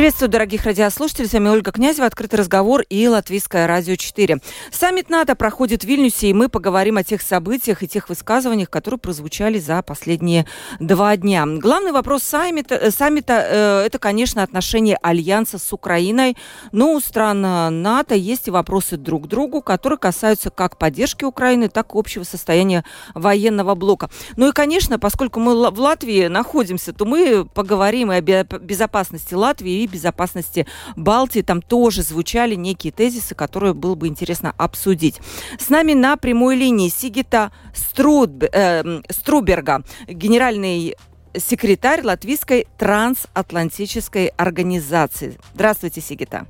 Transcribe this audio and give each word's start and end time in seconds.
Приветствую, 0.00 0.30
дорогих 0.30 0.64
радиослушателей. 0.64 1.28
С 1.28 1.34
вами 1.34 1.50
Ольга 1.50 1.72
Князева, 1.72 2.06
«Открытый 2.06 2.38
разговор» 2.38 2.80
и 2.88 3.06
Латвийское 3.06 3.66
радио 3.66 3.96
4. 3.96 4.38
Саммит 4.72 5.10
НАТО 5.10 5.34
проходит 5.34 5.82
в 5.82 5.86
Вильнюсе, 5.86 6.28
и 6.28 6.32
мы 6.32 6.48
поговорим 6.48 6.96
о 6.96 7.04
тех 7.04 7.20
событиях 7.20 7.82
и 7.82 7.86
тех 7.86 8.08
высказываниях, 8.08 8.70
которые 8.70 8.98
прозвучали 8.98 9.58
за 9.58 9.82
последние 9.82 10.46
два 10.78 11.14
дня. 11.18 11.44
Главный 11.46 11.92
вопрос 11.92 12.22
саммита, 12.22 12.76
э, 12.76 12.90
саммита 12.90 13.44
э, 13.46 13.82
это, 13.84 13.98
конечно, 13.98 14.42
отношения 14.42 14.98
Альянса 15.02 15.58
с 15.58 15.70
Украиной. 15.70 16.34
Но 16.72 16.94
у 16.94 17.00
стран 17.00 17.42
НАТО 17.82 18.14
есть 18.14 18.48
и 18.48 18.50
вопросы 18.50 18.96
друг 18.96 19.24
к 19.24 19.26
другу, 19.26 19.60
которые 19.60 19.98
касаются 19.98 20.48
как 20.48 20.78
поддержки 20.78 21.24
Украины, 21.24 21.68
так 21.68 21.94
и 21.94 21.98
общего 21.98 22.24
состояния 22.24 22.86
военного 23.14 23.74
блока. 23.74 24.08
Ну 24.36 24.48
и, 24.48 24.52
конечно, 24.52 24.98
поскольку 24.98 25.40
мы 25.40 25.70
в 25.70 25.78
Латвии 25.78 26.28
находимся, 26.28 26.94
то 26.94 27.04
мы 27.04 27.44
поговорим 27.44 28.10
и 28.10 28.16
о 28.16 28.44
безопасности 28.44 29.34
Латвии 29.34 29.82
и 29.82 29.89
безопасности 29.90 30.66
Балтии. 30.96 31.42
Там 31.42 31.62
тоже 31.62 32.02
звучали 32.02 32.54
некие 32.54 32.92
тезисы, 32.92 33.34
которые 33.34 33.74
было 33.74 33.94
бы 33.94 34.08
интересно 34.08 34.54
обсудить. 34.56 35.20
С 35.58 35.68
нами 35.68 35.94
на 35.94 36.16
прямой 36.16 36.56
линии 36.56 36.88
Сигита 36.88 37.52
Струд, 37.74 38.42
э, 38.42 39.00
Струберга, 39.10 39.82
генеральный 40.08 40.96
секретарь 41.36 42.02
Латвийской 42.02 42.66
трансатлантической 42.78 44.28
организации. 44.36 45.38
Здравствуйте, 45.54 46.00
Сигита. 46.00 46.46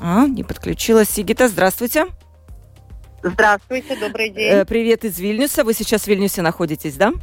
А, 0.00 0.26
не 0.26 0.44
подключилась 0.44 1.10
Сигита. 1.10 1.48
Здравствуйте. 1.48 2.06
Здравствуйте, 3.22 3.96
добрый 3.96 4.30
день. 4.30 4.50
Э, 4.50 4.64
привет 4.64 5.04
из 5.04 5.18
Вильнюса. 5.18 5.62
Вы 5.62 5.74
сейчас 5.74 6.02
в 6.02 6.06
Вильнюсе 6.06 6.40
находитесь, 6.40 6.94
да? 6.94 7.12
Да, 7.12 7.20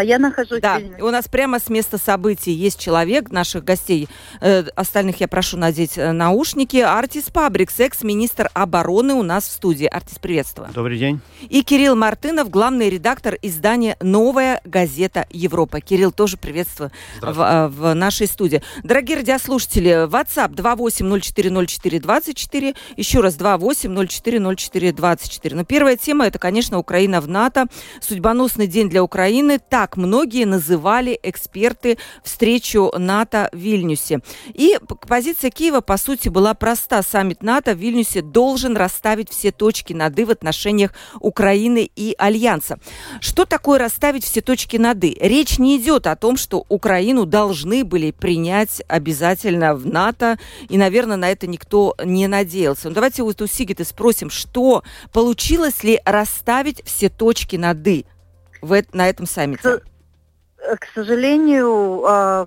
я 0.00 0.18
нахожусь 0.18 0.60
да. 0.60 0.76
в 0.76 0.80
Вильнюсе. 0.80 1.02
У 1.02 1.10
нас 1.10 1.28
прямо 1.28 1.58
с 1.58 1.68
места 1.68 1.98
событий 1.98 2.52
есть 2.52 2.78
человек, 2.78 3.30
наших 3.30 3.64
гостей, 3.64 4.08
э, 4.40 4.64
остальных 4.76 5.20
я 5.20 5.28
прошу 5.28 5.56
надеть 5.56 5.98
э, 5.98 6.12
наушники. 6.12 6.76
Артис 6.76 7.30
Пабрикс, 7.30 7.80
экс-министр 7.80 8.50
обороны 8.54 9.14
у 9.14 9.22
нас 9.22 9.44
в 9.44 9.50
студии. 9.50 9.86
Артис, 9.86 10.18
приветствую. 10.18 10.68
Добрый 10.72 10.98
день. 10.98 11.20
И 11.48 11.62
Кирилл 11.62 11.96
Мартынов, 11.96 12.50
главный 12.50 12.88
редактор 12.88 13.36
издания 13.42 13.96
«Новая 14.00 14.60
газета 14.64 15.26
Европа». 15.30 15.80
Кирилл, 15.80 16.12
тоже 16.12 16.36
приветствую 16.36 16.92
в, 17.20 17.40
э, 17.40 17.66
в 17.68 17.94
нашей 17.94 18.28
студии. 18.28 18.62
Дорогие 18.84 19.16
радиослушатели, 19.18 20.06
WhatsApp 20.06 20.54
28040424, 20.54 22.76
еще 22.96 23.20
раз 23.20 23.36
28040424. 23.36 25.56
Но 25.56 25.64
первая 25.64 25.96
тема– 25.96 26.26
это, 26.28 26.38
конечно, 26.38 26.78
Украина 26.78 27.20
в 27.20 27.26
НАТО. 27.28 27.66
Судьбоносный 28.00 28.68
день 28.68 28.88
для 28.88 29.02
Украины 29.02 29.58
так 29.68 29.96
многие 29.96 30.44
называли 30.44 31.18
эксперты 31.22 31.98
встречу 32.22 32.92
НАТО 32.96 33.48
в 33.52 33.56
Вильнюсе. 33.56 34.20
И 34.52 34.78
позиция 35.08 35.50
Киева, 35.50 35.80
по 35.80 35.96
сути, 35.96 36.28
была 36.28 36.54
проста. 36.54 37.02
Саммит 37.02 37.42
НАТО 37.42 37.74
в 37.74 37.78
Вильнюсе 37.78 38.22
должен 38.22 38.76
расставить 38.76 39.30
все 39.30 39.50
точки 39.50 39.92
над 39.92 40.18
«и» 40.18 40.24
в 40.24 40.30
отношениях 40.30 40.92
Украины 41.20 41.90
и 41.96 42.14
Альянса. 42.18 42.78
Что 43.20 43.44
такое 43.44 43.78
расставить 43.78 44.24
все 44.24 44.40
точки 44.40 44.76
над 44.76 45.02
«и»? 45.04 45.16
Речь 45.20 45.58
не 45.58 45.76
идет 45.76 46.06
о 46.06 46.16
том, 46.16 46.36
что 46.36 46.64
Украину 46.68 47.26
должны 47.26 47.84
были 47.84 48.10
принять 48.10 48.82
обязательно 48.88 49.74
в 49.74 49.86
НАТО, 49.86 50.38
и, 50.68 50.76
наверное, 50.76 51.16
на 51.16 51.30
это 51.30 51.46
никто 51.46 51.94
не 52.04 52.28
надеялся. 52.28 52.88
Но 52.88 52.94
давайте 52.94 53.22
вот 53.22 53.40
у 53.42 53.46
Сигиты 53.46 53.84
спросим, 53.84 54.30
что 54.30 54.82
получилось 55.12 55.82
ли 55.82 56.00
расставить 56.04 56.82
все 56.84 57.08
точки 57.08 57.56
над 57.56 57.86
«и»? 57.86 58.06
В, 58.64 58.82
на 58.92 59.08
этом 59.08 59.26
саммите? 59.26 59.62
К, 59.62 59.82
к 60.78 60.86
сожалению, 60.94 62.04
а, 62.06 62.46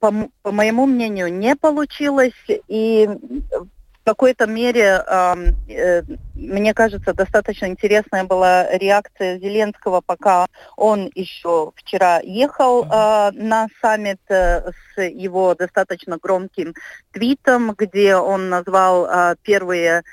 по, 0.00 0.12
по 0.42 0.52
моему 0.52 0.86
мнению, 0.86 1.32
не 1.32 1.56
получилось. 1.56 2.32
И 2.68 3.08
в 3.08 4.04
какой-то 4.04 4.46
мере, 4.46 5.04
э, 5.06 6.02
мне 6.34 6.72
кажется, 6.72 7.12
достаточно 7.12 7.66
интересная 7.66 8.24
была 8.24 8.66
реакция 8.78 9.38
Зеленского, 9.38 10.00
пока 10.00 10.46
он 10.76 11.10
еще 11.14 11.72
вчера 11.76 12.20
ехал 12.20 12.86
а, 12.88 13.32
на 13.34 13.68
саммит 13.82 14.20
э, 14.30 14.70
с 14.70 15.02
его 15.02 15.54
достаточно 15.54 16.16
громким 16.16 16.74
твитом, 17.12 17.74
где 17.76 18.16
он 18.16 18.48
назвал 18.48 19.04
а, 19.04 19.34
первые 19.42 20.04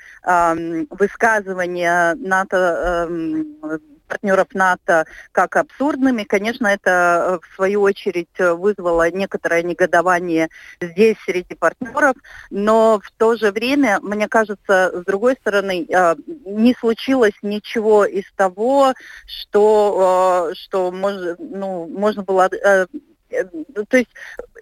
высказывания 0.90 2.14
НАТО 2.16 2.98
партнеров 4.06 4.48
НАТО 4.54 5.06
как 5.32 5.56
абсурдными. 5.56 6.24
Конечно, 6.24 6.66
это 6.66 6.90
э, 6.90 7.38
в 7.46 7.54
свою 7.54 7.82
очередь 7.82 8.28
вызвало 8.38 9.10
некоторое 9.10 9.62
негодование 9.62 10.48
здесь 10.80 11.16
среди 11.24 11.54
партнеров, 11.54 12.16
но 12.50 13.00
в 13.02 13.10
то 13.16 13.36
же 13.36 13.52
время, 13.52 13.98
мне 14.02 14.28
кажется, 14.28 14.92
с 14.94 15.04
другой 15.04 15.34
стороны, 15.34 15.86
э, 15.88 16.16
не 16.44 16.74
случилось 16.74 17.34
ничего 17.42 18.04
из 18.04 18.24
того, 18.36 18.94
что, 19.26 20.50
э, 20.50 20.54
что 20.54 20.90
мож, 20.90 21.36
ну, 21.38 21.86
можно 21.86 22.22
было 22.22 22.48
то 23.28 23.96
есть 23.96 24.10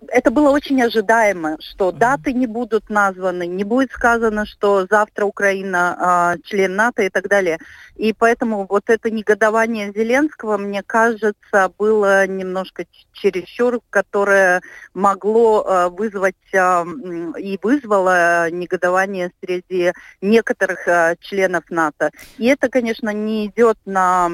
это 0.08 0.30
было 0.30 0.50
очень 0.50 0.80
ожидаемо, 0.82 1.56
что 1.60 1.92
даты 1.92 2.32
не 2.32 2.46
будут 2.46 2.90
названы, 2.90 3.46
не 3.46 3.64
будет 3.64 3.92
сказано, 3.92 4.46
что 4.46 4.86
завтра 4.88 5.24
Украина 5.24 5.96
а, 5.98 6.36
член 6.44 6.76
НАТО 6.76 7.02
и 7.02 7.08
так 7.08 7.28
далее. 7.28 7.58
И 7.96 8.12
поэтому 8.12 8.66
вот 8.68 8.84
это 8.88 9.10
негодование 9.10 9.92
Зеленского, 9.92 10.56
мне 10.56 10.82
кажется, 10.82 11.70
было 11.78 12.26
немножко 12.26 12.86
чересчур, 13.12 13.80
которое 13.90 14.62
могло 14.94 15.64
а, 15.66 15.88
вызвать 15.88 16.34
а, 16.54 16.84
и 17.38 17.58
вызвало 17.62 18.50
негодование 18.50 19.30
среди 19.42 19.92
некоторых 20.20 20.86
а, 20.88 21.16
членов 21.20 21.64
НАТО. 21.70 22.10
И 22.38 22.46
это, 22.46 22.68
конечно, 22.68 23.10
не 23.10 23.46
идет 23.46 23.78
на 23.84 24.30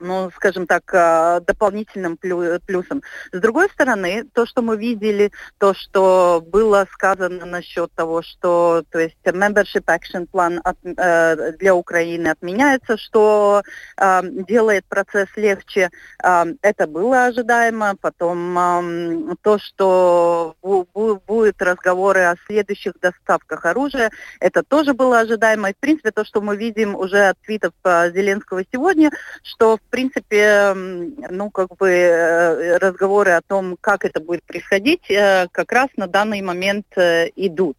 ну, 0.00 0.30
скажем 0.34 0.66
так, 0.66 0.82
а, 0.94 1.40
дополнительным 1.40 2.16
плюсом. 2.16 3.02
С 3.32 3.38
другой 3.38 3.68
стороны, 3.68 4.24
то, 4.32 4.46
что 4.46 4.62
мы 4.62 4.76
видели, 4.76 5.30
то, 5.58 5.74
что 5.74 6.42
было 6.46 6.86
сказано 6.92 7.46
насчет 7.46 7.92
того, 7.92 8.22
что, 8.22 8.82
то 8.90 8.98
есть, 8.98 9.16
membership 9.24 9.84
action 9.84 10.26
plan 10.30 10.60
от, 10.64 10.76
э, 10.84 11.52
для 11.58 11.74
Украины 11.74 12.28
отменяется, 12.28 12.96
что 12.96 13.62
э, 13.96 14.20
делает 14.48 14.84
процесс 14.86 15.28
легче, 15.36 15.90
э, 16.22 16.44
это 16.62 16.86
было 16.86 17.26
ожидаемо. 17.26 17.96
Потом 18.00 18.58
э, 18.58 19.34
то, 19.42 19.58
что 19.58 20.56
будут 20.62 21.60
разговоры 21.62 22.20
о 22.22 22.36
следующих 22.46 22.94
доставках 23.00 23.64
оружия, 23.64 24.10
это 24.40 24.62
тоже 24.62 24.94
было 24.94 25.20
ожидаемо. 25.20 25.70
И, 25.70 25.74
в 25.74 25.78
принципе, 25.78 26.10
то, 26.10 26.24
что 26.24 26.40
мы 26.40 26.56
видим 26.56 26.94
уже 26.94 27.28
от 27.28 27.40
твитов 27.40 27.72
Зеленского 27.84 28.62
сегодня, 28.72 29.10
что, 29.42 29.76
в 29.76 29.89
принципе, 29.90 30.72
ну, 30.74 31.50
как 31.50 31.76
бы 31.76 31.90
э, 31.90 32.78
разговоры 32.78 33.32
о 33.32 33.42
том, 33.42 33.76
как 33.80 34.04
это 34.04 34.20
будет 34.20 34.42
происходить, 34.44 35.10
э, 35.10 35.48
как 35.52 35.72
раз 35.72 35.88
на 35.96 36.06
данный 36.06 36.40
момент 36.40 36.86
э, 36.96 37.28
идут. 37.36 37.76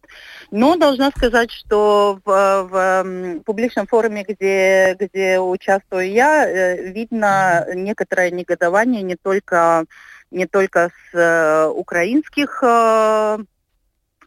Но 0.50 0.76
должна 0.76 1.10
сказать, 1.10 1.50
что 1.50 2.18
в, 2.24 2.68
в 2.70 3.40
публичном 3.44 3.86
форуме, 3.86 4.24
где, 4.28 4.96
где 4.98 5.40
участвую 5.40 6.10
я, 6.10 6.76
видно 6.76 7.66
некоторое 7.74 8.30
негодование 8.30 9.02
не 9.02 9.16
только 9.16 9.84
не 10.30 10.46
только 10.46 10.90
с 11.12 11.70
украинских 11.74 12.62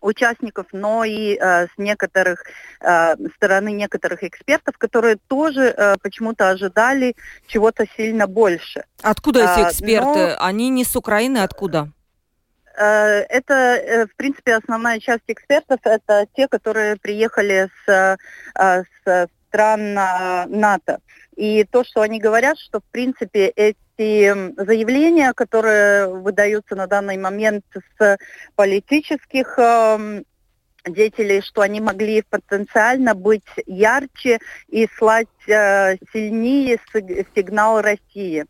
участников, 0.05 0.67
но 0.71 1.03
и 1.03 1.35
э, 1.35 1.67
с 1.67 1.77
некоторых 1.77 2.43
э, 2.81 3.15
стороны 3.35 3.71
некоторых 3.71 4.23
экспертов, 4.23 4.77
которые 4.77 5.17
тоже 5.27 5.73
э, 5.75 5.95
почему-то 6.01 6.49
ожидали 6.49 7.15
чего-то 7.47 7.85
сильно 7.97 8.27
больше. 8.27 8.85
Откуда 9.01 9.39
эти 9.41 9.65
а, 9.65 9.69
эксперты? 9.69 10.27
Но... 10.27 10.35
Они 10.39 10.69
не 10.69 10.85
с 10.85 10.95
Украины, 10.95 11.39
откуда? 11.39 11.89
Э, 12.77 13.25
это, 13.29 13.53
э, 13.53 14.05
в 14.05 14.15
принципе, 14.15 14.55
основная 14.55 14.99
часть 14.99 15.23
экспертов, 15.27 15.79
это 15.83 16.27
те, 16.35 16.47
которые 16.47 16.97
приехали 16.97 17.69
с, 17.85 18.17
э, 18.57 18.83
с 19.05 19.27
стран 19.47 19.93
НАТО. 19.93 20.99
И 21.37 21.63
то, 21.63 21.83
что 21.83 22.01
они 22.01 22.19
говорят, 22.19 22.57
что, 22.59 22.79
в 22.79 22.91
принципе, 22.91 23.47
эти 23.47 23.77
заявления, 23.97 25.33
которые 25.33 26.07
выдаются 26.07 26.75
на 26.75 26.87
данный 26.87 27.17
момент 27.17 27.65
с 27.97 28.17
политических 28.55 29.57
деятелей, 30.87 31.41
что 31.41 31.61
они 31.61 31.81
могли 31.81 32.21
потенциально 32.21 33.15
быть 33.15 33.43
ярче 33.65 34.39
и 34.67 34.87
слать 34.97 35.27
э, 35.47 35.95
сильнее 36.13 36.79
сигнал 37.35 37.81
России. 37.81 38.45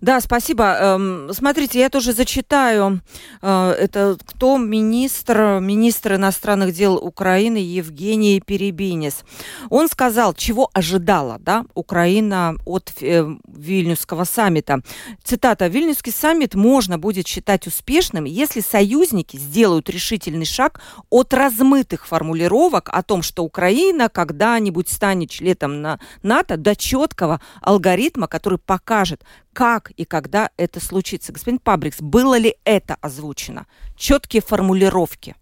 Да, 0.00 0.20
спасибо. 0.20 0.64
Эм, 0.64 1.30
смотрите, 1.32 1.80
я 1.80 1.88
тоже 1.88 2.12
зачитаю. 2.12 3.00
Э, 3.42 3.72
это 3.72 4.16
кто 4.24 4.56
министр, 4.56 5.58
министр 5.60 6.14
иностранных 6.14 6.72
дел 6.72 6.96
Украины 6.96 7.56
Евгений 7.56 8.40
Перебинис. 8.40 9.24
Он 9.70 9.88
сказал, 9.88 10.34
чего 10.34 10.70
ожидала 10.72 11.38
да, 11.40 11.64
Украина 11.74 12.56
от 12.64 12.92
э, 13.00 13.26
Вильнюсского 13.48 14.24
саммита. 14.24 14.80
Цитата. 15.24 15.66
«Вильнюсский 15.66 16.12
саммит 16.12 16.54
можно 16.54 16.98
будет 16.98 17.26
считать 17.26 17.66
успешным, 17.66 18.24
если 18.24 18.60
союзники 18.60 19.36
сделают 19.36 19.90
решительный 19.90 20.46
шаг 20.46 20.80
от 21.10 21.34
размытых 21.34 22.06
формулировок 22.06 22.88
о 22.92 23.02
том, 23.02 23.22
что 23.22 23.44
Украина 23.44 24.08
когда-нибудь 24.08 24.88
станет 24.88 25.30
членом 25.30 25.82
на 25.82 25.98
НАТО, 26.22 26.56
до 26.56 26.76
четкого 26.76 27.40
алгоритма, 27.60 28.26
который 28.26 28.58
покажет, 28.58 29.15
скажет, 29.16 29.24
как 29.52 29.90
и 29.96 30.04
когда 30.04 30.50
это 30.56 30.80
случится. 30.80 31.32
Господин 31.32 31.58
Пабрикс, 31.58 32.00
было 32.00 32.38
ли 32.38 32.54
это 32.64 32.96
озвучено? 33.00 33.66
Четкие 33.96 34.42
формулировки. 34.42 35.34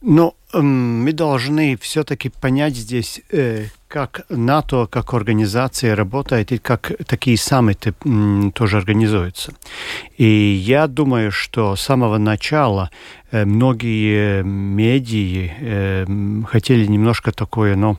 Ну, 0.00 0.34
эм, 0.52 1.04
мы 1.04 1.12
должны 1.12 1.76
все-таки 1.76 2.30
понять 2.40 2.74
здесь, 2.74 3.20
э, 3.30 3.66
как 3.88 4.22
НАТО, 4.30 4.86
как 4.86 5.14
организация 5.14 5.94
работает 5.94 6.52
и 6.52 6.58
как 6.58 6.92
такие 7.06 7.36
саммиты 7.36 7.94
тоже 8.54 8.78
организуются. 8.78 9.52
И 10.18 10.24
я 10.24 10.86
думаю, 10.86 11.30
что 11.30 11.76
с 11.76 11.80
самого 11.82 12.18
начала 12.18 12.90
э, 13.30 13.44
многие 13.44 14.42
медии 14.42 15.52
э, 15.60 16.06
хотели 16.48 16.86
немножко 16.86 17.30
такое, 17.30 17.76
но 17.76 17.96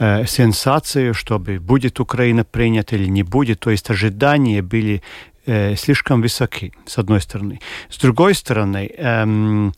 э, 0.00 0.26
сенсацию, 0.26 1.14
чтобы 1.14 1.60
будет 1.60 2.00
Украина 2.00 2.44
принята 2.44 2.96
или 2.96 3.06
не 3.06 3.22
будет. 3.22 3.60
То 3.60 3.70
есть 3.70 3.90
ожидания 3.90 4.62
были 4.62 5.02
э, 5.46 5.76
слишком 5.76 6.22
высоки, 6.22 6.72
с 6.86 6.98
одной 6.98 7.20
стороны. 7.20 7.60
С 7.88 7.98
другой 7.98 8.34
стороны, 8.34 8.90
эм, 8.96 9.72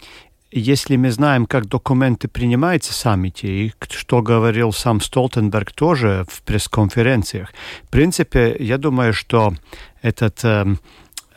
если 0.52 0.96
мы 0.96 1.10
знаем, 1.10 1.46
как 1.46 1.66
документы 1.66 2.28
принимаются 2.28 2.92
в 2.92 2.96
саммите, 2.96 3.48
и 3.48 3.72
что 3.90 4.22
говорил 4.22 4.72
сам 4.72 5.00
Столтенберг 5.00 5.72
тоже 5.72 6.24
в 6.28 6.42
пресс-конференциях, 6.42 7.52
в 7.84 7.88
принципе, 7.88 8.56
я 8.60 8.78
думаю, 8.78 9.14
что 9.14 9.54
этот 10.02 10.44
э, 10.44 10.76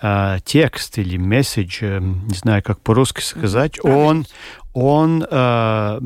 э, 0.01 0.37
текст 0.43 0.97
или 0.97 1.17
месседж, 1.17 1.79
э, 1.81 1.99
не 1.99 2.35
знаю, 2.35 2.61
как 2.61 2.81
по-русски 2.81 3.21
сказать, 3.21 3.79
он, 3.83 4.25
он 4.75 5.23
э, 5.23 5.99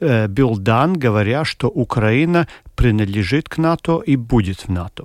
э, 0.00 0.28
был 0.28 0.58
дан, 0.58 0.98
говоря, 0.98 1.44
что 1.44 1.68
Украина 1.68 2.46
принадлежит 2.74 3.48
к 3.48 3.58
НАТО 3.58 4.02
и 4.08 4.16
будет 4.16 4.66
в 4.66 4.68
НАТО. 4.68 5.04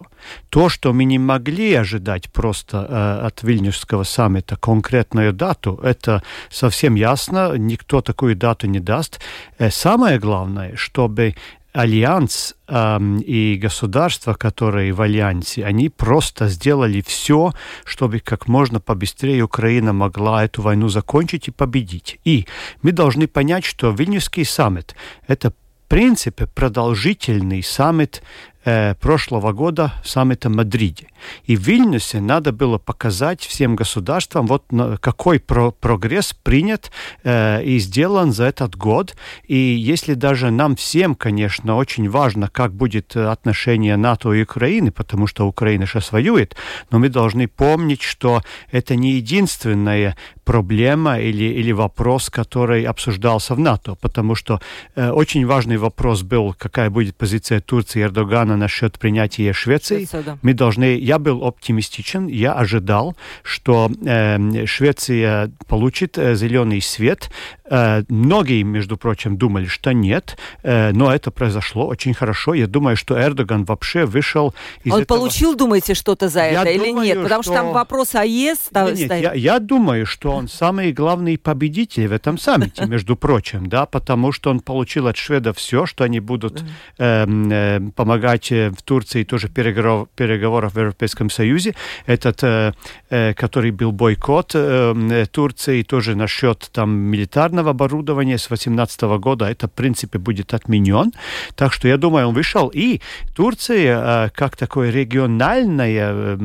То, 0.49 0.69
что 0.69 0.91
мы 0.91 1.05
не 1.05 1.19
могли 1.19 1.75
ожидать 1.75 2.31
просто 2.31 2.87
э, 2.89 3.27
от 3.27 3.43
Вильнюсского 3.43 4.03
саммита 4.03 4.55
конкретную 4.55 5.31
дату, 5.31 5.79
это 5.83 6.23
совсем 6.49 6.95
ясно, 6.95 7.55
никто 7.57 8.01
такую 8.01 8.35
дату 8.35 8.67
не 8.67 8.79
даст. 8.79 9.19
Э, 9.59 9.69
самое 9.69 10.17
главное, 10.17 10.75
чтобы 10.75 11.35
альянс 11.73 12.55
э, 12.67 12.99
и 13.25 13.55
государства, 13.61 14.33
которые 14.33 14.93
в 14.93 15.01
альянсе, 15.01 15.65
они 15.65 15.89
просто 15.89 16.47
сделали 16.47 17.01
все, 17.01 17.53
чтобы 17.85 18.19
как 18.19 18.47
можно 18.47 18.79
побыстрее 18.79 19.43
Украина 19.43 19.93
могла 19.93 20.45
эту 20.45 20.61
войну 20.61 20.89
закончить 20.89 21.47
и 21.47 21.51
победить. 21.51 22.19
И 22.25 22.47
мы 22.81 22.91
должны 22.91 23.27
понять, 23.27 23.65
что 23.65 23.91
Вильнюсский 23.91 24.45
саммит– 24.45 24.95
это 25.27 25.51
в 25.51 25.53
принципе 25.89 26.47
продолжительный 26.47 27.63
саммит 27.63 28.21
э, 28.65 28.95
прошлого 28.95 29.51
года 29.53 29.93
саммита 30.03 30.49
в 30.49 30.55
Мадриде. 30.55 31.07
И 31.45 31.55
в 31.55 31.61
Вильнюсе 31.61 32.19
надо 32.19 32.51
было 32.51 32.77
показать 32.77 33.41
всем 33.41 33.75
государствам, 33.75 34.47
вот 34.47 34.65
какой 35.01 35.39
про 35.39 35.71
прогресс 35.71 36.33
принят 36.33 36.91
э, 37.23 37.63
и 37.63 37.79
сделан 37.79 38.31
за 38.31 38.45
этот 38.45 38.75
год. 38.75 39.15
И 39.47 39.55
если 39.55 40.13
даже 40.13 40.51
нам 40.51 40.75
всем, 40.75 41.15
конечно, 41.15 41.75
очень 41.75 42.09
важно, 42.09 42.49
как 42.49 42.73
будет 42.73 43.15
отношение 43.15 43.97
НАТО 43.97 44.33
и 44.33 44.43
Украины, 44.43 44.91
потому 44.91 45.27
что 45.27 45.47
Украина 45.47 45.85
сейчас 45.85 46.11
воюет, 46.11 46.55
но 46.91 46.99
мы 46.99 47.09
должны 47.09 47.47
помнить, 47.47 48.01
что 48.01 48.41
это 48.71 48.95
не 48.95 49.13
единственная 49.13 50.15
проблема 50.49 51.19
или, 51.19 51.43
или 51.43 51.71
вопрос, 51.71 52.31
который 52.31 52.83
обсуждался 52.89 53.53
в 53.53 53.59
НАТО, 53.59 53.95
потому 54.01 54.33
что 54.33 54.59
э, 54.95 55.11
очень 55.11 55.45
важный 55.45 55.77
вопрос 55.77 56.23
был, 56.23 56.55
какая 56.57 56.89
будет 56.89 57.15
позиция 57.15 57.59
Турции 57.59 57.99
и 57.99 58.03
Эрдогана 58.03 58.57
насчет 58.57 58.97
принятия 58.97 59.53
Швеции. 59.53 59.97
Швеция, 59.97 60.23
да. 60.23 60.37
Мы 60.41 60.55
должны 60.55 60.97
я 60.97 61.19
был 61.19 61.43
оптимистичен, 61.43 62.25
я 62.25 62.53
ожидал, 62.53 63.15
что 63.43 63.91
э, 64.03 64.65
Швеция 64.65 65.51
получит 65.67 66.17
э, 66.17 66.33
зеленый 66.33 66.81
свет. 66.81 67.29
Э, 67.69 68.01
многие, 68.09 68.63
между 68.63 68.97
прочим, 68.97 69.37
думали, 69.37 69.67
что 69.67 69.91
нет, 69.91 70.35
э, 70.63 70.91
но 70.93 71.13
это 71.13 71.29
произошло 71.29 71.85
очень 71.85 72.15
хорошо. 72.15 72.55
Я 72.55 72.65
думаю, 72.65 72.97
что 72.97 73.21
Эрдоган 73.21 73.65
вообще 73.65 74.05
вышел 74.05 74.55
из 74.83 74.93
Он 74.93 75.01
этого... 75.01 75.19
получил, 75.19 75.55
думаете, 75.55 75.93
что-то 75.93 76.27
за 76.27 76.39
я 76.39 76.63
это 76.63 76.73
думаю, 76.73 77.05
или 77.05 77.07
нет? 77.07 77.23
Потому 77.23 77.43
что... 77.43 77.53
что 77.53 77.61
там 77.61 77.71
вопрос 77.71 78.15
АЕС... 78.15 78.57
Нет, 78.73 78.97
нет 78.97 79.11
я, 79.11 79.33
я 79.33 79.59
думаю, 79.59 80.07
что 80.07 80.38
он 80.39 80.47
самый 80.47 80.91
главный 80.91 81.37
победитель 81.37 82.07
в 82.07 82.13
этом 82.13 82.37
саммите, 82.37 82.85
между 82.87 83.15
прочим, 83.15 83.67
да, 83.67 83.85
потому 83.85 84.31
что 84.31 84.49
он 84.49 84.59
получил 84.59 85.07
от 85.07 85.17
шведов 85.17 85.57
все, 85.57 85.85
что 85.85 86.03
они 86.03 86.19
будут 86.19 86.63
э, 86.97 87.25
э, 87.27 87.79
помогать 87.95 88.51
э, 88.51 88.69
в 88.69 88.81
Турции 88.81 89.23
тоже 89.23 89.49
переговоров, 89.49 90.09
переговоров 90.15 90.73
в 90.73 90.79
Европейском 90.79 91.29
Союзе, 91.29 91.75
этот, 92.05 92.43
э, 92.43 92.73
э, 93.09 93.33
который 93.33 93.71
был 93.71 93.91
бойкот 93.91 94.51
э, 94.55 95.25
Турции 95.31 95.83
тоже 95.83 96.15
насчет 96.15 96.69
там 96.71 96.89
милитарного 96.91 97.71
оборудования 97.71 98.37
с 98.37 98.47
2018 98.47 99.01
года, 99.19 99.45
это 99.45 99.67
в 99.67 99.71
принципе 99.71 100.19
будет 100.19 100.53
отменен. 100.53 101.11
Так 101.55 101.73
что 101.73 101.87
я 101.87 101.97
думаю, 101.97 102.29
он 102.29 102.33
вышел. 102.33 102.71
И 102.73 103.01
Турция, 103.35 104.29
как 104.29 104.55
такое 104.55 104.91
региональное 104.91 106.37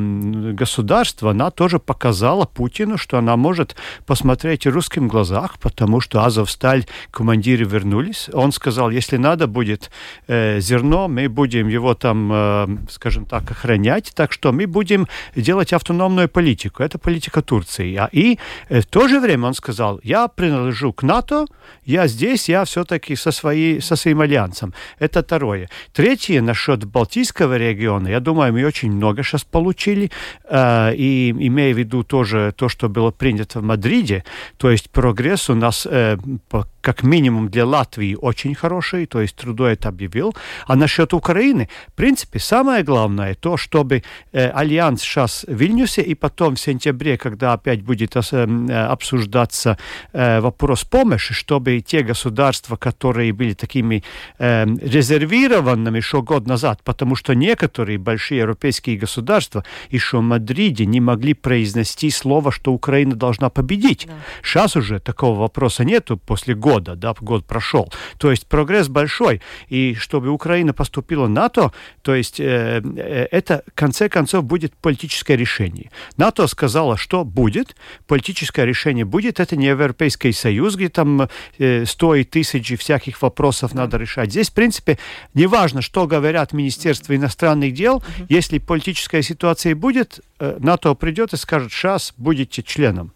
государство, 0.53 1.31
она 1.31 1.51
тоже 1.51 1.79
показала 1.79 2.45
Путину, 2.45 2.97
что 2.97 3.17
она 3.17 3.37
может 3.37 3.75
посмотреть 4.05 4.65
русским 4.65 5.07
глазах, 5.07 5.57
потому 5.59 6.01
что 6.01 6.23
Азовсталь 6.23 6.85
командиры 7.11 7.65
вернулись. 7.65 8.29
Он 8.33 8.51
сказал, 8.51 8.91
если 8.91 9.17
надо 9.17 9.47
будет 9.47 9.91
э, 10.27 10.59
зерно, 10.59 11.07
мы 11.07 11.29
будем 11.29 11.67
его 11.67 11.93
там, 11.93 12.31
э, 12.31 12.67
скажем 12.89 13.25
так, 13.25 13.49
охранять. 13.51 14.11
Так 14.15 14.31
что 14.31 14.51
мы 14.51 14.67
будем 14.67 15.07
делать 15.35 15.73
автономную 15.73 16.29
политику. 16.29 16.83
Это 16.83 16.97
политика 16.97 17.41
Турции. 17.41 17.95
А 17.95 18.09
И 18.11 18.37
э, 18.69 18.81
в 18.81 18.85
то 18.85 19.07
же 19.07 19.19
время 19.19 19.47
он 19.47 19.53
сказал, 19.53 19.99
я 20.03 20.27
принадлежу 20.27 20.93
к 20.93 21.03
НАТО, 21.03 21.45
я 21.85 22.07
здесь, 22.07 22.49
я 22.49 22.63
все-таки 22.63 23.15
со, 23.15 23.31
своей, 23.31 23.81
со 23.81 23.95
своим 23.95 24.21
альянсом. 24.21 24.73
Это 24.99 25.21
второе. 25.21 25.69
Третье, 25.93 26.41
насчет 26.41 26.85
Балтийского 26.85 27.57
региона, 27.57 28.07
я 28.07 28.19
думаю, 28.19 28.53
мы 28.53 28.65
очень 28.65 28.91
много 28.91 29.23
сейчас 29.23 29.43
получили, 29.43 30.09
э, 30.49 30.95
и 30.95 31.31
имея 31.31 31.73
в 31.73 31.77
виду 31.77 32.03
тоже 32.03 32.53
то, 32.55 32.69
что 32.69 32.89
было 32.89 33.11
принято 33.11 33.59
в 33.59 33.63
Мадриде, 33.65 34.23
то 34.57 34.69
есть 34.69 34.89
прогресс 34.89 35.49
у 35.49 35.55
нас 35.55 35.87
э, 35.89 36.17
по 36.49 36.67
как 36.85 37.01
минимум 37.01 37.49
для 37.49 37.65
Латвии 37.65 38.15
очень 38.21 38.53
хороший, 38.53 39.07
то 39.07 39.19
есть 39.19 39.35
Трудо 39.35 39.75
объявил. 39.85 40.35
А 40.67 40.75
насчет 40.75 41.15
Украины, 41.15 41.67
в 41.87 41.93
принципе, 41.93 42.37
самое 42.37 42.83
главное 42.83 43.33
то, 43.33 43.57
чтобы 43.57 44.03
э, 44.31 44.49
альянс 44.49 45.01
сейчас 45.01 45.45
в 45.47 45.55
Вильнюсе 45.55 46.03
и 46.03 46.13
потом 46.13 46.53
в 46.53 46.59
сентябре, 46.59 47.17
когда 47.17 47.53
опять 47.53 47.81
будет 47.81 48.15
э, 48.15 48.87
обсуждаться 48.87 49.79
э, 50.13 50.39
вопрос 50.41 50.83
помощи, 50.83 51.33
чтобы 51.33 51.81
те 51.81 52.03
государства, 52.03 52.75
которые 52.75 53.33
были 53.33 53.53
такими 53.53 54.03
э, 54.37 54.65
резервированными 54.65 55.97
еще 55.97 56.21
год 56.21 56.47
назад, 56.47 56.81
потому 56.83 57.15
что 57.15 57.33
некоторые 57.33 57.97
большие 57.97 58.41
европейские 58.41 58.97
государства 58.97 59.65
еще 59.89 60.19
в 60.19 60.21
Мадриде 60.21 60.85
не 60.85 61.01
могли 61.01 61.33
произнести 61.33 62.11
слово, 62.11 62.51
что 62.51 62.71
Украина 62.73 63.15
должна 63.15 63.49
победить. 63.55 64.05
Да. 64.05 64.13
Сейчас 64.43 64.75
уже 64.75 64.99
такого 64.99 65.39
вопроса 65.39 65.85
нету 65.85 66.17
после 66.17 66.53
года 66.53 66.95
да, 66.95 67.15
год 67.19 67.45
прошел. 67.45 67.91
То 68.17 68.29
есть 68.29 68.45
прогресс 68.47 68.89
большой. 68.89 69.41
И 69.69 69.95
чтобы 69.95 70.29
Украина 70.29 70.73
поступила 70.73 71.25
в 71.25 71.29
НАТО, 71.29 71.71
то 72.01 72.13
есть 72.13 72.39
э, 72.39 72.81
э, 72.83 73.27
это 73.31 73.63
в 73.65 73.71
конце 73.73 74.09
концов 74.09 74.43
будет 74.43 74.75
политическое 74.75 75.37
решение. 75.37 75.89
НАТО 76.17 76.47
сказала, 76.47 76.97
что 76.97 77.23
будет, 77.23 77.75
политическое 78.07 78.65
решение 78.65 79.05
будет, 79.05 79.39
это 79.39 79.55
не 79.55 79.67
Европейский 79.67 80.33
Союз, 80.33 80.75
где 80.75 80.89
там 80.89 81.29
э, 81.57 81.85
100 81.85 82.15
и 82.15 82.23
тысячи 82.25 82.75
всяких 82.75 83.21
вопросов 83.21 83.73
надо 83.73 83.97
решать. 83.97 84.31
Здесь, 84.31 84.49
в 84.49 84.53
принципе, 84.53 84.99
не 85.33 85.47
важно, 85.47 85.81
что 85.81 86.07
говорят 86.07 86.51
Министерство 86.51 87.15
иностранных 87.15 87.73
дел, 87.73 87.97
uh-huh. 87.97 88.25
если 88.27 88.57
политическая 88.57 89.21
ситуация 89.21 89.75
будет, 89.75 90.19
э, 90.39 90.57
НАТО 90.59 90.93
придет 90.93 91.33
и 91.33 91.37
скажет, 91.37 91.71
сейчас 91.71 92.13
будете 92.17 92.61
членом. 92.61 93.13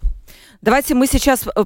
Давайте 0.61 0.93
мы 0.93 1.07
сейчас 1.07 1.47
э, 1.47 1.63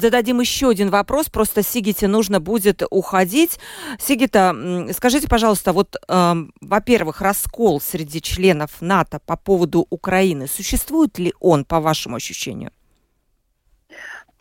зададим 0.00 0.40
еще 0.40 0.68
один 0.68 0.90
вопрос. 0.90 1.28
Просто 1.28 1.62
Сигите 1.62 2.06
нужно 2.06 2.38
будет 2.38 2.82
уходить. 2.90 3.58
Сигита, 3.98 4.54
скажите, 4.92 5.28
пожалуйста, 5.28 5.72
вот, 5.72 5.96
э, 5.96 6.34
во-первых, 6.60 7.20
раскол 7.20 7.80
среди 7.80 8.20
членов 8.22 8.70
НАТО 8.80 9.20
по 9.26 9.36
поводу 9.36 9.86
Украины, 9.90 10.46
существует 10.46 11.18
ли 11.18 11.34
он, 11.40 11.64
по 11.64 11.80
вашему 11.80 12.16
ощущению? 12.16 12.70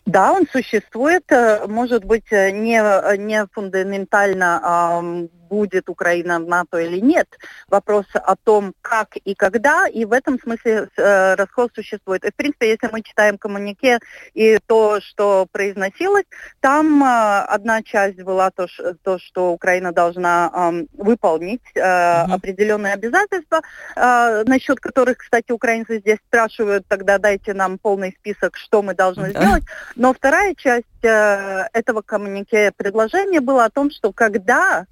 Да, 0.05 0.33
он 0.33 0.45
существует, 0.51 1.23
э, 1.31 1.65
может 1.67 2.05
быть, 2.05 2.31
э, 2.31 2.51
не, 2.51 2.79
не 3.17 3.47
фундаментально 3.51 5.19
будет 5.49 5.89
Украина 5.89 6.39
в 6.39 6.47
НАТО 6.47 6.77
или 6.79 6.99
нет. 6.99 7.27
Вопрос 7.67 8.05
о 8.13 8.35
том, 8.35 8.73
как 8.81 9.15
и 9.17 9.35
когда, 9.35 9.87
и 9.87 10.05
в 10.05 10.11
этом 10.11 10.39
смысле 10.39 10.89
э, 10.97 11.35
раскол 11.35 11.69
существует. 11.73 12.25
И, 12.25 12.31
в 12.31 12.35
принципе, 12.35 12.69
если 12.69 12.89
мы 12.91 13.01
читаем 13.01 13.37
коммунике 13.37 13.99
и 14.33 14.59
то, 14.65 14.99
что 15.01 15.47
произносилось, 15.51 16.25
там 16.59 17.03
э, 17.03 17.41
одна 17.47 17.83
часть 17.83 18.21
была 18.21 18.51
то, 18.51 18.67
то 19.03 19.19
что 19.19 19.51
Украина 19.51 19.91
должна 19.91 20.51
э, 20.53 20.85
выполнить 20.93 21.61
э, 21.75 21.79
mm-hmm. 21.79 22.33
определенные 22.33 22.93
обязательства, 22.93 23.61
э, 23.95 24.43
насчет 24.45 24.79
которых, 24.79 25.17
кстати, 25.19 25.51
украинцы 25.51 25.99
здесь 25.99 26.19
спрашивают, 26.27 26.85
тогда 26.87 27.17
дайте 27.17 27.53
нам 27.53 27.77
полный 27.77 28.15
список, 28.19 28.57
что 28.57 28.81
мы 28.81 28.93
должны 28.93 29.27
mm-hmm. 29.27 29.39
сделать. 29.39 29.63
Но 29.95 30.13
вторая 30.13 30.55
часть 30.55 30.85
э, 31.03 31.67
этого 31.73 32.01
коммунике 32.01 32.71
предложения 32.75 33.41
была 33.41 33.65
о 33.65 33.69
том, 33.69 33.91
что 33.91 34.11
когда 34.11 34.85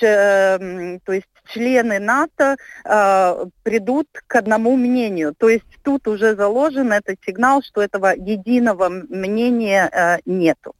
то 0.00 1.12
есть 1.12 1.26
члены 1.52 1.98
НАТО 1.98 2.56
э, 2.84 3.44
придут 3.62 4.08
к 4.26 4.36
одному 4.36 4.76
мнению. 4.76 5.34
То 5.36 5.48
есть 5.48 5.64
тут 5.82 6.06
уже 6.08 6.36
заложен 6.36 6.92
этот 6.92 7.18
сигнал, 7.26 7.62
что 7.62 7.82
этого 7.82 8.14
единого 8.14 8.88
мнения 8.88 9.88
э, 9.92 10.18
нету. 10.26 10.74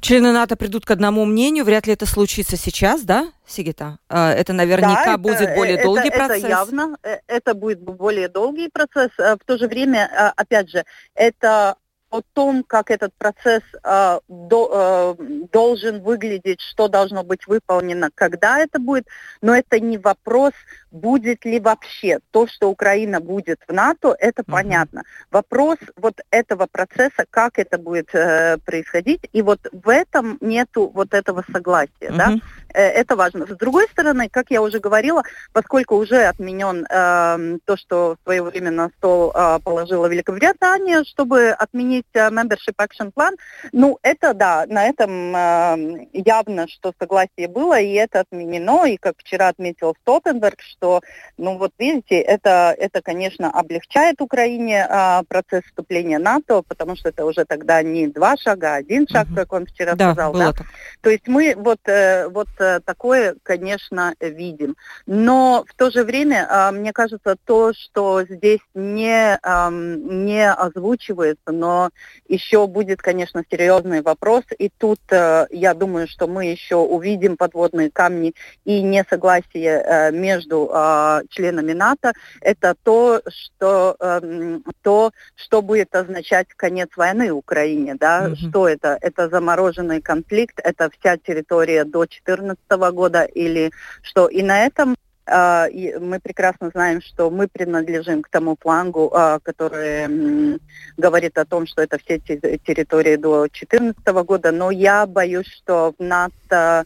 Члены 0.00 0.32
НАТО 0.32 0.56
придут 0.56 0.84
к 0.84 0.90
одному 0.90 1.24
мнению. 1.24 1.64
Вряд 1.64 1.86
ли 1.86 1.92
это 1.92 2.06
случится 2.06 2.56
сейчас, 2.56 3.02
да, 3.02 3.32
Сигита? 3.46 3.98
Э, 4.08 4.30
это 4.30 4.52
наверняка 4.52 5.12
да, 5.12 5.18
будет 5.18 5.40
это, 5.40 5.54
более 5.54 5.82
долгий 5.82 6.08
это, 6.08 6.16
процесс. 6.16 6.38
Это 6.38 6.48
явно. 6.48 6.96
Э, 7.02 7.18
это 7.28 7.54
будет 7.54 7.80
более 7.80 8.28
долгий 8.28 8.68
процесс. 8.68 9.10
Э, 9.18 9.36
в 9.36 9.44
то 9.46 9.58
же 9.58 9.68
время, 9.68 10.32
опять 10.36 10.70
же, 10.70 10.84
это 11.14 11.76
о 12.12 12.20
том, 12.34 12.62
как 12.62 12.90
этот 12.90 13.14
процесс 13.14 13.62
э, 13.82 14.18
до, 14.28 15.16
э, 15.18 15.24
должен 15.50 16.02
выглядеть, 16.02 16.60
что 16.60 16.88
должно 16.88 17.24
быть 17.24 17.46
выполнено, 17.46 18.10
когда 18.14 18.58
это 18.58 18.78
будет, 18.78 19.06
но 19.40 19.56
это 19.56 19.80
не 19.80 19.96
вопрос, 19.96 20.52
будет 20.90 21.46
ли 21.46 21.58
вообще 21.58 22.20
то, 22.30 22.46
что 22.46 22.70
Украина 22.70 23.20
будет 23.20 23.60
в 23.66 23.72
НАТО, 23.72 24.14
это 24.18 24.42
uh-huh. 24.42 24.52
понятно. 24.52 25.02
Вопрос 25.30 25.78
вот 25.96 26.20
этого 26.30 26.66
процесса, 26.70 27.24
как 27.30 27.58
это 27.58 27.78
будет 27.78 28.14
э, 28.14 28.58
происходить, 28.58 29.26
и 29.32 29.40
вот 29.40 29.60
в 29.72 29.88
этом 29.88 30.36
нету 30.42 30.90
вот 30.94 31.14
этого 31.14 31.44
согласия, 31.50 31.90
uh-huh. 32.00 32.16
да, 32.16 32.34
э, 32.74 32.82
это 32.82 33.16
важно. 33.16 33.46
С 33.46 33.56
другой 33.56 33.86
стороны, 33.88 34.28
как 34.28 34.50
я 34.50 34.60
уже 34.60 34.80
говорила, 34.80 35.22
поскольку 35.54 35.96
уже 35.96 36.24
отменен 36.24 36.84
э, 36.84 37.58
то, 37.64 37.76
что 37.78 38.16
в 38.20 38.24
свое 38.24 38.42
время 38.42 38.70
на 38.70 38.90
стол 38.98 39.32
э, 39.34 39.60
положила 39.64 40.06
Великобритания, 40.06 41.04
чтобы 41.04 41.50
отменить 41.50 42.01
есть 42.02 42.32
membership 42.32 42.76
action 42.78 43.12
plan. 43.12 43.36
Ну, 43.72 43.98
это 44.02 44.34
да, 44.34 44.64
на 44.68 44.86
этом 44.86 45.34
э, 45.34 46.06
явно, 46.12 46.68
что 46.68 46.92
согласие 46.98 47.48
было, 47.48 47.78
и 47.80 47.92
это 47.92 48.20
отменено, 48.20 48.86
и 48.86 48.96
как 48.96 49.14
вчера 49.18 49.48
отметил 49.48 49.94
Столтенберг, 50.02 50.60
что, 50.60 51.00
ну 51.36 51.58
вот 51.58 51.72
видите, 51.78 52.20
это, 52.20 52.74
это 52.78 53.02
конечно, 53.02 53.50
облегчает 53.50 54.20
Украине 54.20 54.86
э, 54.88 55.22
процесс 55.28 55.64
вступления 55.64 56.18
НАТО, 56.18 56.62
потому 56.62 56.96
что 56.96 57.08
это 57.08 57.24
уже 57.24 57.44
тогда 57.44 57.82
не 57.82 58.06
два 58.06 58.36
шага, 58.36 58.72
а 58.72 58.76
один 58.76 59.06
шаг, 59.06 59.26
угу. 59.28 59.36
как 59.36 59.52
он 59.52 59.66
вчера 59.66 59.94
да, 59.94 60.12
сказал. 60.12 60.32
Да? 60.32 60.52
Так. 60.52 60.66
То 61.00 61.10
есть 61.10 61.26
мы 61.28 61.54
вот, 61.56 61.80
э, 61.86 62.28
вот 62.28 62.48
э, 62.58 62.80
такое, 62.84 63.36
конечно, 63.42 64.14
видим. 64.20 64.76
Но 65.06 65.64
в 65.68 65.74
то 65.74 65.90
же 65.90 66.04
время, 66.04 66.46
э, 66.48 66.70
мне 66.72 66.92
кажется, 66.92 67.36
то, 67.44 67.72
что 67.72 68.22
здесь 68.24 68.60
не, 68.74 69.38
э, 69.42 69.70
не 69.70 70.50
озвучивается, 70.50 71.52
но 71.52 71.90
еще 72.28 72.66
будет, 72.66 73.02
конечно, 73.02 73.42
серьезный 73.50 74.02
вопрос. 74.02 74.44
И 74.58 74.68
тут 74.68 75.00
э, 75.10 75.46
я 75.50 75.74
думаю, 75.74 76.08
что 76.08 76.26
мы 76.26 76.46
еще 76.46 76.76
увидим 76.76 77.36
подводные 77.36 77.90
камни 77.90 78.34
и 78.64 78.82
несогласие 78.82 79.82
э, 79.84 80.12
между 80.12 80.70
э, 80.72 81.22
членами 81.30 81.72
НАТО. 81.72 82.12
Это 82.40 82.74
то, 82.82 83.20
что, 83.28 83.96
э, 83.98 84.58
то, 84.82 85.12
что 85.34 85.62
будет 85.62 85.94
означать 85.94 86.48
конец 86.56 86.90
войны 86.96 87.32
в 87.32 87.38
Украине. 87.38 87.96
Да? 87.96 88.28
Mm-hmm. 88.28 88.50
Что 88.50 88.68
это? 88.68 88.98
Это 89.00 89.28
замороженный 89.28 90.00
конфликт, 90.00 90.60
это 90.62 90.90
вся 90.98 91.16
территория 91.16 91.84
до 91.84 92.00
2014 92.00 92.62
года 92.92 93.24
или 93.24 93.72
что? 94.02 94.28
И 94.28 94.42
на 94.42 94.64
этом 94.66 94.96
а, 95.26 95.68
мы 96.00 96.18
прекрасно 96.20 96.70
знаем, 96.70 97.00
что 97.00 97.30
мы 97.30 97.48
принадлежим 97.48 98.22
к 98.22 98.28
тому 98.28 98.56
флангу, 98.60 99.10
а, 99.14 99.38
который 99.40 100.58
говорит 100.96 101.38
о 101.38 101.44
том, 101.44 101.66
что 101.66 101.82
это 101.82 101.98
все 101.98 102.18
территории 102.18 103.16
до 103.16 103.42
2014 103.42 104.06
года, 104.24 104.52
но 104.52 104.70
я 104.70 105.06
боюсь, 105.06 105.46
что 105.46 105.94
в 105.98 106.02
НАТО 106.02 106.84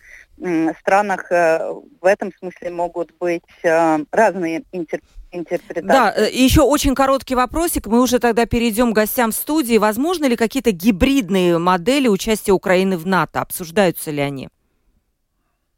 странах 0.81 1.33
э, 1.33 1.59
в 2.01 2.05
этом 2.05 2.31
смысле 2.39 2.71
могут 2.71 3.11
быть 3.19 3.43
э, 3.63 3.99
разные 4.11 4.65
интерпретации. 5.33 5.81
Да, 5.81 6.13
э, 6.15 6.31
и 6.31 6.43
еще 6.43 6.61
очень 6.61 6.95
короткий 6.95 7.35
вопросик. 7.35 7.87
Мы 7.87 8.03
уже 8.03 8.19
тогда 8.19 8.45
перейдем 8.45 8.93
к 8.93 8.97
гостям 8.97 9.33
студии. 9.33 9.79
Возможно 9.79 10.27
ли 10.27 10.37
какие-то 10.37 10.73
гибридные 10.73 11.59
модели 11.59 12.09
участия 12.09 12.53
Украины 12.53 12.99
в 12.99 13.07
НАТО? 13.07 13.41
Обсуждаются 13.41 14.11
ли 14.11 14.21
они? 14.21 14.49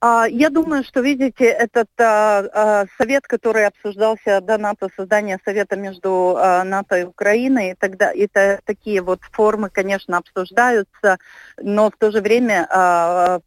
А, 0.00 0.26
я 0.28 0.48
думаю, 0.48 0.84
что, 0.84 1.00
видите, 1.00 1.46
этот 1.46 1.88
а, 1.98 2.44
а, 2.52 2.84
совет, 2.96 3.26
который 3.26 3.66
обсуждался 3.66 4.40
до 4.40 4.56
НАТО, 4.56 4.88
создание 4.96 5.40
совета 5.44 5.76
между 5.76 6.38
НАТО 6.38 6.98
и 6.98 7.04
Украиной, 7.04 7.74
тогда 7.78 8.12
это 8.12 8.60
такие 8.64 9.02
вот 9.02 9.20
формы, 9.32 9.70
конечно, 9.70 10.18
обсуждаются, 10.18 11.18
но 11.60 11.90
в 11.90 11.96
то 11.96 12.12
же 12.12 12.20
время, 12.20 12.66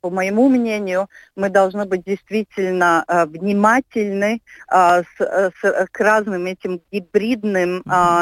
по 0.01 0.09
моему 0.09 0.49
мнению, 0.49 1.07
мы 1.35 1.49
должны 1.49 1.85
быть 1.85 2.03
действительно 2.03 3.05
внимательны 3.07 4.41
с, 4.69 5.05
с, 5.19 5.87
к 5.91 5.99
разным 5.99 6.45
этим 6.45 6.81
гибридным 6.91 7.81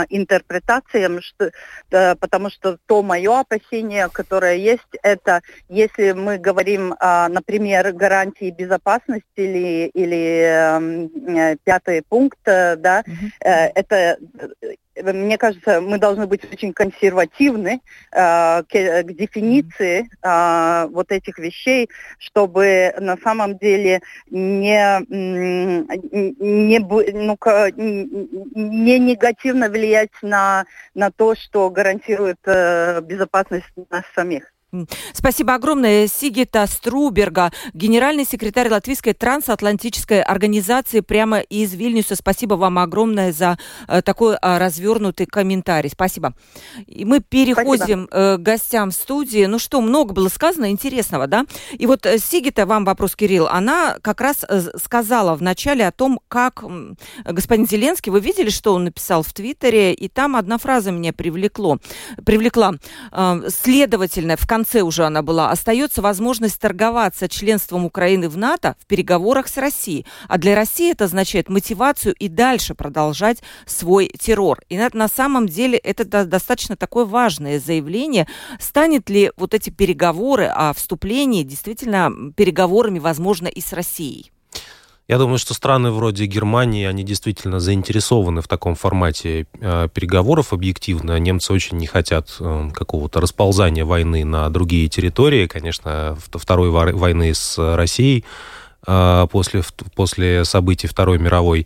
интерпретациям, 0.09 1.21
что, 1.21 1.51
потому 1.89 2.50
что 2.50 2.77
то 2.86 3.01
мое 3.01 3.39
опасение, 3.39 4.09
которое 4.09 4.55
есть, 4.55 4.89
это 5.01 5.41
если 5.67 6.12
мы 6.12 6.38
говорим, 6.38 6.95
например, 7.00 7.91
гарантия 7.93 8.18
гарантии 8.19 8.51
безопасности 8.51 9.25
или, 9.35 9.91
или 9.93 10.41
эм, 10.43 11.38
э, 11.38 11.55
пятый 11.63 12.03
пункт, 12.07 12.39
э, 12.45 12.75
да, 12.75 13.03
угу. 13.05 13.15
э, 13.41 13.67
это 13.75 14.17
э, 14.61 14.75
мне 15.01 15.38
кажется, 15.38 15.79
мы 15.79 15.97
должны 15.97 16.27
быть 16.27 16.41
очень 16.51 16.73
консервативны 16.73 17.79
э, 18.11 18.63
к, 18.63 19.03
к 19.03 19.13
дефиниции 19.13 20.09
э, 20.21 20.88
вот 20.91 21.11
этих 21.11 21.39
вещей, 21.39 21.89
чтобы 22.17 22.93
на 22.99 23.15
самом 23.17 23.57
деле 23.57 24.01
не, 24.29 24.99
не, 25.09 26.79
ну, 26.79 27.38
не 28.55 28.99
негативно 28.99 29.69
влиять 29.69 30.11
на, 30.21 30.65
на 30.93 31.11
то, 31.11 31.35
что 31.35 31.69
гарантирует 31.69 32.39
э, 32.45 32.99
безопасность 33.01 33.71
нас 33.89 34.03
самих. 34.13 34.51
Спасибо 35.13 35.55
огромное. 35.55 36.07
Сигита 36.07 36.67
Струберга, 36.67 37.51
генеральный 37.73 38.23
секретарь 38.23 38.69
Латвийской 38.69 39.13
трансатлантической 39.13 40.21
организации 40.21 40.99
прямо 40.99 41.39
из 41.39 41.73
Вильнюса. 41.73 42.15
Спасибо 42.15 42.53
вам 42.53 42.77
огромное 42.77 43.31
за 43.31 43.57
э, 43.88 44.03
такой 44.03 44.35
э, 44.35 44.57
развернутый 44.57 45.25
комментарий. 45.25 45.89
Спасибо. 45.89 46.35
И 46.85 47.03
мы 47.03 47.19
переходим 47.19 48.07
э, 48.11 48.38
к 48.38 48.41
гостям 48.41 48.91
в 48.91 48.93
студии. 48.93 49.45
Ну 49.45 49.57
что, 49.57 49.81
много 49.81 50.13
было 50.13 50.29
сказано 50.29 50.69
интересного, 50.69 51.25
да? 51.25 51.45
И 51.71 51.88
вот 51.88 52.05
э, 52.05 52.19
Сигита, 52.19 52.67
вам 52.67 52.85
вопрос, 52.85 53.15
Кирилл, 53.15 53.47
она 53.47 53.97
как 54.03 54.21
раз 54.21 54.45
сказала 54.81 55.35
в 55.35 55.41
начале 55.41 55.88
о 55.88 55.91
том, 55.91 56.19
как 56.27 56.63
господин 57.25 57.67
Зеленский, 57.67 58.11
вы 58.11 58.19
видели, 58.19 58.49
что 58.49 58.75
он 58.75 58.83
написал 58.83 59.23
в 59.23 59.33
Твиттере, 59.33 59.93
и 59.93 60.07
там 60.09 60.35
одна 60.35 60.59
фраза 60.59 60.91
меня 60.91 61.11
привлекло, 61.11 61.79
привлекла. 62.23 62.75
Следовательно, 63.49 64.38
в 64.38 64.47
конце 64.47 64.59
конце 64.60 64.82
уже 64.82 65.06
она 65.06 65.22
была, 65.22 65.51
остается 65.51 66.01
возможность 66.01 66.60
торговаться 66.60 67.30
членством 67.30 67.86
Украины 67.86 68.28
в 68.28 68.36
НАТО 68.36 68.75
в 68.80 68.88
переговорах 68.88 69.48
с 69.48 69.56
Россией. 69.56 70.06
А 70.28 70.38
для 70.38 70.54
России 70.54 70.92
это 70.92 71.06
означает 71.06 71.48
мотивацию 71.48 72.13
и 72.13 72.28
дальше 72.28 72.75
продолжать 72.75 73.42
свой 73.66 74.10
террор. 74.20 74.60
И 74.68 74.78
на, 74.78 74.89
на 74.92 75.08
самом 75.08 75.48
деле 75.48 75.78
это 75.78 76.04
до, 76.04 76.25
достаточно 76.25 76.75
такое 76.75 77.06
важное 77.06 77.58
заявление. 77.58 78.28
Станет 78.60 79.10
ли 79.10 79.32
вот 79.38 79.54
эти 79.54 79.70
переговоры 79.70 80.48
о 80.48 80.74
вступлении 80.74 81.44
действительно 81.44 82.12
переговорами, 82.36 83.00
возможно, 83.00 83.48
и 83.48 83.62
с 83.62 83.72
Россией? 83.72 84.32
Я 85.10 85.18
думаю, 85.18 85.39
что 85.39 85.56
страны 85.56 85.89
вроде 85.89 86.28
Германии, 86.28 86.86
они 86.86 87.01
действительно 87.04 87.60
заинтересованы 87.60 88.44
в 88.44 88.48
таком 88.48 88.75
формате 88.75 89.48
э, 89.60 89.88
переговоров 89.92 90.54
объективно. 90.54 91.18
Немцы 91.18 91.51
очень 91.51 91.78
не 91.78 91.88
хотят 91.88 92.36
э, 92.39 92.70
какого-то 92.75 93.20
расползания 93.20 93.86
войны 93.86 94.24
на 94.24 94.51
другие 94.51 94.88
территории. 94.88 95.48
Конечно, 95.48 96.16
второй 96.32 96.70
войны 96.70 97.34
с 97.34 97.58
Россией 97.58 98.24
э, 98.86 99.28
после, 99.32 99.63
после 99.96 100.46
событий 100.46 100.86
Второй 100.86 101.18
мировой. 101.18 101.66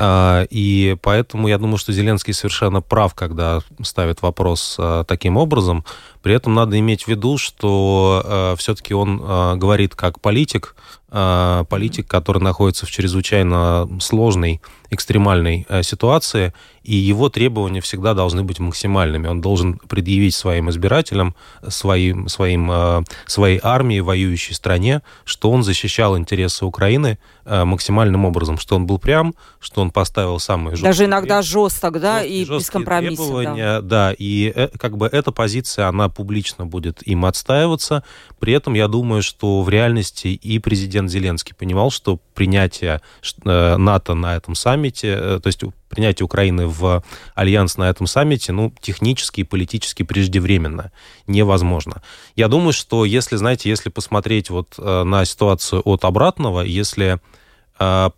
И 0.00 0.96
поэтому 1.02 1.48
я 1.48 1.58
думаю, 1.58 1.76
что 1.76 1.92
Зеленский 1.92 2.32
совершенно 2.32 2.80
прав, 2.80 3.14
когда 3.14 3.60
ставит 3.82 4.22
вопрос 4.22 4.80
таким 5.06 5.36
образом. 5.36 5.84
При 6.22 6.34
этом 6.34 6.54
надо 6.54 6.78
иметь 6.78 7.04
в 7.04 7.08
виду, 7.08 7.38
что 7.38 8.22
а, 8.24 8.56
все-таки 8.56 8.94
он 8.94 9.18
говорит 9.58 9.94
как 9.94 10.20
политик, 10.20 10.76
политик, 11.08 12.06
который 12.06 12.40
находится 12.40 12.86
в 12.86 12.90
чрезвычайно 12.90 13.86
сложной, 14.00 14.62
экстремальной 14.88 15.66
ситуации, 15.82 16.54
и 16.82 16.94
его 16.96 17.28
требования 17.28 17.80
всегда 17.80 18.14
должны 18.14 18.42
быть 18.42 18.58
максимальными. 18.58 19.28
Он 19.28 19.40
должен 19.40 19.78
предъявить 19.88 20.34
своим 20.34 20.68
избирателям, 20.70 21.34
своим, 21.68 22.28
своим, 22.28 22.70
э, 22.70 23.02
своей 23.26 23.60
армии, 23.62 24.00
воюющей 24.00 24.54
стране, 24.54 25.02
что 25.24 25.50
он 25.50 25.62
защищал 25.62 26.18
интересы 26.18 26.64
Украины 26.64 27.18
э, 27.44 27.64
максимальным 27.64 28.24
образом, 28.24 28.58
что 28.58 28.76
он 28.76 28.86
был 28.86 28.98
прям, 28.98 29.34
что 29.60 29.80
он 29.80 29.90
поставил 29.90 30.40
самые 30.40 30.72
жесткие... 30.72 30.90
Даже 30.90 31.04
иногда 31.04 31.42
жесток, 31.42 32.00
да, 32.00 32.22
и 32.24 32.44
без 32.44 32.68
компромиссов. 32.68 33.26
Требования, 33.26 33.80
да. 33.80 34.08
да, 34.08 34.14
и 34.18 34.52
э, 34.54 34.68
как 34.76 34.96
бы 34.96 35.06
эта 35.06 35.30
позиция, 35.30 35.86
она 35.86 36.08
публично 36.12 36.66
будет 36.66 37.02
им 37.06 37.24
отстаиваться. 37.24 38.04
При 38.38 38.52
этом 38.52 38.74
я 38.74 38.88
думаю, 38.88 39.22
что 39.22 39.62
в 39.62 39.68
реальности 39.68 40.28
и 40.28 40.58
президент 40.58 41.10
Зеленский 41.10 41.54
понимал, 41.54 41.90
что 41.90 42.18
принятие 42.34 43.00
НАТО 43.44 44.14
на 44.14 44.36
этом 44.36 44.54
саммите, 44.54 45.16
то 45.40 45.46
есть 45.46 45.62
принятие 45.88 46.24
Украины 46.24 46.66
в 46.66 47.04
альянс 47.34 47.76
на 47.76 47.90
этом 47.90 48.06
саммите, 48.06 48.52
ну, 48.52 48.72
технически 48.80 49.42
и 49.42 49.44
политически 49.44 50.02
преждевременно. 50.02 50.90
Невозможно. 51.26 52.02
Я 52.34 52.48
думаю, 52.48 52.72
что 52.72 53.04
если, 53.04 53.36
знаете, 53.36 53.68
если 53.68 53.90
посмотреть 53.90 54.48
вот 54.48 54.74
э, 54.78 55.02
на 55.04 55.24
ситуацию 55.26 55.82
от 55.84 56.04
обратного, 56.04 56.62
если 56.62 57.14
э, 57.14 57.18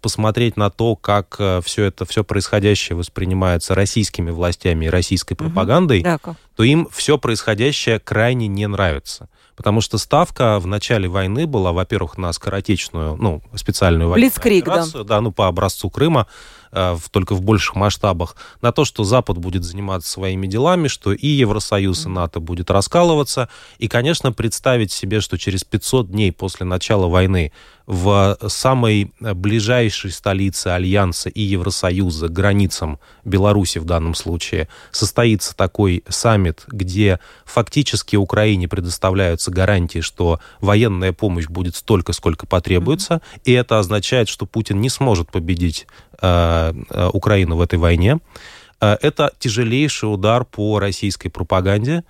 посмотреть 0.01 0.57
на 0.57 0.71
то, 0.71 0.97
как 0.97 1.37
э, 1.39 1.61
все 1.65 1.85
это, 1.85 2.05
все 2.05 2.25
происходящее 2.25 2.97
воспринимается 2.97 3.75
российскими 3.75 4.31
властями 4.31 4.87
и 4.87 4.89
российской 4.89 5.35
пропагандой, 5.35 6.01
угу. 6.01 6.21
да, 6.25 6.37
то 6.57 6.63
им 6.63 6.89
все 6.91 7.19
происходящее 7.19 8.01
крайне 8.01 8.47
не 8.49 8.67
нравится. 8.67 9.29
Потому 9.57 9.81
что 9.81 9.99
ставка 9.99 10.59
в 10.59 10.67
начале 10.67 11.09
войны 11.09 11.47
была, 11.47 11.73
во-первых, 11.73 12.19
на 12.19 12.33
скоротечную, 12.33 13.17
ну, 13.17 13.41
специальную 13.55 14.11
военную 14.11 14.33
Блицкриг, 14.33 14.65
операцию, 14.65 15.05
да. 15.05 15.17
да, 15.17 15.21
ну, 15.21 15.31
по 15.31 15.47
образцу 15.47 15.91
Крыма, 15.91 16.27
Э, 16.77 16.95
в, 16.95 17.09
только 17.09 17.37
в 17.37 17.41
больших 17.41 17.77
масштабах, 17.77 18.35
на 18.61 18.73
то, 18.73 18.85
что 18.85 19.05
Запад 19.05 19.39
будет 19.39 19.63
заниматься 19.63 20.11
своими 20.11 20.49
делами, 20.49 20.89
что 20.89 21.13
и 21.13 21.29
Евросоюз, 21.29 22.07
и 22.07 22.09
НАТО 22.09 22.41
будет 22.41 22.69
раскалываться. 22.69 23.49
И, 23.79 23.87
конечно, 23.87 24.33
представить 24.33 24.91
себе, 24.91 25.21
что 25.21 25.39
через 25.39 25.63
500 25.63 26.11
дней 26.11 26.33
после 26.33 26.67
начала 26.67 27.07
войны 27.07 27.53
в 27.87 28.39
самой 28.49 29.13
ближайшей 29.21 30.11
столице 30.11 30.69
Альянса 30.69 31.29
и 31.29 31.43
Евросоюза, 31.43 32.29
границам 32.29 32.99
Беларуси 33.25 33.79
в 33.79 33.85
данном 33.85 34.15
случае, 34.15 34.69
состоится 34.91 35.55
такой 35.55 36.03
саммит, 36.09 36.65
где 36.69 37.21
фактически 37.45 38.17
Украине 38.17 38.69
предоставляются 38.69 39.51
гарантии, 39.51 40.01
что 40.01 40.41
военная 40.61 41.13
помощь 41.13 41.47
будет 41.47 41.77
столько, 41.77 42.13
сколько 42.13 42.47
потребуется, 42.47 43.15
mm-hmm. 43.15 43.41
и 43.45 43.53
это 43.53 43.79
означает, 43.79 44.29
что 44.29 44.47
Путин 44.47 44.81
не 44.81 44.89
сможет 44.89 45.31
победить 45.31 45.87
э, 46.21 46.73
э, 46.91 47.11
Украину 47.13 47.57
в 47.57 47.61
этой 47.61 47.79
войне. 47.79 48.19
Э, 48.81 48.97
это 49.01 49.33
тяжелейший 49.39 50.13
удар 50.13 50.45
по 50.45 50.79
российской 50.79 51.29
пропаганде, 51.29 52.05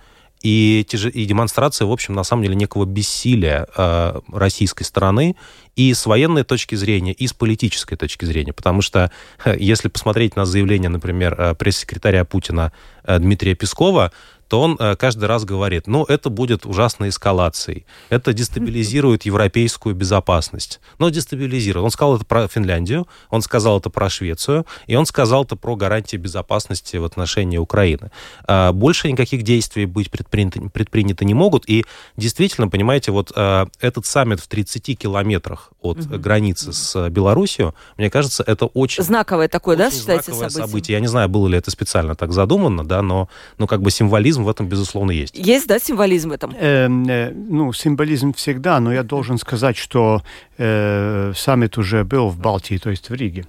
и, 0.45 0.85
и 0.91 1.25
демонстрация, 1.25 1.87
в 1.87 1.91
общем, 1.91 2.13
на 2.13 2.23
самом 2.23 2.43
деле 2.43 2.53
некого 2.53 2.85
бессилия 2.85 3.65
э, 3.75 4.19
российской 4.31 4.83
стороны 4.83 5.35
и 5.75 5.91
с 5.91 6.05
военной 6.05 6.43
точки 6.43 6.75
зрения, 6.75 7.13
и 7.13 7.25
с 7.25 7.33
политической 7.33 7.95
точки 7.95 8.25
зрения. 8.25 8.53
Потому 8.53 8.83
что 8.83 9.09
если 9.57 9.87
посмотреть 9.87 10.35
на 10.35 10.45
заявление, 10.45 10.89
например, 10.89 11.35
э, 11.35 11.55
пресс-секретаря 11.55 12.25
Путина 12.25 12.71
э, 13.03 13.17
Дмитрия 13.17 13.55
Пескова, 13.55 14.11
то 14.47 14.61
он 14.61 14.77
э, 14.79 14.95
каждый 14.95 15.25
раз 15.25 15.45
говорит, 15.45 15.87
ну, 15.87 16.03
это 16.03 16.29
будет 16.29 16.65
ужасной 16.65 17.09
эскалацией, 17.09 17.85
это 18.09 18.33
дестабилизирует 18.33 19.23
европейскую 19.23 19.95
безопасность. 19.95 20.79
Но 20.99 21.09
дестабилизирует. 21.09 21.83
Он 21.83 21.91
сказал 21.91 22.15
это 22.17 22.25
про 22.25 22.47
Финляндию, 22.47 23.07
он 23.29 23.41
сказал 23.41 23.79
это 23.79 23.89
про 23.89 24.09
Швецию, 24.09 24.65
и 24.87 24.95
он 24.95 25.05
сказал 25.05 25.43
это 25.43 25.55
про 25.55 25.75
гарантии 25.75 26.17
безопасности 26.17 26.97
в 26.97 27.05
отношении 27.05 27.57
Украины. 27.57 28.11
А, 28.45 28.71
больше 28.71 29.11
никаких 29.11 29.43
действий 29.43 29.85
быть 29.85 30.11
предприняты, 30.11 30.69
предприняты 30.69 31.25
не 31.25 31.33
могут, 31.33 31.67
и 31.67 31.85
действительно, 32.17 32.67
понимаете, 32.67 33.11
вот 33.11 33.31
э, 33.35 33.65
этот 33.79 34.05
саммит 34.05 34.39
в 34.39 34.47
30 34.47 34.97
километрах 34.97 35.71
от 35.81 35.99
угу. 35.99 36.17
границы 36.17 36.73
с 36.73 37.09
Белоруссией, 37.09 37.73
мне 37.97 38.09
кажется, 38.09 38.43
это 38.45 38.65
очень... 38.67 39.03
Знаковое 39.03 39.47
такое, 39.47 39.75
очень 39.75 39.85
да, 39.85 39.91
считаете, 39.91 40.31
событие? 40.31 40.49
событие? 40.49 40.95
Я 40.95 40.99
не 40.99 41.07
знаю, 41.07 41.29
было 41.29 41.47
ли 41.47 41.57
это 41.57 41.71
специально 41.71 42.15
так 42.15 42.31
задумано, 42.31 42.85
да, 42.85 43.01
но, 43.01 43.29
но 43.57 43.67
как 43.67 43.81
бы 43.81 43.91
символизм 43.91 44.34
символизм 44.35 44.43
в 44.43 44.49
этом, 44.49 44.67
безусловно, 44.67 45.11
есть. 45.11 45.37
Есть, 45.37 45.67
да, 45.67 45.79
символизм 45.79 46.29
в 46.29 46.33
этом? 46.33 46.53
Э, 46.59 46.87
э, 46.87 47.31
ну, 47.49 47.73
символизм 47.73 48.33
всегда, 48.33 48.79
но 48.79 48.93
я 48.93 49.03
должен 49.03 49.37
сказать, 49.37 49.77
что 49.77 50.21
э, 50.57 51.33
саммит 51.35 51.77
уже 51.77 52.03
был 52.03 52.29
в 52.29 52.37
Балтии, 52.37 52.77
то 52.77 52.89
есть 52.89 53.09
в 53.09 53.13
Риге. 53.13 53.45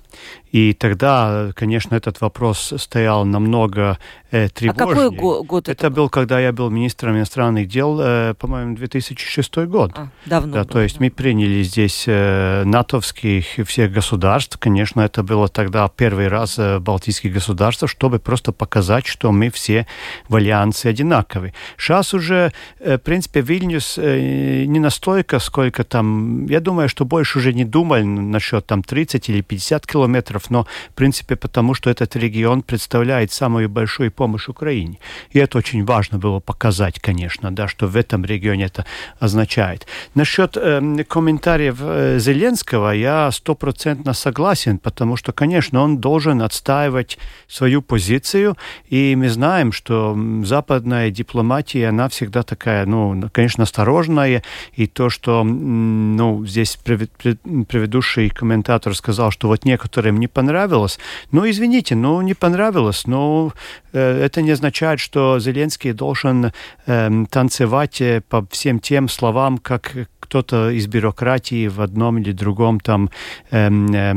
И 0.57 0.73
тогда, 0.73 1.51
конечно, 1.55 1.95
этот 1.97 2.23
вопрос 2.23 2.73
стоял 2.79 3.27
намного 3.27 3.99
э, 4.31 4.49
тревожнее. 4.49 4.85
А 4.85 5.11
какой 5.11 5.45
год 5.45 5.69
это, 5.69 5.73
это 5.73 5.90
был? 5.90 6.09
когда 6.09 6.40
я 6.40 6.51
был 6.51 6.71
министром 6.71 7.19
иностранных 7.19 7.69
дел, 7.69 8.01
э, 8.01 8.33
по-моему, 8.38 8.75
2006 8.75 9.57
год. 9.66 9.92
А, 9.95 10.09
давно. 10.25 10.55
Да, 10.55 10.62
было, 10.62 10.73
то 10.73 10.81
есть 10.81 10.97
да. 10.97 11.05
мы 11.05 11.11
приняли 11.11 11.62
здесь 11.62 12.05
э, 12.07 12.62
натовских 12.64 13.66
всех 13.66 13.92
государств. 13.92 14.57
Конечно, 14.59 15.03
это 15.03 15.23
было 15.23 15.49
тогда 15.49 15.87
первый 15.95 16.29
раз 16.29 16.59
э, 16.59 16.79
балтийских 16.79 17.35
государств, 17.35 17.85
чтобы 17.87 18.19
просто 18.19 18.53
показать, 18.53 19.07
что 19.07 19.33
мы 19.33 19.51
все 19.51 19.87
в 20.27 20.37
альянсе 20.37 20.88
одинаковые. 20.88 21.53
Сейчас 21.77 22.14
уже, 22.14 22.51
э, 22.81 22.97
в 22.97 23.03
принципе, 23.03 23.42
Вильнюс 23.42 23.99
э, 23.99 24.64
не 24.64 24.79
настолько, 24.79 25.38
сколько 25.38 25.85
там... 25.85 26.47
Я 26.47 26.61
думаю, 26.61 26.88
что 26.88 27.05
больше 27.05 27.40
уже 27.40 27.53
не 27.53 27.66
думали 27.66 28.05
насчет 28.05 28.64
там 28.64 28.83
30 28.83 29.29
или 29.29 29.42
50 29.42 29.87
километров 29.87 30.45
но, 30.50 30.66
в 30.90 30.94
принципе, 30.94 31.37
потому 31.37 31.74
что 31.74 31.90
этот 31.90 32.16
регион 32.16 32.62
представляет 32.62 33.32
самую 33.32 33.68
большую 33.68 34.11
помощь 34.11 34.48
Украине. 34.48 34.98
И 35.30 35.38
это 35.38 35.59
очень 35.59 35.85
важно 35.85 36.18
было 36.18 36.40
показать, 36.40 37.00
конечно, 37.00 37.50
да, 37.50 37.68
что 37.68 37.87
в 37.87 37.96
этом 37.96 38.24
регионе 38.24 38.64
это 38.64 38.85
означает. 39.18 39.87
Насчет 40.14 40.56
э, 40.56 41.04
комментариев 41.09 41.76
э, 41.80 42.18
Зеленского 42.18 42.90
я 42.90 43.30
стопроцентно 43.30 44.12
согласен, 44.12 44.78
потому 44.78 45.16
что, 45.16 45.32
конечно, 45.32 45.80
он 45.80 45.98
должен 45.98 46.42
отстаивать 46.42 47.18
свою 47.48 47.82
позицию, 47.82 48.56
и 48.88 49.14
мы 49.16 49.28
знаем, 49.28 49.72
что 49.72 50.16
западная 50.44 51.11
дипломатия, 51.11 51.88
она 51.88 52.09
всегда 52.09 52.42
такая, 52.42 52.87
ну, 52.87 53.28
конечно, 53.32 53.64
осторожная, 53.64 54.42
и 54.74 54.87
то, 54.87 55.11
что, 55.11 55.44
ну, 55.44 56.44
здесь 56.46 56.76
предыдущий 56.76 58.30
комментатор 58.30 58.94
сказал, 58.94 59.30
что 59.30 59.48
вот 59.48 59.64
некоторым 59.64 60.18
не 60.18 60.28
понравилось. 60.37 60.99
Ну, 61.33 61.49
извините, 61.49 61.94
ну, 61.94 62.20
не 62.22 62.35
понравилось, 62.35 63.07
но 63.07 63.53
э, 63.94 64.25
это 64.27 64.42
не 64.42 64.53
означает, 64.53 65.01
что 65.01 65.40
Зеленский 65.40 65.92
должен 65.92 66.53
э, 66.87 67.25
танцевать 67.31 68.01
э, 68.03 68.20
по 68.20 68.46
всем 68.51 68.79
тем 68.79 69.09
словам, 69.09 69.57
как 69.59 69.96
кто-то 70.20 70.70
из 70.70 70.87
бюрократии 70.87 71.68
в 71.68 71.81
одном 71.81 72.18
или 72.18 72.33
другом 72.33 72.81
там 72.81 73.09
Эм, 73.51 73.87
э, 73.94 74.14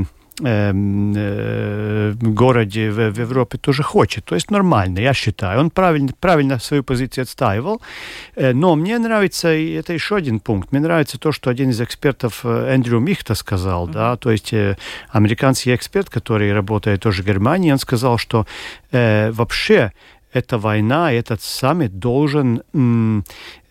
городе 2.34 2.92
в, 2.92 3.12
в 3.12 3.20
Европе 3.20 3.58
тоже 3.58 3.84
хочет. 3.84 4.26
То 4.26 4.36
есть 4.36 4.52
нормально, 4.52 5.00
я 5.00 5.14
считаю. 5.14 5.60
Он 5.60 5.70
правильно, 5.70 6.10
правильно 6.20 6.60
свою 6.60 6.84
позицию 6.84 7.24
отстаивал. 7.24 7.82
Э, 8.36 8.54
но 8.54 8.76
мне 8.76 8.98
нравится, 9.00 9.54
и 9.54 9.72
это 9.72 9.94
еще 9.94 10.16
один 10.16 10.40
пункт, 10.40 10.72
мне 10.72 10.82
нравится 10.82 11.18
то, 11.18 11.32
что 11.32 11.50
один 11.50 11.70
из 11.70 11.82
экспертов 11.82 12.42
э, 12.44 12.74
Эндрю 12.74 13.00
Михта 13.00 13.36
сказал, 13.36 13.88
да, 13.88 14.16
то 14.16 14.32
есть 14.32 14.54
э, 14.54 14.78
американский 15.10 15.76
эксперт, 15.76 16.10
который 16.10 16.54
работает 16.54 17.02
тоже 17.02 17.24
в 17.24 17.26
Германии, 17.26 17.72
он 17.72 17.80
сказал, 17.80 18.18
что 18.18 18.46
э, 18.92 19.32
вообще 19.32 19.92
эта 20.34 20.58
война, 20.58 21.12
этот 21.12 21.42
саммит 21.42 22.00
должен 22.00 22.62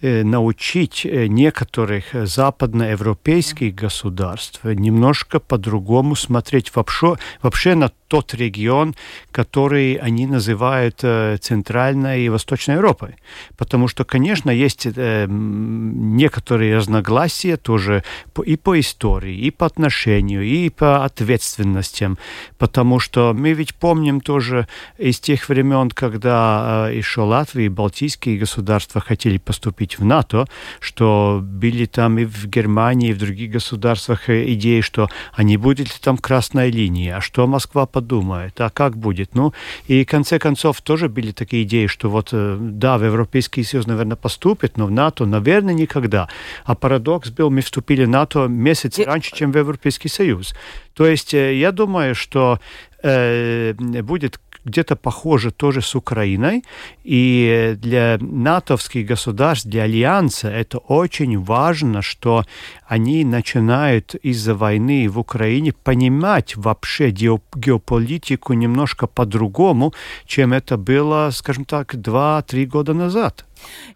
научить 0.01 1.05
некоторых 1.05 2.05
западноевропейских 2.13 3.75
государств 3.75 4.61
немножко 4.65 5.41
по-другому 5.41 6.15
смотреть 6.15 6.75
вообще, 6.75 7.17
вообще 7.43 7.75
на 7.75 7.91
тот 8.09 8.33
регион, 8.35 8.95
который 9.33 9.95
они 9.95 10.27
называют 10.27 11.01
Центральной 11.01 12.23
и 12.23 12.29
Восточной 12.29 12.77
Европой. 12.77 13.17
Потому 13.57 13.89
что, 13.89 14.05
конечно, 14.05 14.51
есть 14.51 14.87
некоторые 14.87 16.77
разногласия 16.77 17.57
тоже 17.57 18.05
и 18.45 18.57
по 18.57 18.79
истории, 18.81 19.37
и 19.37 19.51
по 19.51 19.67
отношению, 19.67 20.43
и 20.43 20.71
по 20.71 21.05
ответственностям. 21.05 22.19
Потому 22.57 22.99
что 22.99 23.35
мы 23.35 23.53
ведь 23.53 23.75
помним 23.75 24.21
тоже 24.21 24.69
из 24.97 25.21
тех 25.21 25.49
времен, 25.49 25.91
когда 25.91 26.89
еще 26.91 27.23
Латвия 27.23 27.67
и 27.67 27.69
Балтийские 27.69 28.39
государства 28.39 29.01
хотели 29.01 29.39
поступить 29.39 29.88
в 29.97 30.05
НАТО, 30.05 30.47
что 30.81 31.41
были 31.43 31.87
там 31.87 32.19
и 32.19 32.25
в 32.25 32.47
Германии, 32.47 33.11
и 33.11 33.13
в 33.13 33.19
других 33.19 33.51
государствах 33.51 34.29
идеи, 34.29 34.81
что 34.81 35.09
они 35.33 35.57
будут 35.57 35.89
ли 35.89 35.95
там 36.01 36.19
красная 36.19 36.71
линия, 36.71 37.17
а 37.17 37.21
что 37.21 37.47
Москва 37.47 37.87
подумает, 37.87 38.61
а 38.61 38.71
как 38.71 38.97
будет. 38.97 39.35
Ну, 39.35 39.53
и 39.87 40.05
в 40.05 40.09
конце 40.09 40.39
концов 40.39 40.81
тоже 40.83 41.09
были 41.09 41.33
такие 41.33 41.63
идеи, 41.63 41.87
что 41.87 42.11
вот, 42.11 42.31
да, 42.33 42.99
в 42.99 43.05
Европейский 43.05 43.63
Союз, 43.65 43.87
наверное, 43.87 44.17
поступит, 44.17 44.77
но 44.77 44.87
в 44.87 44.91
НАТО, 44.91 45.27
наверное, 45.27 45.75
никогда. 45.75 46.29
А 46.65 46.75
парадокс 46.75 47.31
был, 47.31 47.51
мы 47.51 47.61
вступили 47.61 48.05
в 48.05 48.09
НАТО 48.09 48.47
месяц 48.49 48.99
раньше, 48.99 49.35
чем 49.35 49.53
в 49.53 49.57
Европейский 49.57 50.09
Союз. 50.09 50.55
То 50.95 51.07
есть 51.07 51.33
я 51.33 51.71
думаю, 51.71 52.15
что 52.15 52.59
э, 53.03 53.73
будет 54.03 54.41
где-то 54.69 54.97
похоже 54.97 55.51
тоже 55.51 55.81
с 55.81 55.95
Украиной. 55.95 56.65
И 57.05 57.75
для 57.79 58.19
натовских 58.21 59.07
государств, 59.07 59.67
для 59.67 59.83
Альянса 59.83 60.49
это 60.49 60.79
очень 60.79 61.39
важно, 61.39 62.03
что 62.03 62.45
они 62.87 63.25
начинают 63.25 64.15
из-за 64.15 64.55
войны 64.55 65.09
в 65.09 65.19
Украине 65.19 65.73
понимать 65.73 66.57
вообще 66.57 67.11
геополитику 67.11 68.53
немножко 68.53 69.07
по-другому, 69.07 69.93
чем 70.27 70.53
это 70.53 70.77
было, 70.77 71.31
скажем 71.33 71.65
так, 71.65 71.97
два-три 71.97 72.67
года 72.67 72.95
назад. 72.95 73.45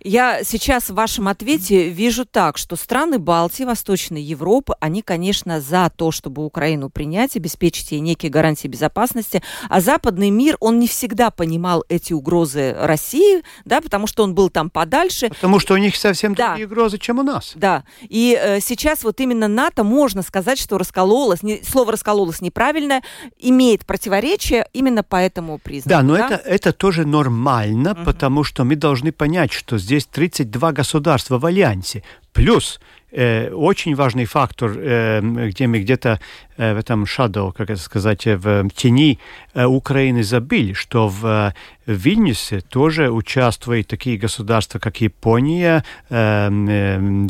Я 0.01 0.45
сейчас 0.45 0.91
в 0.91 0.95
вашем 0.95 1.29
ответе 1.29 1.89
вижу 1.89 2.25
так, 2.25 2.59
что 2.59 2.77
страны 2.77 3.19
Балтии, 3.19 3.65
Восточной 3.65 4.23
Европы, 4.23 4.75
они, 4.81 5.03
конечно, 5.03 5.61
за 5.61 5.91
то, 5.95 6.11
чтобы 6.11 6.45
Украину 6.45 6.91
принять, 6.91 7.37
обеспечить 7.37 7.93
ей 7.93 8.01
некие 8.01 8.31
гарантии 8.31 8.69
безопасности, 8.69 9.43
а 9.69 9.81
западный 9.81 10.31
мир, 10.31 10.57
он 10.61 10.79
не 10.79 10.89
всегда 10.89 11.31
понимал 11.31 11.85
эти 11.89 12.13
угрозы 12.13 12.75
России, 12.79 13.43
да, 13.65 13.81
потому 13.81 14.07
что 14.07 14.25
он 14.25 14.35
был 14.35 14.51
там 14.51 14.71
подальше. 14.71 15.29
Потому 15.29 15.59
что 15.61 15.75
у 15.75 15.77
них 15.77 15.97
совсем 15.97 16.35
да. 16.35 16.51
другие 16.51 16.67
угрозы, 16.67 16.99
чем 16.99 17.19
у 17.19 17.23
нас. 17.23 17.53
Да, 17.55 17.85
и 18.03 18.39
э, 18.41 18.61
сейчас 18.61 19.05
вот 19.05 19.21
именно 19.21 19.49
НАТО, 19.49 19.85
можно 19.85 20.23
сказать, 20.23 20.59
что 20.59 20.79
раскололось, 20.79 21.43
не, 21.43 21.63
слово 21.63 21.93
раскололось 21.93 22.41
неправильно, 22.41 23.03
имеет 23.39 23.87
противоречие 23.87 24.67
именно 24.73 25.03
по 25.03 25.17
этому 25.17 25.59
признаку. 25.59 25.91
Да, 25.91 26.03
но 26.03 26.17
да? 26.17 26.27
Это, 26.27 26.35
это 26.37 26.73
тоже 26.73 27.07
нормально, 27.07 27.93
угу. 27.93 28.05
потому 28.05 28.45
что 28.45 28.65
мы 28.65 28.77
должны 28.77 29.13
понять, 29.13 29.52
сказать, 29.53 29.59
что 29.59 29.79
здесь 29.79 30.07
32 30.07 30.73
государства 30.73 31.39
в 31.39 31.45
альянсе, 31.47 32.03
плюс 32.33 32.81
э, 33.13 33.51
очень 33.51 33.95
важный 33.95 34.25
фактор, 34.25 34.73
э, 34.77 35.21
где 35.49 35.67
мы 35.67 35.81
где-то 35.81 36.19
э, 36.59 36.75
в 36.75 36.79
этом 36.79 37.05
shadow, 37.05 37.53
как 37.53 37.71
это 37.71 37.81
сказать, 37.81 38.27
в 38.27 38.69
тени 38.75 39.19
э, 39.55 39.67
Украины 39.67 40.23
забили, 40.23 40.73
что 40.75 41.09
в, 41.09 41.25
э, 41.25 41.53
в 41.87 41.93
Вильнюсе 41.93 42.61
тоже 42.61 43.11
участвуют 43.11 43.87
такие 43.87 44.17
государства, 44.19 44.79
как 44.81 45.03
Япония, 45.03 45.85
э, 46.11 46.51
э, 46.51 47.27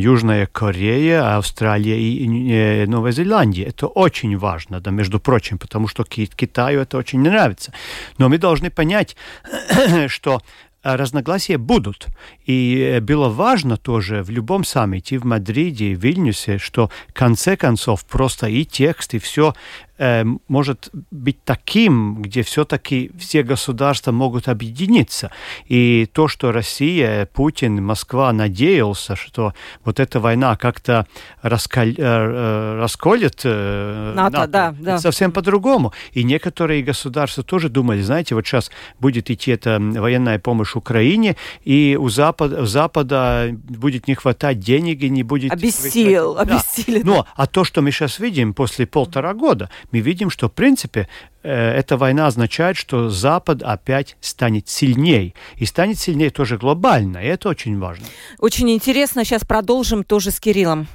Южная 0.00 0.46
Корея, 0.46 1.36
Австралия 1.36 1.98
и 1.98 2.52
э, 2.52 2.86
Новая 2.86 3.12
Зеландия. 3.12 3.68
Это 3.68 3.86
очень 3.86 4.36
важно, 4.36 4.80
да, 4.80 4.90
между 4.90 5.18
прочим, 5.18 5.58
потому 5.58 5.88
что 5.88 6.04
Китаю 6.04 6.80
это 6.80 6.98
очень 6.98 7.20
нравится. 7.20 7.72
Но 8.18 8.28
мы 8.28 8.38
должны 8.38 8.70
понять, 8.70 9.16
что 10.08 10.40
разногласия 10.82 11.58
будут. 11.58 12.08
И 12.44 12.78
э, 12.78 13.00
было 13.00 13.28
важно 13.28 13.76
тоже 13.76 14.22
в 14.22 14.30
любом 14.30 14.64
саммите, 14.64 15.18
в 15.18 15.24
Мадриде, 15.24 15.94
в 15.94 16.00
Вильнюсе, 16.00 16.58
что 16.58 16.90
в 17.08 17.12
конце 17.12 17.56
концов 17.56 18.04
просто 18.04 18.48
и 18.48 18.64
текст, 18.64 19.14
и 19.14 19.18
все 19.18 19.54
э, 20.02 20.24
может 20.48 20.90
быть 21.10 21.38
таким, 21.44 22.22
где 22.22 22.42
все-таки 22.42 23.10
все 23.18 23.42
государства 23.42 24.12
могут 24.12 24.48
объединиться. 24.48 25.30
И 25.66 26.08
то, 26.12 26.28
что 26.28 26.52
Россия, 26.52 27.26
Путин, 27.26 27.82
Москва 27.84 28.32
надеялся, 28.32 29.16
что 29.16 29.54
вот 29.84 30.00
эта 30.00 30.20
война 30.20 30.56
как-то 30.56 31.06
раскол... 31.42 31.82
Э, 31.84 31.94
э, 31.98 32.78
расколет 32.80 33.40
э, 33.44 34.12
НАТО, 34.16 34.38
НАТО. 34.38 34.48
Да, 34.48 34.74
да. 34.78 34.98
совсем 34.98 35.32
по-другому. 35.32 35.92
И 36.12 36.24
некоторые 36.24 36.82
государства 36.82 37.44
тоже 37.44 37.68
думали, 37.68 38.02
знаете, 38.02 38.34
вот 38.34 38.46
сейчас 38.46 38.70
будет 38.98 39.30
идти 39.30 39.52
эта 39.52 39.78
военная 39.80 40.38
помощь 40.38 40.74
Украине, 40.74 41.36
и 41.64 41.96
у 42.00 42.08
Запада, 42.08 42.62
у 42.62 42.66
Запада 42.66 43.50
будет 43.52 44.08
не 44.08 44.14
хватать 44.14 44.58
денег 44.58 45.02
и 45.02 45.10
не 45.10 45.22
будет... 45.22 45.52
Обессилел, 45.52 46.34
да. 46.34 46.40
обессилен. 46.40 47.02
Но, 47.04 47.26
а 47.36 47.46
то, 47.46 47.64
что 47.64 47.82
мы 47.82 47.92
сейчас 47.92 48.18
видим 48.18 48.54
после 48.54 48.86
полтора 48.86 49.34
года, 49.34 49.70
мы 49.92 50.00
видим, 50.00 50.30
что, 50.30 50.48
в 50.48 50.52
принципе, 50.52 51.08
э, 51.42 51.50
эта 51.52 51.96
война 51.96 52.26
означает, 52.26 52.76
что 52.76 53.08
Запад 53.08 53.62
опять 53.62 54.16
станет 54.20 54.68
сильнее. 54.68 55.34
И 55.56 55.66
станет 55.66 55.98
сильнее 55.98 56.30
тоже 56.30 56.58
глобально, 56.58 57.18
и 57.18 57.26
это 57.26 57.48
очень 57.48 57.78
важно. 57.78 58.06
Очень 58.38 58.70
интересно. 58.70 59.24
Сейчас 59.24 59.44
продолжим 59.44 60.02
тоже 60.02 60.30
с 60.30 60.40
Кириллом. 60.40 60.88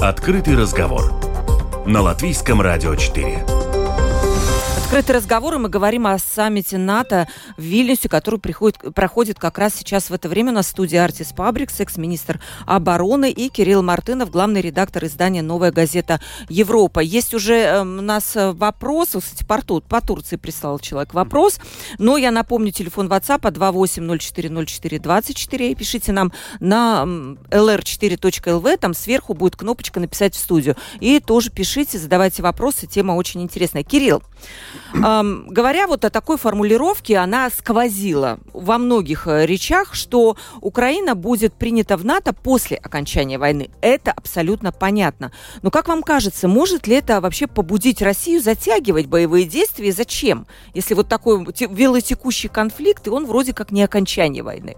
Открытый 0.00 0.56
разговор 0.56 1.12
на 1.86 2.00
Латвийском 2.00 2.60
радио 2.60 2.94
4. 2.94 3.69
Открытый 4.90 5.14
разговор, 5.14 5.54
и 5.54 5.58
мы 5.58 5.68
говорим 5.68 6.08
о 6.08 6.18
саммите 6.18 6.76
НАТО 6.76 7.28
в 7.56 7.62
Вильнюсе, 7.62 8.08
который 8.08 8.40
приходит, 8.40 8.76
проходит 8.92 9.38
как 9.38 9.56
раз 9.56 9.76
сейчас 9.76 10.10
в 10.10 10.12
это 10.12 10.28
время. 10.28 10.52
В 10.52 10.60
студии 10.64 10.96
Артис 10.96 11.32
Пабрикс, 11.32 11.78
экс-министр 11.78 12.40
обороны, 12.66 13.30
и 13.30 13.50
Кирилл 13.50 13.84
Мартынов, 13.84 14.32
главный 14.32 14.60
редактор 14.60 15.04
издания 15.04 15.42
«Новая 15.42 15.70
газета 15.70 16.20
Европа». 16.48 16.98
Есть 16.98 17.34
уже 17.34 17.54
э, 17.54 17.82
у 17.82 17.84
нас 17.84 18.32
вопрос, 18.34 19.10
кстати, 19.10 19.44
по, 19.44 19.60
по 19.80 20.00
Турции 20.00 20.34
прислал 20.34 20.80
человек 20.80 21.14
вопрос, 21.14 21.60
но 21.98 22.16
я 22.16 22.32
напомню, 22.32 22.72
телефон 22.72 23.06
WhatsApp 23.06 23.42
28040424, 23.42 25.76
пишите 25.76 26.10
нам 26.10 26.32
на 26.58 27.04
lr4.lv, 27.50 28.76
там 28.78 28.94
сверху 28.94 29.34
будет 29.34 29.54
кнопочка 29.54 30.00
«Написать 30.00 30.34
в 30.34 30.40
студию». 30.40 30.74
И 30.98 31.20
тоже 31.20 31.52
пишите, 31.52 31.96
задавайте 31.96 32.42
вопросы, 32.42 32.88
тема 32.88 33.12
очень 33.12 33.40
интересная. 33.40 33.84
Кирилл, 33.84 34.24
Эм, 34.94 35.46
говоря 35.48 35.86
вот 35.86 36.04
о 36.04 36.10
такой 36.10 36.36
формулировке, 36.36 37.18
она 37.18 37.50
сквозила 37.50 38.38
во 38.52 38.78
многих 38.78 39.26
э, 39.26 39.46
речах, 39.46 39.94
что 39.94 40.36
Украина 40.60 41.14
будет 41.14 41.54
принята 41.54 41.96
в 41.96 42.04
НАТО 42.04 42.32
после 42.32 42.76
окончания 42.76 43.38
войны. 43.38 43.70
Это 43.80 44.12
абсолютно 44.12 44.72
понятно. 44.72 45.32
Но 45.62 45.70
как 45.70 45.88
вам 45.88 46.02
кажется, 46.02 46.48
может 46.48 46.86
ли 46.86 46.96
это 46.96 47.20
вообще 47.20 47.46
побудить 47.46 48.02
Россию 48.02 48.42
затягивать 48.42 49.06
боевые 49.06 49.44
действия? 49.46 49.92
Зачем? 49.92 50.46
Если 50.74 50.94
вот 50.94 51.08
такой 51.08 51.46
велотекущий 51.70 52.48
конфликт, 52.48 53.06
и 53.06 53.10
он 53.10 53.26
вроде 53.26 53.52
как 53.52 53.70
не 53.70 53.82
окончание 53.82 54.42
войны. 54.42 54.76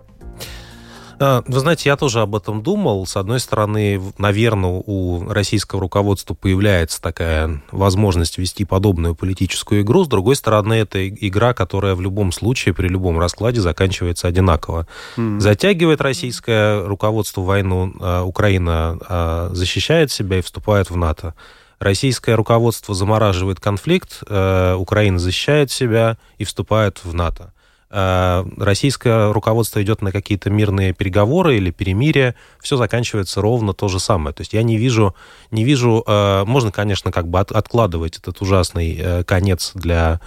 А, 1.22 1.44
вы 1.46 1.60
знаете, 1.60 1.88
я 1.88 1.96
тоже 1.96 2.20
об 2.20 2.34
этом 2.34 2.64
думал. 2.64 3.06
С 3.06 3.16
одной 3.16 3.38
стороны, 3.38 4.02
наверное, 4.18 4.82
у 4.84 5.28
российского 5.28 5.80
руководства 5.80 6.34
появляется 6.34 7.00
такая 7.00 7.62
возможность 7.70 8.38
вести 8.38 8.64
подобную 8.64 9.14
политическую 9.14 9.82
игру. 9.82 10.02
С 10.02 10.08
другой 10.08 10.34
стороны, 10.34 10.74
это 10.74 11.08
игра, 11.08 11.54
которая 11.54 11.94
в 11.94 12.00
любом 12.00 12.32
случае, 12.32 12.74
при 12.74 12.88
любом 12.88 13.20
раскладе 13.20 13.60
заканчивается 13.60 14.26
одинаково. 14.26 14.88
Mm-hmm. 15.16 15.38
Затягивает 15.38 16.00
российское 16.00 16.84
руководство 16.84 17.42
войну, 17.42 17.92
а 18.00 18.24
Украина 18.24 18.98
а, 19.08 19.50
защищает 19.52 20.10
себя 20.10 20.40
и 20.40 20.42
вступает 20.42 20.90
в 20.90 20.96
НАТО. 20.96 21.34
Российское 21.78 22.34
руководство 22.34 22.94
замораживает 22.94 23.58
конфликт, 23.58 24.22
Украина 24.22 25.18
защищает 25.18 25.72
себя 25.72 26.16
и 26.38 26.44
вступает 26.44 27.00
в 27.02 27.12
НАТО. 27.12 27.52
Э, 27.94 28.42
российское 28.56 29.30
руководство 29.32 29.82
идет 29.82 30.00
на 30.00 30.12
какие-то 30.12 30.48
мирные 30.48 30.94
переговоры 30.94 31.58
или 31.58 31.70
перемирия, 31.70 32.34
все 32.62 32.78
заканчивается 32.78 33.42
ровно 33.42 33.74
то 33.74 33.88
же 33.88 34.00
самое. 34.00 34.34
То 34.34 34.40
есть 34.40 34.54
я 34.54 34.62
не 34.62 34.78
вижу, 34.78 35.14
не 35.50 35.62
вижу, 35.62 36.02
э, 36.06 36.44
можно, 36.46 36.72
конечно, 36.72 37.12
как 37.12 37.28
бы 37.28 37.40
откладывать 37.40 38.16
этот 38.16 38.40
ужасный 38.40 38.96
э, 38.98 39.24
конец 39.24 39.72
для 39.74 40.20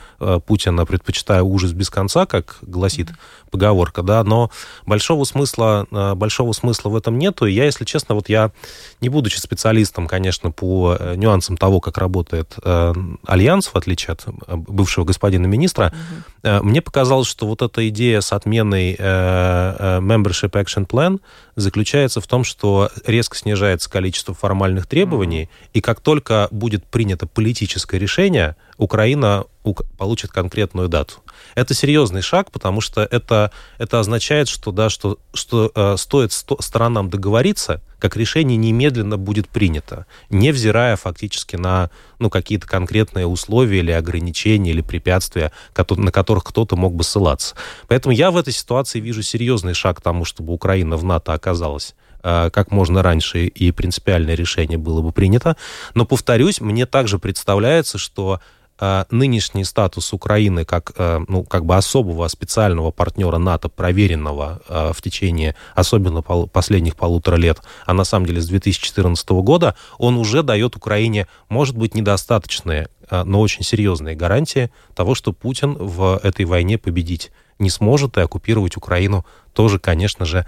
Путина, 0.46 0.86
предпочитая 0.86 1.42
ужас 1.42 1.72
без 1.72 1.90
конца, 1.90 2.26
как 2.26 2.58
гласит 2.62 3.10
поговорка, 3.50 4.04
да, 4.04 4.24
но 4.24 4.52
большого 4.86 5.24
смысла, 5.24 5.88
большого 6.16 6.52
смысла 6.52 6.90
в 6.90 6.96
этом 6.96 7.18
нету. 7.18 7.46
И 7.46 7.54
я, 7.54 7.66
если 7.66 7.86
честно, 7.86 8.16
вот 8.16 8.30
я, 8.30 8.52
не 9.02 9.10
будучи 9.10 9.38
специалистом, 9.38 10.08
конечно, 10.08 10.52
по 10.52 10.98
нюансам 11.16 11.58
того, 11.58 11.80
как 11.80 11.98
работает 11.98 12.56
Альянс, 13.26 13.68
в 13.68 13.76
отличие 13.76 14.14
от 14.14 14.26
бывшего 14.48 15.06
господина 15.06 15.46
министра, 15.46 15.94
угу. 16.44 16.66
мне 16.66 16.82
показалось, 16.82 17.28
что 17.28 17.46
вот 17.60 17.72
эта 17.72 17.88
идея 17.90 18.22
с 18.22 18.34
отменой 18.34 18.96
Membership 18.96 20.52
Action 20.52 20.88
Plan 20.88 21.20
заключается 21.56 22.22
в 22.22 22.28
том, 22.28 22.44
что 22.44 22.90
резко 23.06 23.38
снижается 23.38 23.90
количество 23.90 24.34
формальных 24.34 24.88
требований, 24.88 25.44
mm-hmm. 25.44 25.70
и 25.74 25.82
как 25.82 26.02
только 26.02 26.48
будет 26.52 26.86
принято 26.86 27.28
политическое 27.28 27.98
решение, 27.98 28.56
Украина 28.78 29.46
получит 29.98 30.32
конкретную 30.32 30.90
дату. 30.90 31.16
Это 31.56 31.74
серьезный 31.74 32.22
шаг, 32.22 32.52
потому 32.52 32.82
что 32.82 33.08
это, 33.10 33.52
это 33.78 34.00
означает, 34.00 34.48
что, 34.48 34.72
да, 34.72 34.90
что, 34.90 35.18
что 35.34 35.72
э, 35.74 35.96
стоит 35.98 36.32
сто, 36.32 36.62
сторонам 36.62 37.10
договориться, 37.10 37.82
как 38.06 38.18
решение 38.18 38.56
немедленно 38.56 39.18
будет 39.18 39.50
принято, 39.50 40.06
невзирая 40.30 40.96
фактически 40.96 41.56
на 41.56 41.90
ну, 42.20 42.30
какие-то 42.30 42.68
конкретные 42.68 43.26
условия 43.26 43.80
или 43.80 43.90
ограничения, 43.90 44.70
или 44.70 44.82
препятствия, 44.82 45.52
на 45.90 46.12
которых 46.12 46.44
кто-то 46.44 46.76
мог 46.76 46.94
бы 46.94 47.04
ссылаться. 47.04 47.56
Поэтому 47.88 48.14
я 48.14 48.30
в 48.30 48.38
этой 48.38 48.54
ситуации 48.54 49.00
вижу 49.00 49.24
серьезный 49.24 49.74
шаг 49.74 49.98
к 49.98 50.02
тому, 50.02 50.24
чтобы 50.24 50.54
Украина 50.54 50.98
в 50.98 51.04
НАТО 51.04 51.34
оказалась 51.34 51.96
э, 52.24 52.52
как 52.54 52.70
можно 52.70 53.02
раньше 53.02 53.48
и 53.48 53.72
принципиальное 53.72 54.36
решение 54.36 54.78
было 54.78 55.02
бы 55.02 55.12
принято. 55.12 55.58
Но, 55.96 56.06
повторюсь, 56.06 56.62
мне 56.62 56.86
также 56.86 57.18
представляется, 57.18 57.98
что 57.98 58.40
нынешний 59.10 59.64
статус 59.64 60.12
Украины 60.14 60.66
как, 60.66 60.92
э, 60.98 61.20
ну, 61.28 61.44
как 61.44 61.66
бы 61.66 61.76
особого 61.76 62.28
специального 62.28 62.92
партнера 62.92 63.38
НАТО, 63.38 63.70
проверенного 63.70 64.62
э, 64.68 64.92
в 64.94 65.02
течение 65.02 65.56
особенно 65.76 66.22
последних 66.22 66.96
полутора 66.96 67.36
лет, 67.36 67.62
а 67.86 67.94
на 67.94 68.04
самом 68.04 68.26
деле 68.26 68.42
с 68.42 68.48
2014 68.48 69.30
года, 69.30 69.76
он 69.98 70.18
уже 70.18 70.44
дает 70.44 70.76
Украине, 70.76 71.28
может 71.50 71.78
быть, 71.78 71.96
недостаточные, 71.96 72.90
но 73.12 73.40
очень 73.40 73.64
серьезные 73.64 74.16
гарантии 74.16 74.72
того, 74.96 75.14
что 75.16 75.32
Путин 75.32 75.74
в 75.74 76.20
этой 76.24 76.46
войне 76.46 76.78
победить 76.78 77.32
не 77.60 77.70
сможет, 77.70 78.18
и 78.18 78.22
оккупировать 78.22 78.78
Украину 78.78 79.26
тоже, 79.54 79.80
конечно 79.80 80.26
же, 80.26 80.46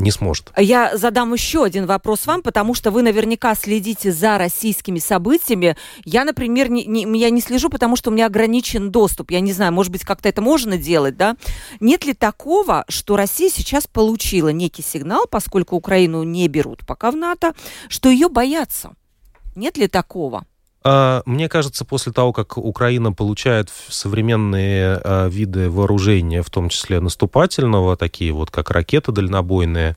не 0.00 0.10
сможет. 0.10 0.52
Я 0.56 0.96
задам 0.96 1.32
еще 1.32 1.64
один 1.64 1.86
вопрос 1.86 2.26
вам, 2.26 2.42
потому 2.42 2.74
что 2.74 2.90
вы 2.90 3.02
наверняка 3.02 3.54
следите 3.54 4.12
за 4.12 4.38
российскими 4.38 4.98
событиями. 4.98 5.76
Я, 6.04 6.24
например, 6.24 6.70
не, 6.70 6.84
не, 6.84 7.18
я 7.18 7.30
не 7.30 7.40
слежу, 7.40 7.68
потому 7.70 7.96
что 7.96 8.10
у 8.10 8.12
меня 8.12 8.26
ограничен 8.26 8.90
доступ. 8.90 9.30
Я 9.30 9.40
не 9.40 9.52
знаю, 9.52 9.72
может 9.72 9.92
быть, 9.92 10.04
как-то 10.04 10.28
это 10.28 10.42
можно 10.42 10.76
делать, 10.76 11.16
да? 11.16 11.36
Нет 11.80 12.04
ли 12.04 12.14
такого, 12.14 12.84
что 12.88 13.16
Россия 13.16 13.50
сейчас 13.50 13.86
получила 13.86 14.48
некий 14.48 14.82
сигнал, 14.82 15.26
поскольку 15.30 15.76
Украину 15.76 16.22
не 16.22 16.48
берут 16.48 16.86
пока 16.86 17.10
в 17.10 17.16
НАТО, 17.16 17.54
что 17.88 18.08
ее 18.08 18.28
боятся? 18.28 18.92
Нет 19.54 19.76
ли 19.76 19.88
такого? 19.88 20.44
А, 20.82 21.22
мне 21.26 21.48
кажется, 21.48 21.84
после 21.84 22.12
того, 22.12 22.32
как 22.32 22.56
Украина 22.56 23.12
получает 23.12 23.70
современные 23.88 25.00
а, 25.02 25.28
виды 25.28 25.68
вооружения, 25.68 26.42
в 26.42 26.50
том 26.50 26.68
числе 26.68 27.00
наступательного, 27.00 27.96
такие 27.96 28.32
вот 28.32 28.50
как 28.50 28.70
ракеты 28.70 29.12
дальнобойные, 29.12 29.96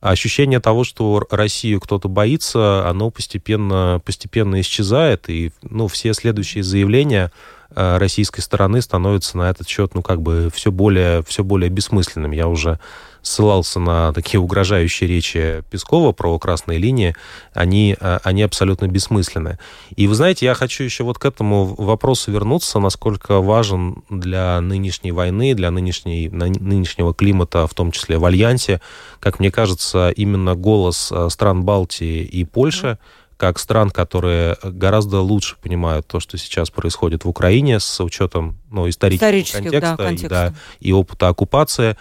ощущение 0.00 0.60
того, 0.60 0.84
что 0.84 1.24
Россию 1.30 1.80
кто-то 1.80 2.08
боится, 2.08 2.88
оно 2.88 3.10
постепенно, 3.10 4.02
постепенно 4.04 4.60
исчезает, 4.60 5.30
и 5.30 5.52
ну, 5.62 5.88
все 5.88 6.12
следующие 6.12 6.64
заявления 6.64 7.30
а, 7.70 7.98
российской 7.98 8.40
стороны 8.40 8.82
становятся 8.82 9.38
на 9.38 9.50
этот 9.50 9.68
счет, 9.68 9.94
ну, 9.94 10.02
как 10.02 10.20
бы 10.20 10.50
все 10.52 10.72
более, 10.72 11.22
все 11.22 11.44
более 11.44 11.70
бессмысленными. 11.70 12.34
Я 12.34 12.48
уже 12.48 12.80
ссылался 13.24 13.80
на 13.80 14.12
такие 14.12 14.38
угрожающие 14.38 15.08
речи 15.08 15.64
Пескова 15.70 16.12
про 16.12 16.38
красные 16.38 16.78
линии, 16.78 17.16
они, 17.52 17.96
а, 17.98 18.20
они 18.22 18.42
абсолютно 18.42 18.86
бессмысленны. 18.86 19.58
И 19.96 20.06
вы 20.06 20.14
знаете, 20.14 20.46
я 20.46 20.54
хочу 20.54 20.84
еще 20.84 21.04
вот 21.04 21.18
к 21.18 21.24
этому 21.24 21.64
вопросу 21.64 22.30
вернуться, 22.30 22.78
насколько 22.78 23.40
важен 23.40 24.04
для 24.10 24.60
нынешней 24.60 25.10
войны, 25.10 25.54
для 25.54 25.70
нынешней, 25.70 26.28
нынешнего 26.28 27.14
климата, 27.14 27.66
в 27.66 27.74
том 27.74 27.90
числе 27.90 28.18
в 28.18 28.24
Альянсе, 28.24 28.80
как 29.20 29.40
мне 29.40 29.50
кажется, 29.50 30.10
именно 30.10 30.54
голос 30.54 31.10
а, 31.10 31.28
стран 31.30 31.64
Балтии 31.64 32.22
и 32.22 32.44
Польши, 32.44 32.98
как 33.36 33.58
стран, 33.58 33.90
которые 33.90 34.56
гораздо 34.62 35.20
лучше 35.20 35.56
понимают 35.60 36.06
то, 36.06 36.20
что 36.20 36.38
сейчас 36.38 36.70
происходит 36.70 37.24
в 37.24 37.28
Украине, 37.28 37.80
с 37.80 38.02
учетом 38.02 38.58
ну, 38.70 38.88
исторического 38.88 39.62
контекста, 39.62 39.96
да, 39.96 39.96
контекста. 39.96 40.26
И, 40.26 40.28
да, 40.28 40.54
и 40.80 40.92
опыта 40.92 41.28
оккупации. 41.28 41.96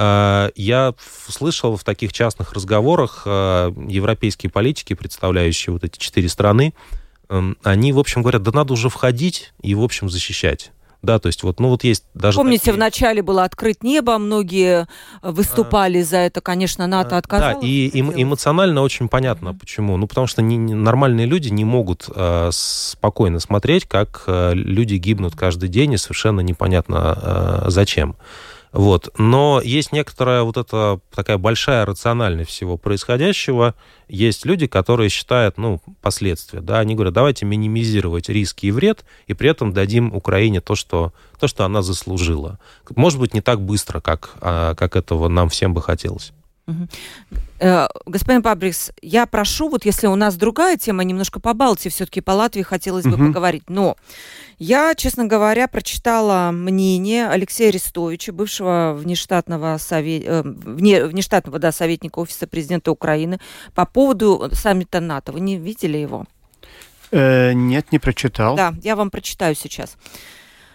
Э, 0.00 0.50
я 0.56 0.94
слышал 1.28 1.76
в 1.76 1.84
таких 1.84 2.12
частных 2.12 2.54
разговорах 2.54 3.22
э, 3.26 3.72
европейские 3.88 4.50
политики, 4.50 4.94
представляющие 4.94 5.74
вот 5.74 5.84
эти 5.84 5.98
четыре 5.98 6.30
страны, 6.30 6.72
эм, 7.28 7.58
они, 7.62 7.92
в 7.92 7.98
общем, 7.98 8.22
говорят, 8.22 8.42
да 8.42 8.50
надо 8.52 8.72
уже 8.72 8.88
входить 8.88 9.52
и, 9.60 9.74
в 9.74 9.82
общем, 9.82 10.08
защищать. 10.08 10.72
Да, 11.02 11.18
то 11.18 11.28
есть 11.28 11.42
вот, 11.42 11.60
ну 11.60 11.68
вот 11.68 11.82
есть 11.84 12.04
даже... 12.12 12.36
Помните, 12.36 12.66
такие... 12.66 12.74
вначале 12.74 13.22
было 13.22 13.44
открыть 13.44 13.82
небо, 13.82 14.18
многие 14.18 14.86
выступали 15.22 15.98
а... 15.98 16.04
за 16.04 16.16
это, 16.18 16.40
конечно, 16.40 16.86
НАТО 16.86 17.16
отказалось. 17.16 17.60
Да, 17.60 17.66
и 17.66 18.00
эм, 18.00 18.12
эмоционально 18.14 18.82
очень 18.82 19.08
понятно, 19.08 19.50
mm-hmm. 19.50 19.58
почему. 19.58 19.96
Ну, 19.98 20.06
потому 20.06 20.26
что 20.26 20.40
не, 20.40 20.56
не, 20.56 20.74
нормальные 20.74 21.26
люди 21.26 21.48
не 21.48 21.64
могут 21.64 22.08
э, 22.14 22.50
спокойно 22.52 23.38
смотреть, 23.38 23.84
как 23.86 24.24
э, 24.26 24.52
люди 24.54 24.94
гибнут 24.94 25.36
каждый 25.36 25.68
день, 25.68 25.92
и 25.92 25.96
совершенно 25.98 26.40
непонятно 26.40 27.18
э, 27.66 27.70
зачем. 27.70 28.16
Вот. 28.72 29.08
Но 29.18 29.60
есть 29.64 29.92
некоторая 29.92 30.42
вот 30.42 30.56
эта 30.56 31.00
такая 31.12 31.38
большая 31.38 31.84
рациональность 31.84 32.50
всего 32.50 32.76
происходящего. 32.76 33.74
Есть 34.08 34.44
люди, 34.46 34.66
которые 34.66 35.08
считают, 35.08 35.58
ну, 35.58 35.80
последствия, 36.00 36.60
да, 36.60 36.78
они 36.78 36.94
говорят, 36.94 37.14
давайте 37.14 37.46
минимизировать 37.46 38.28
риски 38.28 38.66
и 38.66 38.70
вред, 38.70 39.04
и 39.26 39.34
при 39.34 39.50
этом 39.50 39.72
дадим 39.72 40.14
Украине 40.14 40.60
то, 40.60 40.74
что, 40.74 41.12
то, 41.38 41.48
что 41.48 41.64
она 41.64 41.82
заслужила. 41.82 42.58
Может 42.94 43.18
быть, 43.18 43.34
не 43.34 43.40
так 43.40 43.60
быстро, 43.60 44.00
как, 44.00 44.36
а, 44.40 44.74
как 44.74 44.96
этого 44.96 45.28
нам 45.28 45.48
всем 45.48 45.74
бы 45.74 45.82
хотелось. 45.82 46.32
Э, 47.58 47.88
господин 48.06 48.42
Пабрикс, 48.42 48.90
я 49.02 49.26
прошу, 49.26 49.68
вот 49.68 49.84
если 49.84 50.06
у 50.06 50.14
нас 50.14 50.36
другая 50.36 50.76
тема, 50.76 51.04
немножко 51.04 51.40
по 51.40 51.52
Балтии, 51.52 51.88
все-таки 51.90 52.20
по 52.20 52.30
Латвии 52.32 52.62
хотелось 52.62 53.04
бы 53.04 53.14
угу. 53.14 53.26
поговорить, 53.26 53.64
но 53.68 53.96
я, 54.58 54.94
честно 54.94 55.26
говоря, 55.26 55.68
прочитала 55.68 56.50
мнение 56.52 57.28
Алексея 57.28 57.68
Арестовича, 57.68 58.32
бывшего 58.32 58.96
внештатного, 58.98 59.76
совет, 59.78 60.22
э, 60.26 60.42
вне, 60.44 61.04
внештатного 61.04 61.58
да, 61.58 61.72
советника 61.72 62.18
Офиса 62.18 62.46
президента 62.46 62.90
Украины, 62.90 63.40
по 63.74 63.84
поводу 63.84 64.50
саммита 64.52 65.00
НАТО. 65.00 65.32
Вы 65.32 65.40
не 65.40 65.56
видели 65.56 65.98
его? 65.98 66.26
Э, 67.10 67.52
нет, 67.52 67.92
не 67.92 67.98
прочитал. 67.98 68.56
Да, 68.56 68.74
я 68.82 68.96
вам 68.96 69.10
прочитаю 69.10 69.54
сейчас. 69.54 69.96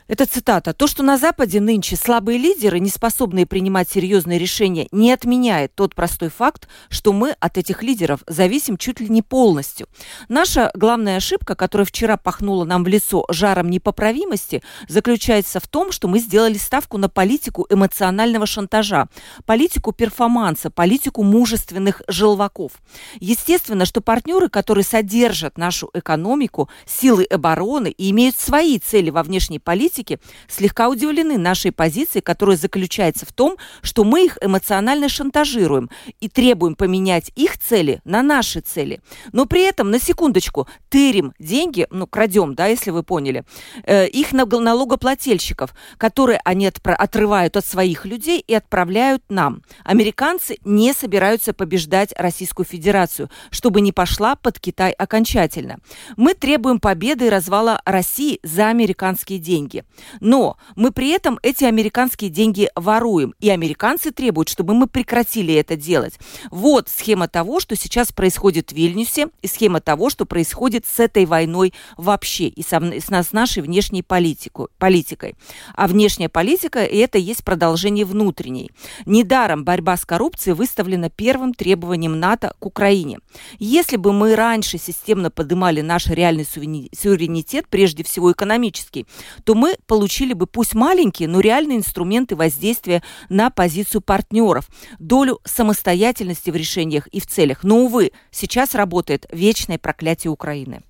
Это 0.08 0.28
цитата. 0.28 0.74
«То, 0.74 0.86
что 0.86 1.02
на 1.02 1.18
Западе 1.18 1.60
нынче 1.60 1.96
слабые 1.96 2.38
лидеры, 2.38 2.80
не 2.80 2.92
способные 2.92 3.48
принимать 3.48 3.90
серьезные 3.90 4.38
решения, 4.38 4.88
не 4.92 5.12
отменяет 5.12 5.74
тот 5.74 5.96
простой 5.96 6.30
факт, 6.30 6.68
что 6.90 7.12
мы 7.12 7.32
от 7.40 7.58
этих 7.58 7.82
лидеров 7.82 8.20
зависим 8.28 8.78
чуть 8.78 9.00
ли 9.00 9.10
не 9.10 9.24
полностью. 9.24 9.88
Наша 10.30 10.70
главная 10.76 11.18
ошибка, 11.18 11.56
которая 11.56 11.86
вчера 11.86 12.18
пахнула 12.18 12.66
нам 12.66 12.84
в 12.84 12.88
лицо 12.88 13.26
жаром 13.30 13.72
непоправимости, 13.72 14.62
заключается 14.88 15.60
в 15.60 15.68
том, 15.68 15.92
что 15.92 16.08
мы 16.08 16.20
сделали 16.20 16.60
ставку 16.60 17.00
на 17.00 17.10
политику 17.10 17.66
эмоционального 17.68 18.46
шантажа, 18.46 19.08
политику 19.46 19.92
перформанса, 19.92 20.70
политику 20.70 21.24
мужественных 21.24 22.04
желваков. 22.08 22.74
Естественно, 23.20 23.86
что 23.86 24.02
партнеры, 24.02 24.50
которые 24.50 24.84
содержат 24.84 25.58
нашу 25.58 25.90
экономику, 25.96 26.70
силы 26.86 27.24
обороны 27.24 27.90
и 27.90 28.12
имеют 28.12 28.38
свои 28.38 28.78
цели 28.78 29.10
во 29.10 29.24
внешней 29.24 29.58
политике, 29.58 29.95
политики 29.96 30.20
слегка 30.48 30.90
удивлены 30.90 31.38
нашей 31.38 31.72
позицией, 31.72 32.22
которая 32.22 32.58
заключается 32.58 33.26
в 33.26 33.32
том, 33.32 33.58
что 33.82 34.04
мы 34.04 34.26
их 34.26 34.38
эмоционально 34.42 35.10
шантажируем 35.10 35.90
и 36.20 36.28
требуем 36.28 36.76
поменять 36.76 37.32
их 37.36 37.58
цели 37.58 38.02
на 38.04 38.22
наши 38.22 38.60
цели. 38.60 39.00
Но 39.32 39.46
при 39.46 39.62
этом, 39.62 39.92
на 39.92 40.00
секундочку, 40.00 40.68
тырим 40.90 41.34
деньги, 41.40 41.88
ну, 41.92 42.08
крадем, 42.08 42.56
да, 42.56 42.68
если 42.68 42.92
вы 42.92 43.04
поняли, 43.04 43.44
э, 43.84 44.08
их 44.08 44.34
налогоплательщиков, 44.34 45.74
которые 45.98 46.42
они 46.44 46.68
отрывают 46.68 47.58
от 47.58 47.66
своих 47.66 48.06
людей 48.06 48.44
и 48.46 48.54
отправляют 48.54 49.24
нам. 49.30 49.62
Американцы 49.84 50.58
не 50.66 50.94
собираются 50.94 51.54
побеждать 51.54 52.14
Российскую 52.18 52.66
Федерацию, 52.66 53.30
чтобы 53.50 53.82
не 53.82 53.92
пошла 53.92 54.36
под 54.36 54.60
Китай 54.60 54.92
окончательно. 54.92 55.78
Мы 56.18 56.34
требуем 56.34 56.80
победы 56.80 57.28
и 57.28 57.30
развала 57.30 57.82
России 57.86 58.40
за 58.44 58.68
американские 58.70 59.40
деньги. 59.40 59.85
Но 60.20 60.58
мы 60.76 60.92
при 60.92 61.10
этом 61.10 61.40
эти 61.44 61.64
американские 61.64 62.30
деньги 62.30 62.70
воруем. 62.76 63.34
И 63.40 63.50
американцы 63.50 64.12
требуют, 64.12 64.50
чтобы 64.50 64.74
мы 64.74 64.88
прекратили 64.88 65.54
это 65.54 65.76
делать. 65.76 66.20
Вот 66.52 66.90
схема 66.90 67.28
того, 67.28 67.60
что 67.60 67.76
сейчас 67.76 68.12
происходит 68.12 68.72
в 68.72 68.76
Вильнюсе, 68.76 69.28
и 69.42 69.48
схема 69.48 69.82
того, 69.82 70.10
что 70.10 70.26
происходит 70.26 70.86
с 70.86 71.00
этой 71.00 71.26
войной 71.26 71.74
вообще, 71.98 72.48
и 72.48 72.64
с, 72.64 72.72
с 72.72 73.32
нашей 73.32 73.62
внешней 73.62 74.04
политику, 74.04 74.70
политикой. 74.78 75.36
А 75.74 75.88
внешняя 75.88 76.30
политика– 76.30 76.80
это 76.80 77.18
есть 77.18 77.44
продолжение 77.44 78.06
внутренней. 78.06 78.72
Недаром 79.06 79.64
борьба 79.64 79.98
с 79.98 80.06
коррупцией 80.06 80.56
выставлена 80.56 81.10
первым 81.10 81.54
требованием 81.54 82.20
НАТО 82.20 82.54
к 82.60 82.66
Украине. 82.66 83.20
Если 83.60 83.98
бы 83.98 84.14
мы 84.14 84.36
раньше 84.36 84.78
системно 84.78 85.32
поднимали 85.32 85.82
наш 85.82 86.08
реальный 86.08 86.46
суверенитет, 86.46 87.68
прежде 87.70 88.04
всего 88.04 88.32
экономический, 88.32 89.06
то 89.44 89.56
мы 89.56 89.75
мы 89.76 89.78
получили 89.88 90.34
бы 90.34 90.48
пусть 90.48 90.74
маленькие, 90.74 91.28
но 91.28 91.40
реальные 91.40 91.80
инструменты 91.80 92.36
воздействия 92.36 93.04
на 93.30 93.50
позицию 93.50 94.02
партнеров, 94.02 94.68
долю 95.00 95.40
самостоятельности 95.44 96.50
в 96.50 96.56
решениях 96.56 97.08
и 97.08 97.20
в 97.20 97.28
целях. 97.28 97.64
Но, 97.64 97.80
увы, 97.86 98.12
сейчас 98.32 98.76
работает 98.76 99.26
вечное 99.32 99.78
проклятие 99.78 100.32
Украины. 100.32 100.82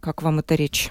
Как 0.00 0.22
вам 0.22 0.38
эта 0.38 0.54
речь? 0.54 0.88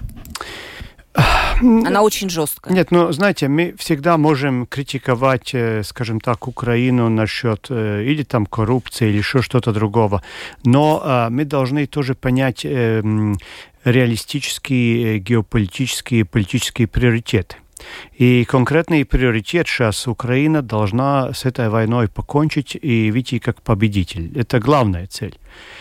Она 1.60 2.02
очень 2.02 2.30
жесткая. 2.30 2.72
Нет, 2.72 2.90
ну, 2.90 3.12
знаете, 3.12 3.48
мы 3.48 3.74
всегда 3.76 4.16
можем 4.16 4.66
критиковать, 4.66 5.50
э, 5.52 5.82
скажем 5.82 6.20
так, 6.20 6.48
Украину 6.48 7.08
насчет 7.08 7.66
э, 7.68 8.04
или 8.04 8.22
там 8.22 8.46
коррупции, 8.46 9.08
или 9.08 9.18
еще 9.18 9.42
что-то 9.42 9.72
другого. 9.72 10.22
Но 10.64 11.02
э, 11.04 11.28
мы 11.30 11.44
должны 11.44 11.86
тоже 11.86 12.14
понять 12.14 12.64
реалистические 13.84 15.18
геополитические 15.18 16.20
и 16.20 16.24
политические 16.24 16.86
приоритеты. 16.86 17.56
И 18.12 18.44
конкретный 18.44 19.04
приоритет 19.04 19.66
сейчас 19.66 20.06
Украина 20.06 20.62
должна 20.62 21.32
с 21.32 21.44
этой 21.44 21.68
войной 21.68 22.08
покончить 22.08 22.76
и 22.80 23.10
выйти 23.10 23.38
как 23.38 23.62
победитель. 23.62 24.38
Это 24.38 24.58
главная 24.60 25.06
цель, 25.06 25.38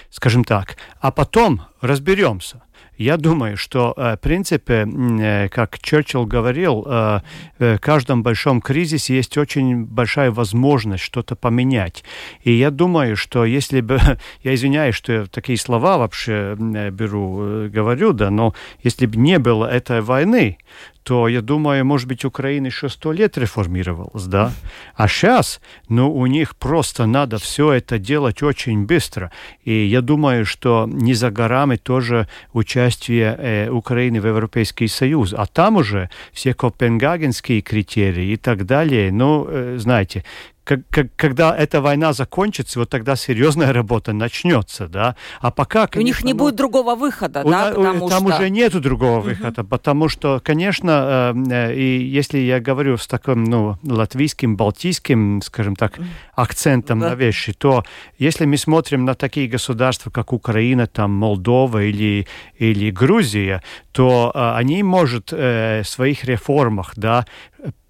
скажем 0.10 0.44
так. 0.44 0.78
А 1.02 1.12
потом 1.12 1.64
разберемся. 1.82 2.62
Я 3.00 3.16
думаю, 3.16 3.56
что, 3.56 3.94
э, 3.96 4.18
в 4.18 4.20
принципе, 4.20 4.86
э, 4.86 5.48
как 5.48 5.80
Черчилл 5.80 6.26
говорил, 6.26 6.86
э, 6.86 7.22
в 7.58 7.78
каждом 7.78 8.24
большом 8.24 8.60
кризисе 8.60 9.16
есть 9.16 9.38
очень 9.38 9.86
большая 9.86 10.32
возможность 10.32 11.06
что-то 11.06 11.38
поменять. 11.38 12.04
И 12.44 12.52
я 12.52 12.72
думаю, 12.72 13.16
что 13.16 13.46
если 13.46 13.80
бы... 13.80 14.00
Я 14.44 14.54
извиняюсь, 14.54 14.96
что 14.96 15.14
я 15.14 15.26
такие 15.26 15.58
слова 15.58 15.98
вообще 15.98 16.56
беру, 16.58 17.70
говорю, 17.70 18.14
да, 18.14 18.30
но 18.30 18.54
если 18.84 19.06
бы 19.06 19.18
не 19.18 19.40
было 19.40 19.66
этой 19.66 20.02
войны, 20.02 20.58
то, 21.04 21.28
я 21.28 21.42
думаю, 21.42 21.86
может 21.86 22.08
быть, 22.08 22.24
Украина 22.26 22.68
еще 22.68 22.88
сто 22.88 23.12
лет 23.12 23.38
реформировалась, 23.38 24.26
да? 24.26 24.52
А 24.96 25.08
сейчас, 25.08 25.60
ну, 25.88 26.14
у 26.14 26.28
них 26.28 26.56
просто 26.56 27.08
надо 27.08 27.40
все 27.40 27.72
это 27.72 27.98
делать 27.98 28.44
очень 28.44 28.86
быстро. 28.86 29.32
И 29.64 29.86
я 29.86 30.02
думаю, 30.02 30.46
что 30.46 30.86
не 30.88 31.16
за 31.16 31.32
горами 31.32 31.78
тоже 31.78 32.28
участие 32.54 32.89
э, 33.38 33.70
Украины 33.70 34.22
в 34.22 34.28
Европейский 34.28 34.88
Союз. 34.88 35.34
А 35.34 35.46
там 35.46 35.78
уже 35.78 36.10
все 36.34 36.54
копенгагенские 36.54 37.62
критерии 37.62 38.34
и 38.34 38.38
так 38.38 38.66
далее. 38.66 39.12
Ну, 39.12 39.46
э, 39.48 39.78
знаете, 39.78 40.24
как, 40.70 40.82
как, 40.92 41.08
когда 41.16 41.58
эта 41.58 41.82
война 41.82 42.14
закончится, 42.14 42.78
вот 42.78 42.90
тогда 42.90 43.16
серьезная 43.16 43.74
работа 43.74 44.14
начнется, 44.14 44.88
да. 44.88 45.16
А 45.42 45.50
пока, 45.50 45.88
конечно, 45.88 46.00
У 46.00 46.06
них 46.06 46.24
не 46.24 46.34
ну, 46.34 46.40
будет 46.40 46.56
другого 46.56 46.94
выхода, 46.94 47.42
у, 47.44 47.50
да, 47.50 47.72
потому 47.72 48.08
там 48.08 48.28
что... 48.28 48.36
уже 48.36 48.50
нету 48.52 48.80
другого 48.80 49.20
выхода, 49.20 49.62
угу. 49.62 49.70
потому 49.70 50.10
что, 50.10 50.40
конечно, 50.44 51.34
э, 51.36 51.72
э, 51.72 51.76
и 51.76 52.04
если 52.04 52.38
я 52.38 52.60
говорю 52.60 52.98
с 52.98 53.08
таким, 53.08 53.46
ну, 53.46 53.80
латвийским, 53.84 54.58
балтийским, 54.58 55.42
скажем 55.42 55.76
так, 55.76 55.98
акцентом 56.36 57.00
да. 57.00 57.10
на 57.10 57.16
вещи, 57.16 57.52
то 57.54 57.84
если 58.20 58.46
мы 58.46 58.58
смотрим 58.58 59.06
на 59.06 59.16
такие 59.16 59.48
государства, 59.48 60.12
как 60.12 60.34
Украина, 60.34 60.86
там, 60.86 61.10
Молдова 61.10 61.84
или, 61.84 62.28
или 62.60 62.92
Грузия, 62.92 63.64
то 63.92 64.32
э, 64.36 64.52
они, 64.56 64.84
может, 64.84 65.34
э, 65.34 65.82
в 65.84 65.90
своих 65.90 66.26
реформах, 66.26 66.94
да, 66.96 67.26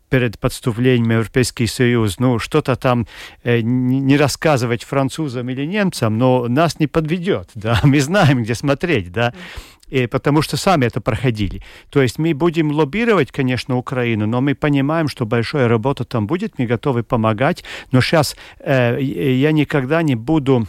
перед 0.10 0.40
подступлением 0.40 1.10
в 1.10 1.14
Европейский 1.14 1.68
Союз, 1.68 2.20
ну, 2.20 2.40
что-то 2.40 2.76
там 2.76 3.08
э, 3.44 3.62
не 3.62 4.18
рассказывать 4.18 4.84
французам 4.84 5.50
или 5.50 5.66
немцам, 5.66 6.18
но 6.18 6.48
нас 6.48 6.80
не 6.80 6.88
подведет, 6.88 7.50
да, 7.56 7.80
мы 7.84 8.02
знаем, 8.02 8.44
где 8.44 8.56
смотреть, 8.56 9.12
да, 9.12 9.34
и 9.88 10.08
потому 10.08 10.42
что 10.42 10.58
сами 10.58 10.86
это 10.86 11.02
проходили. 11.02 11.62
То 11.90 12.02
есть 12.02 12.20
мы 12.20 12.34
будем 12.34 12.72
лоббировать, 12.72 13.32
конечно, 13.32 13.78
Украину, 13.78 14.28
но 14.28 14.42
мы 14.42 14.54
понимаем, 14.54 15.08
что 15.08 15.26
большая 15.26 15.68
работа 15.68 16.04
там 16.04 16.28
будет, 16.28 16.60
мы 16.60 16.66
готовы 16.66 17.04
помогать, 17.04 17.64
но 17.92 18.02
сейчас 18.02 18.36
э, 18.60 19.02
я 19.02 19.52
никогда 19.52 20.02
не 20.04 20.16
буду 20.16 20.68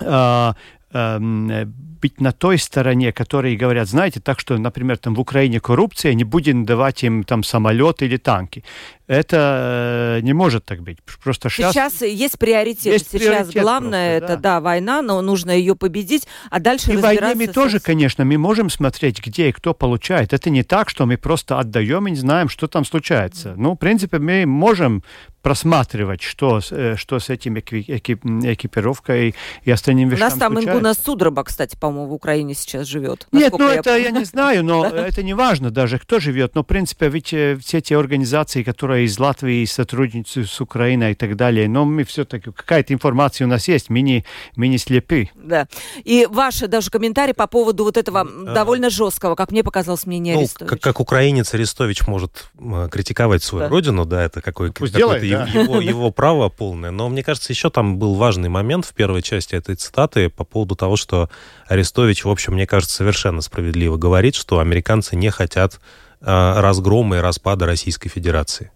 эм, 0.00 0.54
быть 0.90 2.20
на 2.20 2.32
той 2.32 2.58
стороне, 2.58 3.12
которые 3.12 3.56
говорят, 3.56 3.88
знаете, 3.88 4.20
так 4.20 4.40
что, 4.40 4.56
например, 4.56 4.98
там 4.98 5.14
в 5.14 5.20
Украине 5.20 5.60
коррупция, 5.60 6.14
не 6.14 6.24
будем 6.24 6.64
давать 6.64 7.02
им 7.04 7.24
там 7.24 7.42
самолеты 7.42 8.06
или 8.06 8.16
танки. 8.16 8.64
Это 9.06 10.18
э, 10.18 10.20
не 10.22 10.34
может 10.34 10.66
так 10.66 10.82
быть. 10.82 10.98
Просто 11.24 11.48
сейчас... 11.48 11.72
Сейчас 11.72 12.02
есть 12.02 12.38
приоритет. 12.38 12.92
Есть 12.92 13.10
сейчас 13.10 13.48
приоритет 13.48 13.62
главное 13.62 14.18
просто, 14.18 14.34
это, 14.34 14.42
да. 14.42 14.54
да, 14.54 14.60
война, 14.60 15.02
но 15.02 15.22
нужно 15.22 15.50
ее 15.50 15.74
победить, 15.74 16.28
а 16.50 16.60
дальше 16.60 16.90
И 16.90 16.94
разбираться... 16.94 17.24
войне 17.24 17.46
мы 17.46 17.52
тоже, 17.52 17.80
конечно, 17.80 18.24
мы 18.24 18.36
можем 18.36 18.68
смотреть, 18.68 19.24
где 19.24 19.48
и 19.48 19.52
кто 19.52 19.72
получает. 19.72 20.32
Это 20.32 20.50
не 20.50 20.62
так, 20.62 20.90
что 20.90 21.06
мы 21.06 21.16
просто 21.16 21.58
отдаем 21.58 22.06
и 22.06 22.10
не 22.10 22.18
знаем, 22.18 22.48
что 22.50 22.66
там 22.66 22.84
случается. 22.84 23.54
Ну, 23.56 23.72
в 23.72 23.76
принципе, 23.76 24.18
мы 24.18 24.44
можем 24.44 25.02
просматривать, 25.42 26.22
что, 26.22 26.60
э, 26.70 26.96
что 26.96 27.18
с 27.18 27.30
этим 27.30 27.58
экип, 27.58 28.24
экипировкой 28.24 29.34
и 29.62 29.70
остальными 29.70 30.10
вещами 30.10 30.26
У 30.26 30.30
нас 30.30 30.38
там 30.38 30.52
случается. 30.52 30.78
Ингуна 30.78 30.94
Судроба, 30.94 31.44
кстати, 31.44 31.76
по-моему, 31.76 32.08
в 32.08 32.12
Украине 32.12 32.54
сейчас 32.54 32.86
живет. 32.86 33.28
Нет, 33.32 33.54
ну 33.56 33.68
я... 33.68 33.76
это 33.76 33.96
я 33.96 34.10
не 34.10 34.24
знаю, 34.24 34.64
но 34.64 34.84
это 34.86 35.22
не 35.22 35.34
важно 35.34 35.70
даже, 35.70 35.98
кто 35.98 36.18
живет. 36.18 36.54
Но, 36.54 36.62
в 36.62 36.66
принципе, 36.66 37.08
ведь 37.08 37.32
э, 37.32 37.56
все 37.62 37.78
эти 37.78 37.94
организации, 37.94 38.62
которые 38.62 39.04
из 39.04 39.18
Латвии 39.18 39.64
сотрудничают 39.64 40.50
с 40.50 40.60
Украиной 40.60 41.12
и 41.12 41.14
так 41.14 41.36
далее, 41.36 41.68
но 41.68 41.84
мы 41.84 42.04
все-таки, 42.04 42.50
какая-то 42.50 42.92
информация 42.92 43.46
у 43.46 43.50
нас 43.50 43.68
есть, 43.68 43.90
мы 43.90 44.00
не, 44.00 44.24
мы 44.56 44.68
не 44.68 44.78
слепы. 44.78 45.28
Да. 45.36 45.68
И 46.04 46.26
ваши 46.28 46.66
даже 46.66 46.90
комментарии 46.90 47.32
по 47.32 47.46
поводу 47.46 47.84
вот 47.84 47.96
этого 47.96 48.20
а... 48.20 48.54
довольно 48.54 48.90
жесткого, 48.90 49.36
как 49.36 49.52
мне 49.52 49.62
показалось, 49.62 50.04
мнения 50.04 50.34
ну, 50.34 50.40
Арестовича. 50.40 50.74
Как, 50.74 50.80
как 50.80 51.00
украинец 51.00 51.54
Арестович 51.54 52.06
может 52.06 52.50
критиковать 52.90 53.42
свою 53.42 53.64
да. 53.66 53.68
родину, 53.68 54.04
да, 54.04 54.24
это 54.24 54.40
какой, 54.40 54.72
Пусть 54.72 54.94
делает, 54.94 55.27
да. 55.30 55.44
его, 55.46 55.80
его 55.80 56.10
право 56.10 56.48
полное. 56.48 56.90
Но 56.90 57.08
мне 57.08 57.22
кажется, 57.22 57.52
еще 57.52 57.70
там 57.70 57.98
был 57.98 58.14
важный 58.14 58.48
момент 58.48 58.84
в 58.84 58.94
первой 58.94 59.22
части 59.22 59.54
этой 59.54 59.74
цитаты 59.74 60.28
по 60.28 60.44
поводу 60.44 60.76
того, 60.76 60.96
что 60.96 61.30
Арестович, 61.66 62.24
в 62.24 62.30
общем, 62.30 62.54
мне 62.54 62.66
кажется, 62.66 62.96
совершенно 62.96 63.40
справедливо 63.40 63.96
говорит, 63.96 64.34
что 64.34 64.58
американцы 64.58 65.16
не 65.16 65.30
хотят 65.30 65.80
э, 66.20 66.60
разгрома 66.60 67.16
и 67.16 67.20
распада 67.20 67.66
Российской 67.66 68.08
Федерации. 68.08 68.70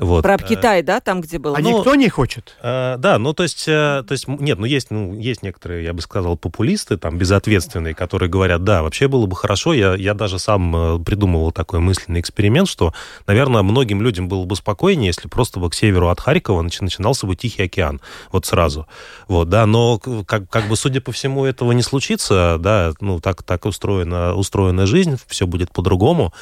Вот. 0.00 0.22
Про 0.22 0.38
Китай, 0.38 0.82
да, 0.82 1.00
там, 1.00 1.20
где 1.20 1.38
был? 1.38 1.54
А 1.54 1.60
ну, 1.60 1.78
никто 1.78 1.94
не 1.94 2.08
хочет? 2.08 2.56
Э, 2.62 2.96
да, 2.98 3.18
ну, 3.18 3.34
то 3.34 3.42
есть, 3.42 3.68
э, 3.68 4.02
то 4.06 4.12
есть, 4.12 4.26
нет, 4.26 4.58
ну, 4.58 4.64
есть, 4.64 4.90
ну, 4.90 5.14
есть 5.14 5.42
некоторые, 5.42 5.84
я 5.84 5.92
бы 5.92 6.00
сказал, 6.00 6.38
популисты, 6.38 6.96
там, 6.96 7.18
безответственные, 7.18 7.94
которые 7.94 8.30
говорят, 8.30 8.64
да, 8.64 8.82
вообще 8.82 9.08
было 9.08 9.26
бы 9.26 9.36
хорошо, 9.36 9.74
я, 9.74 9.94
я 9.94 10.14
даже 10.14 10.38
сам 10.38 10.74
э, 10.74 10.98
придумывал 11.04 11.52
такой 11.52 11.80
мысленный 11.80 12.20
эксперимент, 12.20 12.66
что, 12.68 12.94
наверное, 13.26 13.62
многим 13.62 14.00
людям 14.00 14.26
было 14.28 14.46
бы 14.46 14.56
спокойнее, 14.56 15.08
если 15.08 15.28
просто 15.28 15.60
бы 15.60 15.68
к 15.68 15.74
северу 15.74 16.08
от 16.08 16.18
Харькова 16.18 16.62
начинался 16.62 17.26
бы 17.26 17.36
Тихий 17.36 17.64
океан, 17.64 18.00
вот 18.32 18.46
сразу. 18.46 18.86
Вот, 19.28 19.50
да, 19.50 19.66
но, 19.66 19.98
как, 19.98 20.48
как 20.48 20.66
бы, 20.68 20.76
судя 20.76 21.02
по 21.02 21.12
всему, 21.12 21.44
этого 21.44 21.72
не 21.72 21.82
случится, 21.82 22.56
да, 22.58 22.92
ну, 23.00 23.20
так, 23.20 23.42
так 23.42 23.66
устроена, 23.66 24.34
устроена 24.34 24.86
жизнь, 24.86 25.18
все 25.28 25.46
будет 25.46 25.72
по-другому. 25.72 26.32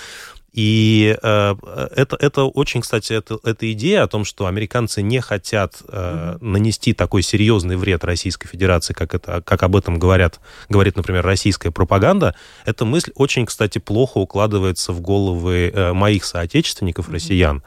И 0.59 1.17
э, 1.23 1.55
это, 1.95 2.17
это 2.19 2.43
очень, 2.43 2.81
кстати, 2.81 3.13
это, 3.13 3.39
эта 3.45 3.71
идея 3.75 4.03
о 4.03 4.09
том, 4.09 4.25
что 4.25 4.47
американцы 4.47 5.03
не 5.03 5.21
хотят 5.21 5.81
э, 5.87 6.37
нанести 6.41 6.95
такой 6.95 7.23
серьезный 7.23 7.77
вред 7.77 8.03
Российской 8.03 8.49
Федерации, 8.49 8.93
как, 8.93 9.15
это, 9.15 9.41
как 9.41 9.63
об 9.63 9.77
этом 9.77 10.01
говорят, 10.01 10.41
говорит, 10.69 10.97
например, 10.97 11.25
российская 11.25 11.71
пропаганда, 11.71 12.35
эта 12.65 12.85
мысль 12.85 13.13
очень, 13.15 13.47
кстати, 13.47 13.79
плохо 13.79 14.19
укладывается 14.19 14.93
в 14.93 15.01
головы 15.01 15.71
э, 15.73 15.93
моих 15.93 16.25
соотечественников, 16.25 17.09
россиян. 17.09 17.63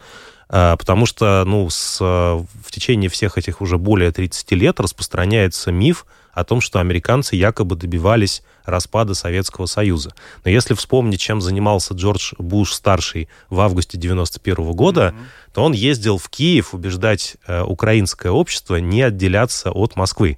Э, 0.49 0.75
потому 0.77 1.05
что 1.05 1.45
ну, 1.45 1.69
с, 1.69 1.97
в 2.01 2.71
течение 2.71 3.09
всех 3.09 3.37
этих 3.37 3.61
уже 3.61 3.77
более 3.77 4.11
30 4.11 4.51
лет 4.51 4.81
распространяется 4.81 5.71
миф, 5.71 6.05
о 6.33 6.43
том, 6.43 6.61
что 6.61 6.79
американцы 6.79 7.35
якобы 7.35 7.75
добивались 7.75 8.43
распада 8.65 9.13
Советского 9.13 9.65
Союза. 9.65 10.13
Но 10.43 10.51
если 10.51 10.73
вспомнить, 10.73 11.19
чем 11.19 11.41
занимался 11.41 11.93
Джордж 11.93 12.33
Буш-старший 12.37 13.27
в 13.49 13.59
августе 13.59 13.97
91 13.97 14.71
года, 14.73 15.13
mm-hmm. 15.15 15.53
то 15.53 15.63
он 15.63 15.73
ездил 15.73 16.17
в 16.17 16.29
Киев 16.29 16.73
убеждать 16.73 17.37
э, 17.47 17.63
украинское 17.63 18.31
общество 18.31 18.75
не 18.77 19.01
отделяться 19.01 19.71
от 19.71 19.95
Москвы. 19.95 20.37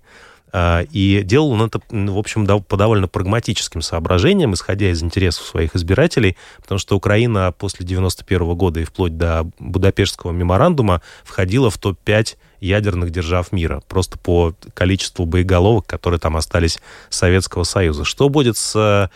Э, 0.54 0.86
и 0.92 1.22
делал 1.24 1.52
он 1.52 1.64
это, 1.64 1.82
в 1.90 2.18
общем, 2.18 2.46
по 2.62 2.78
довольно 2.78 3.08
прагматическим 3.08 3.82
соображениям, 3.82 4.54
исходя 4.54 4.90
из 4.90 5.04
интересов 5.04 5.46
своих 5.46 5.76
избирателей, 5.76 6.38
потому 6.62 6.80
что 6.80 6.96
Украина 6.96 7.52
после 7.52 7.86
91 7.86 8.56
года 8.56 8.80
и 8.80 8.86
вплоть 8.86 9.18
до 9.18 9.50
Будапештского 9.60 10.32
меморандума 10.32 11.02
входила 11.24 11.70
в 11.70 11.78
топ-5 11.78 12.38
ядерных 12.64 13.12
держав 13.12 13.52
мира, 13.52 13.82
просто 13.88 14.18
по 14.18 14.54
количеству 14.74 15.26
боеголовок, 15.26 15.86
которые 15.86 16.20
там 16.20 16.38
остались 16.38 16.80
Советского 17.10 17.64
Союза. 17.64 18.06
Что 18.06 18.30
будет 18.30 18.58
с 18.58 18.76
э, 18.76 19.10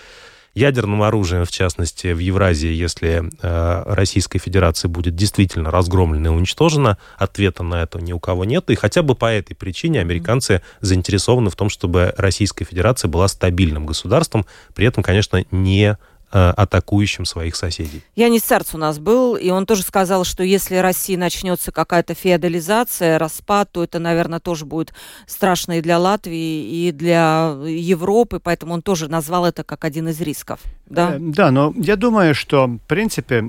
ядерным 0.54 1.04
оружием, 1.04 1.46
в 1.46 1.52
частности, 1.52 2.14
в 2.14 2.20
Евразии, 2.20 2.72
если 2.72 3.24
э, 3.42 3.84
Российская 3.86 4.40
Федерация 4.40 4.90
будет 4.90 5.16
действительно 5.16 5.72
разгромлена 5.72 6.28
и 6.28 6.32
уничтожена, 6.32 6.98
ответа 7.18 7.64
на 7.64 7.84
это 7.84 8.00
ни 8.00 8.12
у 8.12 8.20
кого 8.20 8.44
нет. 8.44 8.70
И 8.70 8.76
хотя 8.76 9.02
бы 9.02 9.16
по 9.16 9.32
этой 9.32 9.56
причине 9.56 10.02
американцы 10.02 10.62
заинтересованы 10.82 11.50
в 11.50 11.56
том, 11.56 11.70
чтобы 11.70 12.14
Российская 12.18 12.66
Федерация 12.66 13.08
была 13.08 13.28
стабильным 13.28 13.86
государством, 13.86 14.46
при 14.76 14.88
этом, 14.88 15.04
конечно, 15.04 15.44
не 15.52 15.98
атакующим 16.32 17.26
своих 17.26 17.56
соседей. 17.56 18.02
Янис 18.16 18.42
Царц 18.44 18.74
у 18.74 18.78
нас 18.78 19.00
был, 19.00 19.36
и 19.36 19.50
он 19.50 19.66
тоже 19.66 19.84
сказал, 19.84 20.26
что 20.26 20.44
если 20.44 20.76
России 20.76 21.16
начнется 21.16 21.72
какая-то 21.72 22.14
феодализация, 22.14 23.18
распад, 23.18 23.72
то 23.72 23.84
это, 23.84 24.00
наверное, 24.00 24.40
тоже 24.40 24.66
будет 24.66 24.94
страшно 25.26 25.80
и 25.80 25.82
для 25.82 26.00
Латвии, 26.00 26.88
и 26.88 26.92
для 26.92 27.56
Европы, 27.66 28.40
поэтому 28.44 28.74
он 28.74 28.82
тоже 28.82 29.08
назвал 29.08 29.46
это 29.46 29.64
как 29.64 29.86
один 29.86 30.10
из 30.10 30.20
рисков. 30.22 30.60
Да, 30.90 31.16
э, 31.16 31.18
да 31.20 31.52
но 31.52 31.74
я 31.78 31.96
думаю, 31.96 32.36
что, 32.36 32.68
в 32.68 32.80
принципе, 32.88 33.44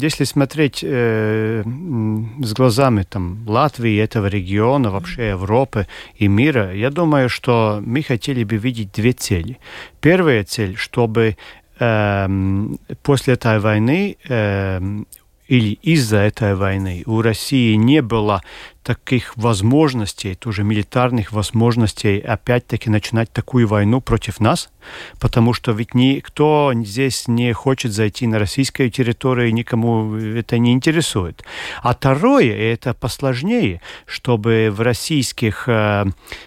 если 0.00 0.24
смотреть 0.24 0.80
э, 0.82 1.62
с 1.62 2.52
глазами 2.52 3.04
там, 3.08 3.44
Латвии, 3.46 3.98
этого 3.98 4.26
региона, 4.26 4.90
вообще 4.90 5.30
Европы 5.30 5.86
и 6.16 6.28
мира, 6.28 6.74
я 6.74 6.90
думаю, 6.90 7.28
что 7.28 7.82
мы 7.84 8.02
хотели 8.02 8.44
бы 8.44 8.56
видеть 8.56 8.92
две 8.92 9.12
цели. 9.12 9.58
Первая 10.00 10.44
цель, 10.44 10.76
чтобы 10.76 11.36
после 11.80 13.34
этой 13.34 13.58
войны 13.58 14.16
эм, 14.28 15.06
или 15.48 15.78
из-за 15.82 16.18
этой 16.18 16.54
войны 16.54 17.02
у 17.06 17.22
России 17.22 17.74
не 17.74 18.02
было 18.02 18.42
таких 18.82 19.36
возможностей, 19.36 20.34
тоже 20.34 20.64
милитарных 20.64 21.32
возможностей, 21.32 22.18
опять-таки 22.18 22.90
начинать 22.90 23.30
такую 23.32 23.68
войну 23.68 24.00
против 24.00 24.40
нас, 24.40 24.70
потому 25.18 25.52
что 25.52 25.72
ведь 25.72 25.94
никто 25.94 26.72
здесь 26.74 27.28
не 27.28 27.52
хочет 27.52 27.92
зайти 27.92 28.26
на 28.26 28.38
российскую 28.38 28.90
территорию, 28.90 29.52
никому 29.52 30.14
это 30.16 30.58
не 30.58 30.72
интересует. 30.72 31.44
А 31.82 31.94
второе, 31.94 32.44
и 32.44 32.72
это 32.72 32.94
посложнее, 32.94 33.80
чтобы 34.06 34.70
в 34.72 34.80
российских 34.80 35.68
э, 35.68 36.06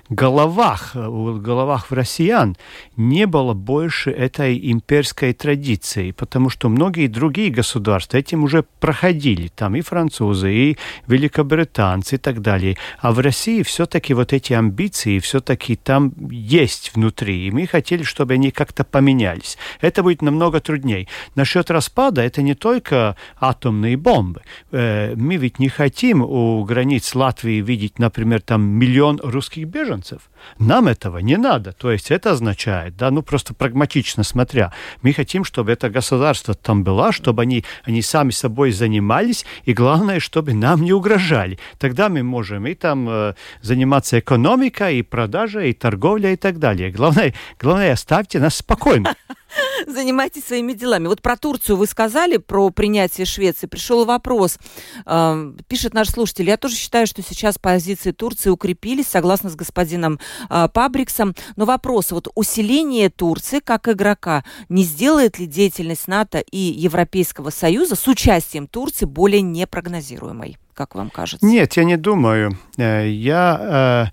головах, 0.10 0.96
в 0.96 1.40
головах 1.40 1.92
россиян 1.92 2.58
не 2.98 3.28
было 3.28 3.54
больше 3.54 4.12
этой 4.12 4.72
имперской 4.72 5.34
традиции, 5.34 6.12
потому 6.12 6.50
что 6.50 6.70
многие 6.70 7.08
другие 7.08 7.52
государства 7.52 8.18
этим 8.18 8.44
уже 8.44 8.64
проходили, 8.80 9.50
там 9.50 9.76
и 9.76 9.82
французы, 9.82 10.52
и 10.54 10.78
великобританцы, 11.08 12.18
так 12.24 12.42
далее. 12.42 12.78
А 13.00 13.12
в 13.12 13.20
России 13.20 13.62
все-таки 13.62 14.14
вот 14.14 14.34
эти 14.34 14.54
амбиции 14.54 15.20
все-таки 15.20 15.76
там 15.76 16.14
есть 16.32 16.92
внутри. 16.96 17.48
И 17.48 17.52
мы 17.52 17.68
хотели, 17.68 18.04
чтобы 18.04 18.34
они 18.34 18.52
как-то 18.52 18.84
поменялись. 18.84 19.58
Это 19.82 20.02
будет 20.02 20.22
намного 20.22 20.60
труднее. 20.60 21.08
Насчет 21.36 21.70
распада 21.70 22.22
это 22.22 22.42
не 22.42 22.56
только 22.56 23.16
атомные 23.40 23.98
бомбы. 23.98 24.42
Э, 24.72 25.14
мы 25.16 25.36
ведь 25.36 25.60
не 25.60 25.70
хотим 25.70 26.22
у 26.22 26.64
границ 26.64 27.14
Латвии 27.16 27.62
видеть, 27.62 28.00
например, 28.00 28.42
там 28.42 28.62
миллион 28.64 29.20
русских 29.24 29.68
беженцев. 29.68 30.22
Нам 30.60 30.88
этого 30.88 31.20
не 31.20 31.38
надо. 31.38 31.74
То 31.74 31.92
есть 31.92 32.12
это 32.12 32.32
означает, 32.32 32.96
да, 32.98 33.12
ну 33.12 33.22
просто 33.22 33.54
прагматично 33.54 34.24
смотря, 34.24 34.72
мы 35.02 35.14
хотим, 35.14 35.44
чтобы 35.44 35.72
это 35.72 35.90
государство 35.90 36.54
там 36.54 36.84
было, 36.84 37.12
чтобы 37.12 37.42
они, 37.42 37.66
они 37.84 38.02
сами 38.02 38.32
собой 38.32 38.72
занимались, 38.72 39.46
и 39.66 39.74
главное, 39.74 40.20
чтобы 40.20 40.54
нам 40.54 40.82
не 40.82 40.94
угрожали. 40.94 41.60
Тогда 41.78 42.10
мы 42.14 42.24
можем 42.24 42.68
и 42.68 42.76
там 42.76 43.10
э, 43.10 43.34
заниматься 43.62 44.20
экономикой, 44.20 45.00
и 45.00 45.04
продажей, 45.04 45.70
и 45.70 45.74
торговлей, 45.74 46.34
и 46.34 46.38
так 46.38 46.60
далее. 46.60 46.92
Главное, 46.92 47.34
главное 47.60 47.94
оставьте 47.94 48.40
нас 48.40 48.56
спокойно. 48.56 49.16
Занимайтесь 49.88 50.46
своими 50.46 50.74
делами. 50.74 51.08
Вот 51.08 51.22
про 51.22 51.38
Турцию 51.38 51.78
вы 51.78 51.88
сказали, 51.88 52.38
про 52.38 52.70
принятие 52.70 53.26
Швеции. 53.26 53.68
Пришел 53.68 54.06
вопрос. 54.06 54.58
Э, 55.06 55.54
пишет 55.68 55.94
наш 55.94 56.10
слушатель. 56.10 56.48
Я 56.48 56.58
тоже 56.58 56.76
считаю, 56.76 57.08
что 57.08 57.22
сейчас 57.22 57.58
позиции 57.58 58.12
Турции 58.12 58.50
укрепились, 58.50 59.08
согласно 59.08 59.50
с 59.50 59.56
господином 59.56 60.20
э, 60.50 60.68
Пабриксом. 60.74 61.36
Но 61.56 61.66
вопрос. 61.66 62.12
Вот 62.12 62.28
усиление 62.36 63.10
Турции 63.10 63.60
как 63.60 63.88
игрока 63.90 64.44
не 64.70 64.84
сделает 64.84 65.40
ли 65.40 65.48
деятельность 65.48 66.08
НАТО 66.08 66.40
и 66.40 66.58
Европейского 66.58 67.50
Союза 67.50 67.96
с 67.96 68.08
участием 68.08 68.68
Турции 68.68 69.06
более 69.06 69.42
непрогнозируемой? 69.42 70.58
Как 70.74 70.96
вам 70.96 71.12
кажется? 71.12 71.46
Нет, 71.46 71.74
я 71.74 71.84
не 71.84 71.98
думаю. 71.98 72.58
Э, 72.78 73.08
я 73.08 73.64
Э, 73.74 74.06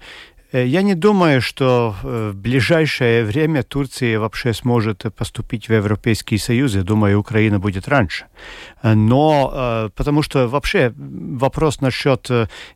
я 0.58 0.82
не 0.82 0.94
думаю, 0.94 1.40
что 1.40 1.94
э, 2.02 2.30
в 2.32 2.36
ближайшее 2.36 3.24
время 3.24 3.62
Турция 3.62 4.18
вообще 4.18 4.52
сможет 4.52 5.04
поступить 5.14 5.68
в 5.68 5.72
Европейский 5.72 6.38
Союз. 6.38 6.74
Я 6.74 6.82
думаю, 6.82 7.18
Украина 7.20 7.58
будет 7.58 7.88
раньше. 7.88 8.26
Э, 8.82 8.94
но 8.94 9.90
потому 9.94 10.22
что 10.22 10.48
вообще 10.48 10.92
вопрос 10.96 11.80
насчет 11.80 12.30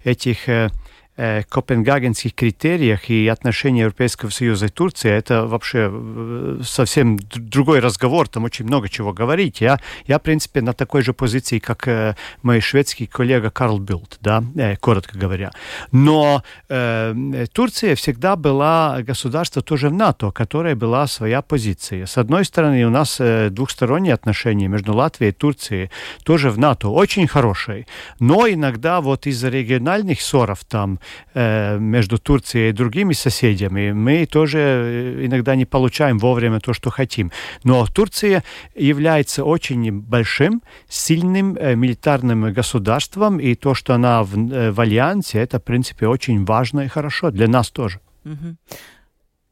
этих 0.04 0.48
э, 0.48 0.70
копенгагенских 1.16 2.34
критериях 2.34 3.08
и 3.08 3.28
отношения 3.28 3.82
Европейского 3.82 4.30
Союза 4.30 4.66
и 4.66 4.68
Турции, 4.68 5.10
это 5.10 5.46
вообще 5.46 5.88
э, 5.92 6.60
совсем 6.64 7.18
другой 7.34 7.78
разговор, 7.78 8.28
там 8.28 8.44
очень 8.44 8.64
много 8.64 8.88
чего 8.88 9.12
говорить. 9.12 9.60
Я, 9.60 9.78
я 10.06 10.18
в 10.18 10.22
принципе, 10.22 10.60
на 10.60 10.72
такой 10.72 11.02
же 11.02 11.12
позиции, 11.12 11.60
как 11.60 11.86
э, 11.86 12.16
мой 12.42 12.60
шведский 12.60 13.06
коллега 13.06 13.50
Карл 13.50 13.78
Билд, 13.78 14.18
да, 14.20 14.42
э, 14.56 14.76
коротко 14.76 15.16
говоря. 15.16 15.52
Но 15.92 16.42
э, 16.68 17.46
Турция 17.52 17.94
всегда 17.94 18.34
была 18.34 19.02
государство 19.02 19.62
тоже 19.62 19.90
в 19.90 19.92
НАТО, 19.92 20.32
которое 20.32 20.74
была 20.74 21.06
своя 21.06 21.42
позиция. 21.42 22.06
С 22.06 22.18
одной 22.18 22.44
стороны, 22.44 22.84
у 22.84 22.90
нас 22.90 23.20
э, 23.20 23.50
двухсторонние 23.50 24.14
отношения 24.14 24.66
между 24.68 24.94
Латвией 24.94 25.30
и 25.30 25.32
Турцией 25.32 25.90
тоже 26.24 26.50
в 26.50 26.58
НАТО 26.58 26.88
очень 26.88 27.28
хорошие, 27.28 27.86
но 28.18 28.48
иногда 28.48 29.00
вот 29.00 29.26
из-за 29.26 29.48
региональных 29.48 30.20
ссоров 30.20 30.64
там 30.64 30.98
Э, 31.34 31.78
между 31.78 32.18
Турцией 32.18 32.70
и 32.70 32.72
другими 32.72 33.12
соседями, 33.12 33.92
мы 33.92 34.26
тоже 34.26 34.59
э, 34.59 35.26
иногда 35.26 35.57
не 35.57 35.64
получаем 35.64 36.18
вовремя 36.18 36.61
то, 36.61 36.72
что 36.72 36.90
хотим. 36.90 37.32
Но 37.64 37.86
Турция 37.86 38.44
является 38.74 39.44
очень 39.44 40.00
большим, 40.00 40.62
сильным 40.88 41.57
э, 41.57 41.74
милитарным 41.74 42.52
государством, 42.52 43.40
и 43.40 43.55
то, 43.55 43.74
что 43.74 43.94
она 43.94 44.22
в, 44.22 44.72
в 44.72 44.80
альянсе, 44.80 45.38
это, 45.38 45.59
в 45.59 45.64
принципе, 45.64 46.07
очень 46.07 46.44
важно 46.44 46.82
и 46.82 46.88
хорошо 46.88 47.30
для 47.30 47.48
нас 47.48 47.70
тоже. 47.70 48.00
Угу. 48.24 48.57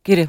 Кирилл. 0.02 0.28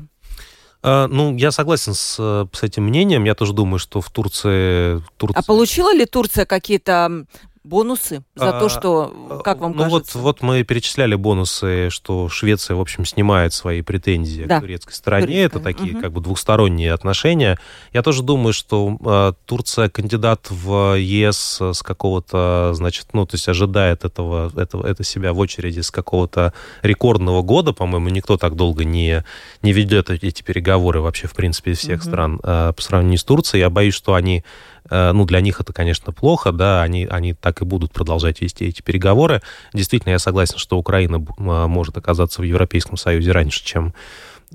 Uh, 0.81 1.07
ну, 1.07 1.33
я 1.37 1.51
согласен 1.51 1.93
с, 1.93 2.15
с 2.51 2.63
этим 2.63 2.83
мнением. 2.83 3.23
Я 3.23 3.35
тоже 3.35 3.53
думаю, 3.53 3.79
что 3.79 4.01
в 4.01 4.09
Турции... 4.09 5.01
Турция... 5.15 5.39
А 5.39 5.43
получила 5.43 5.93
ли 5.93 6.05
Турция 6.05 6.45
какие-то 6.45 7.25
бонусы 7.63 8.23
за 8.35 8.57
а, 8.57 8.59
то, 8.59 8.69
что, 8.69 9.41
как 9.43 9.59
вам 9.59 9.71
ну 9.71 9.83
кажется? 9.83 10.17
Вот, 10.17 10.41
вот 10.41 10.41
мы 10.41 10.63
перечисляли 10.63 11.15
бонусы, 11.15 11.89
что 11.89 12.27
Швеция, 12.29 12.75
в 12.75 12.81
общем, 12.81 13.05
снимает 13.05 13.53
свои 13.53 13.81
претензии 13.81 14.43
да. 14.43 14.57
к 14.57 14.61
турецкой 14.61 14.93
стороне. 14.93 15.25
Турецкая. 15.25 15.45
Это 15.45 15.59
такие 15.59 15.93
угу. 15.93 16.01
как 16.01 16.11
бы 16.11 16.21
двухсторонние 16.21 16.93
отношения. 16.93 17.57
Я 17.93 18.03
тоже 18.03 18.23
думаю, 18.23 18.53
что 18.53 18.97
э, 19.03 19.33
Турция 19.45 19.89
кандидат 19.89 20.47
в 20.49 20.97
ЕС 20.97 21.61
с 21.61 21.81
какого-то, 21.81 22.71
значит, 22.73 23.07
ну, 23.13 23.25
то 23.25 23.35
есть 23.35 23.47
ожидает 23.47 24.03
этого, 24.03 24.51
этого, 24.59 24.85
это 24.85 25.03
себя 25.03 25.33
в 25.33 25.39
очереди 25.39 25.79
с 25.79 25.91
какого-то 25.91 26.53
рекордного 26.81 27.41
года. 27.41 27.73
По-моему, 27.73 28.09
никто 28.09 28.37
так 28.37 28.55
долго 28.55 28.83
не, 28.83 29.23
не 29.61 29.73
ведет 29.73 30.09
эти 30.09 30.43
переговоры 30.43 31.01
вообще, 31.01 31.27
в 31.27 31.33
принципе, 31.33 31.71
из 31.71 31.79
всех 31.79 32.01
угу. 32.01 32.09
стран 32.09 32.39
э, 32.43 32.73
по 32.75 32.81
сравнению 32.81 33.19
с 33.19 33.23
Турцией. 33.23 33.61
Я 33.61 33.69
боюсь, 33.69 33.95
что 33.95 34.15
они 34.15 34.43
Э, 34.43 34.72
ну, 34.89 35.25
для 35.25 35.41
них 35.41 35.61
это, 35.61 35.71
конечно, 35.73 36.11
плохо, 36.11 36.51
да, 36.51 36.83
они, 36.83 37.07
они 37.09 37.33
так 37.33 37.61
и 37.61 37.65
будут 37.65 37.91
продолжать 37.91 38.41
вести 38.41 38.65
эти 38.65 38.81
переговоры. 38.81 39.41
Действительно, 39.73 40.11
я 40.11 40.19
согласен, 40.19 40.57
что 40.57 40.77
Украина 40.77 41.25
а, 41.37 41.67
может 41.67 41.97
оказаться 41.97 42.41
в 42.41 42.43
Европейском 42.43 42.97
Союзе 42.97 43.31
раньше, 43.31 43.63
чем 43.63 43.93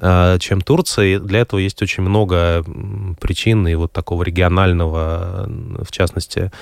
э, 0.00 0.36
чем 0.38 0.60
Турция. 0.60 1.06
И 1.06 1.18
для 1.18 1.40
этого 1.40 1.58
есть 1.58 1.80
очень 1.82 2.02
много 2.02 2.64
причин 3.20 3.66
и 3.66 3.74
вот 3.74 3.92
такого 3.92 4.22
регионального, 4.22 5.46
в 5.82 5.90
частности, 5.90 6.52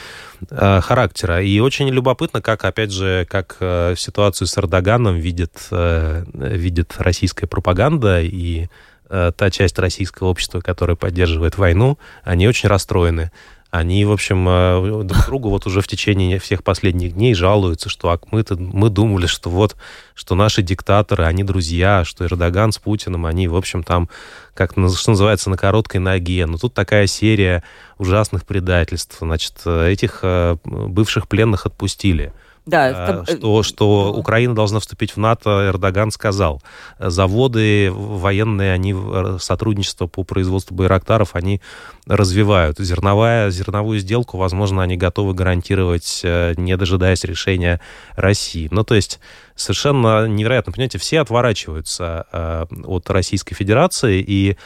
э, 0.48 0.80
характера. 0.80 1.42
И 1.42 1.58
очень 1.58 1.88
любопытно, 1.88 2.40
как, 2.40 2.64
опять 2.64 2.92
же, 2.92 3.26
как 3.28 3.56
ситуацию 3.98 4.46
с 4.46 4.56
Эрдоганом 4.56 5.16
видит, 5.16 5.68
видит 5.70 6.94
российская 6.98 7.46
пропаганда 7.46 8.22
и 8.22 8.68
та 9.08 9.50
часть 9.50 9.78
российского 9.78 10.28
общества, 10.28 10.60
которая 10.60 10.96
поддерживает 10.96 11.58
войну, 11.58 11.96
они 12.24 12.48
очень 12.48 12.68
расстроены 12.68 13.30
они, 13.78 14.04
в 14.04 14.12
общем, 14.12 14.46
э, 14.48 15.02
друг 15.04 15.26
другу 15.26 15.50
вот 15.50 15.66
уже 15.66 15.80
в 15.80 15.88
течение 15.88 16.38
всех 16.38 16.62
последних 16.62 17.14
дней 17.14 17.34
жалуются, 17.34 17.88
что 17.88 18.10
а 18.10 18.18
мы, 18.30 18.44
мы 18.58 18.90
думали, 18.90 19.26
что 19.26 19.50
вот, 19.50 19.76
что 20.14 20.34
наши 20.34 20.62
диктаторы, 20.62 21.24
они 21.24 21.44
друзья, 21.44 22.04
что 22.04 22.24
Эрдоган 22.24 22.72
с 22.72 22.78
Путиным, 22.78 23.26
они, 23.26 23.48
в 23.48 23.56
общем, 23.56 23.82
там, 23.82 24.08
как 24.54 24.72
что 24.72 25.10
называется, 25.10 25.50
на 25.50 25.56
короткой 25.56 26.00
ноге. 26.00 26.46
Но 26.46 26.58
тут 26.58 26.74
такая 26.74 27.06
серия 27.06 27.62
ужасных 27.98 28.44
предательств. 28.44 29.18
Значит, 29.20 29.54
э, 29.64 29.90
этих 29.90 30.20
э, 30.22 30.56
бывших 30.64 31.28
пленных 31.28 31.66
отпустили. 31.66 32.32
Да, 32.66 32.88
это... 32.88 33.24
что, 33.36 33.62
что 33.62 34.12
Украина 34.12 34.52
должна 34.52 34.80
вступить 34.80 35.12
в 35.12 35.18
НАТО, 35.18 35.68
Эрдоган 35.68 36.10
сказал. 36.10 36.60
Заводы 36.98 37.92
военные, 37.92 38.72
они 38.72 38.94
сотрудничество 39.38 40.08
по 40.08 40.24
производству 40.24 40.74
байрактаров, 40.74 41.36
они 41.36 41.60
развивают. 42.06 42.78
Зерновая, 42.78 43.50
зерновую 43.50 44.00
сделку, 44.00 44.36
возможно, 44.36 44.82
они 44.82 44.96
готовы 44.96 45.32
гарантировать, 45.32 46.20
э, 46.24 46.54
не 46.56 46.76
дожидаясь 46.76 47.22
решения 47.22 47.80
России. 48.16 48.66
Ну, 48.72 48.82
то 48.82 48.96
есть 48.96 49.20
совершенно 49.54 50.26
невероятно. 50.26 50.72
Понимаете, 50.72 50.98
все 50.98 51.20
отворачиваются 51.20 52.26
э, 52.32 52.66
от 52.84 53.08
Российской 53.10 53.54
Федерации, 53.54 54.20
и 54.20 54.56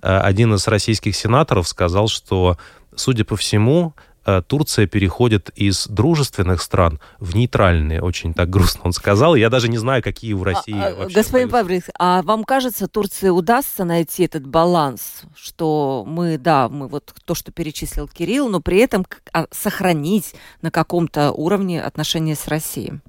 один 0.00 0.54
из 0.54 0.68
российских 0.68 1.16
сенаторов 1.16 1.66
сказал, 1.66 2.06
что, 2.06 2.56
судя 2.94 3.24
по 3.24 3.34
всему, 3.34 3.94
Э, 3.96 4.07
Турция 4.46 4.86
переходит 4.86 5.50
из 5.56 5.86
дружественных 5.86 6.62
стран 6.62 7.00
в 7.18 7.34
нейтральные. 7.34 8.02
Очень 8.02 8.34
так 8.34 8.50
грустно 8.50 8.82
он 8.84 8.92
сказал. 8.92 9.34
Я 9.34 9.50
даже 9.50 9.68
не 9.68 9.78
знаю, 9.78 10.02
какие 10.02 10.32
в 10.34 10.42
России 10.42 10.78
а, 10.78 10.94
вообще. 10.94 11.14
Господин 11.14 11.48
Павлик, 11.48 11.84
а 11.98 12.22
вам 12.22 12.44
кажется, 12.44 12.88
Турции 12.88 13.30
удастся 13.30 13.84
найти 13.84 14.24
этот 14.24 14.46
баланс, 14.46 15.22
что 15.36 16.04
мы, 16.06 16.38
да, 16.38 16.68
мы 16.68 16.88
вот 16.88 17.14
то, 17.24 17.34
что 17.34 17.52
перечислил 17.52 18.08
Кирилл, 18.08 18.48
но 18.48 18.60
при 18.60 18.78
этом 18.78 19.06
а, 19.32 19.46
сохранить 19.50 20.34
на 20.62 20.70
каком-то 20.70 21.32
уровне 21.32 21.82
отношения 21.82 22.34
с 22.34 22.48
Россией? 22.48 23.00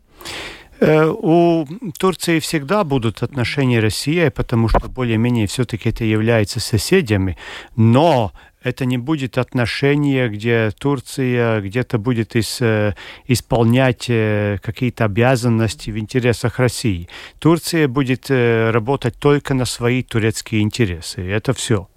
Э, 0.79 1.07
у 1.07 1.67
Турции 1.97 2.39
всегда 2.39 2.83
будут 2.83 3.21
отношения 3.21 3.79
с 3.79 3.83
Россией, 3.83 4.29
потому 4.29 4.69
что 4.69 4.87
более-менее 4.87 5.47
все-таки 5.47 5.89
это 5.89 6.05
является 6.05 6.59
соседями. 6.59 7.37
Но 7.75 8.31
это 8.63 8.85
не 8.85 8.97
будет 8.97 9.37
отношение, 9.37 10.29
где 10.29 10.71
Турция 10.77 11.61
где-то 11.61 11.97
будет 11.97 12.35
из, 12.35 12.61
э, 12.61 12.95
исполнять 13.27 14.05
э, 14.09 14.57
какие-то 14.61 15.05
обязанности 15.05 15.91
в 15.91 15.97
интересах 15.97 16.59
России. 16.59 17.09
Турция 17.39 17.87
будет 17.87 18.29
работать 18.29 19.15
только 19.19 19.53
на 19.53 19.65
свои 19.65 20.01
турецкие 20.03 20.61
интересы. 20.61 21.21
Это 21.21 21.53
все. 21.53 21.89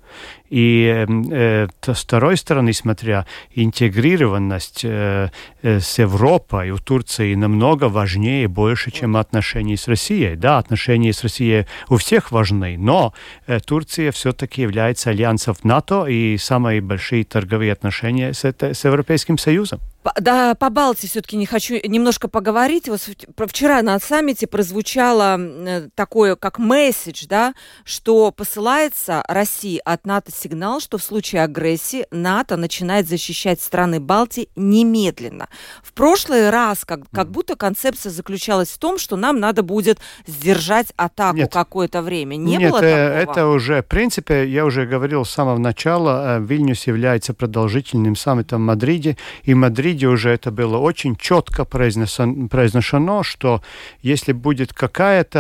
И 0.51 1.07
э, 1.31 1.67
с 1.81 2.03
второй 2.03 2.37
стороны, 2.37 2.73
смотря, 2.73 3.27
интегрированность 3.55 4.85
э, 4.85 5.31
э, 5.63 5.81
с 5.81 5.99
Европой 5.99 6.71
у 6.71 6.79
Турции 6.79 7.35
намного 7.35 7.89
важнее 7.89 8.45
и 8.45 8.47
больше, 8.49 8.91
чем 8.91 9.17
отношения 9.17 9.77
с 9.77 9.89
Россией. 9.89 10.37
Да, 10.37 10.59
отношения 10.59 11.13
с 11.13 11.23
Россией 11.23 11.67
у 11.89 11.97
всех 11.97 12.33
важны, 12.33 12.77
но 12.79 13.15
э, 13.47 13.61
Турция 13.61 14.13
все-таки 14.13 14.63
является 14.63 15.11
альянсом 15.11 15.55
НАТО 15.63 16.07
и 16.07 16.37
самые 16.39 16.81
большие 16.81 17.25
торговые 17.25 17.73
отношения 17.73 18.33
с, 18.33 18.45
это, 18.45 18.75
с 18.75 18.85
Европейским 18.85 19.39
Союзом. 19.39 19.81
Да, 20.21 20.55
по 20.55 20.69
Балтии 20.71 21.07
все-таки 21.07 21.37
не 21.37 21.47
хочу 21.47 21.75
немножко 21.85 22.29
поговорить. 22.29 22.89
Вот 22.89 23.01
вчера 23.51 23.83
на 23.83 23.99
саммите 24.01 24.47
прозвучало 24.47 25.39
э, 25.39 25.89
такое, 25.95 26.35
как 26.37 26.59
месседж, 26.59 27.27
да, 27.29 27.55
что 27.85 28.33
посылается 28.33 29.23
России 29.29 29.81
от 29.85 30.07
НАТО 30.07 30.33
сигнал, 30.33 30.81
что 30.81 30.99
в 30.99 31.03
случае 31.03 31.43
агрессии 31.43 32.07
НАТО 32.11 32.57
начинает 32.57 33.09
защищать 33.09 33.61
страны 33.61 34.01
Балтии 34.01 34.49
немедленно. 34.57 35.49
В 35.83 35.93
прошлый 35.93 36.51
раз 36.51 36.85
как, 36.85 37.09
как 37.11 37.31
будто 37.31 37.55
концепция 37.57 38.11
заключалась 38.11 38.71
в 38.71 38.79
том, 38.79 38.99
что 38.99 39.17
нам 39.17 39.39
надо 39.39 39.63
будет 39.63 39.99
сдержать 40.27 40.93
атаку 40.97 41.49
какое-то 41.49 42.03
время. 42.03 42.37
Не 42.37 42.57
Нет, 42.57 42.71
было 42.71 42.81
э, 42.83 43.21
такого? 43.21 43.33
это 43.33 43.47
уже, 43.49 43.83
в 43.83 43.87
принципе, 43.87 44.49
я 44.49 44.65
уже 44.65 44.87
говорил 44.87 45.25
с 45.25 45.31
самого 45.31 45.59
начала, 45.59 46.39
э, 46.39 46.41
Вильнюс 46.43 46.87
является 46.87 47.35
продолжительным 47.35 48.17
саммитом 48.17 48.63
в 48.63 48.65
Мадриде, 48.65 49.17
и 49.45 49.55
в 49.55 49.57
Мадриде 49.93 50.07
уже 50.07 50.31
это 50.31 50.51
было 50.51 50.79
очень 50.79 51.17
четко 51.17 51.65
произнесено, 51.65 52.49
произношено, 52.49 53.23
что 53.23 53.61
если 54.01 54.33
будет 54.33 54.73
какая-то 54.73 55.39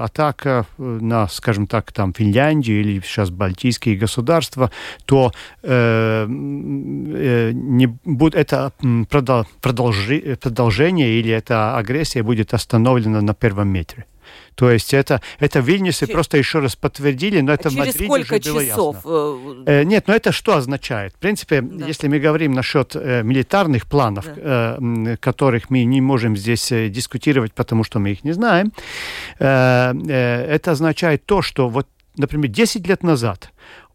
э, 0.00 0.04
атака 0.04 0.64
на, 0.78 1.28
скажем 1.28 1.66
так, 1.66 1.92
там 1.92 2.14
Финляндию 2.14 2.80
или 2.80 3.00
сейчас 3.00 3.28
балтийские 3.30 3.96
государства, 3.96 4.70
то 5.04 5.32
э, 5.62 6.26
э, 6.26 7.50
не 7.52 7.86
будет 8.04 8.34
это 8.34 8.72
продолжи, 9.60 10.38
продолжение 10.40 11.20
или 11.20 11.30
эта 11.30 11.76
агрессия 11.76 12.22
будет 12.22 12.54
остановлена 12.54 13.20
на 13.20 13.34
первом 13.34 13.68
метре. 13.68 14.06
То 14.54 14.70
есть 14.70 14.92
это, 14.94 15.20
это 15.38 15.60
в 15.60 15.66
Вильнюсе 15.66 16.00
Через... 16.00 16.12
просто 16.12 16.38
еще 16.38 16.58
раз 16.58 16.76
подтвердили, 16.76 17.40
но 17.40 17.52
это 17.52 17.70
Через 17.70 17.74
в 17.74 17.78
Мадриде 17.78 18.04
сколько 18.04 18.34
уже 18.34 18.52
было 18.52 18.64
часов? 18.64 18.96
ясно. 18.96 19.64
Э, 19.66 19.82
нет, 19.84 20.08
но 20.08 20.14
это 20.14 20.32
что 20.32 20.56
означает? 20.56 21.14
В 21.14 21.18
принципе, 21.18 21.60
да. 21.62 21.86
если 21.86 22.08
мы 22.08 22.18
говорим 22.18 22.52
насчет 22.52 22.94
э, 22.94 23.22
милитарных 23.22 23.86
планов, 23.86 24.26
да. 24.26 24.76
э, 24.78 25.16
которых 25.18 25.70
мы 25.70 25.84
не 25.84 26.00
можем 26.00 26.36
здесь 26.36 26.70
э, 26.72 26.88
дискутировать, 26.88 27.54
потому 27.54 27.84
что 27.84 27.98
мы 27.98 28.10
их 28.10 28.24
не 28.24 28.32
знаем, 28.32 28.72
э, 29.38 29.92
э, 30.08 30.44
это 30.46 30.72
означает 30.72 31.24
то, 31.24 31.42
что 31.42 31.68
вот, 31.68 31.86
например, 32.16 32.50
10 32.50 32.86
лет 32.86 33.02
назад 33.02 33.51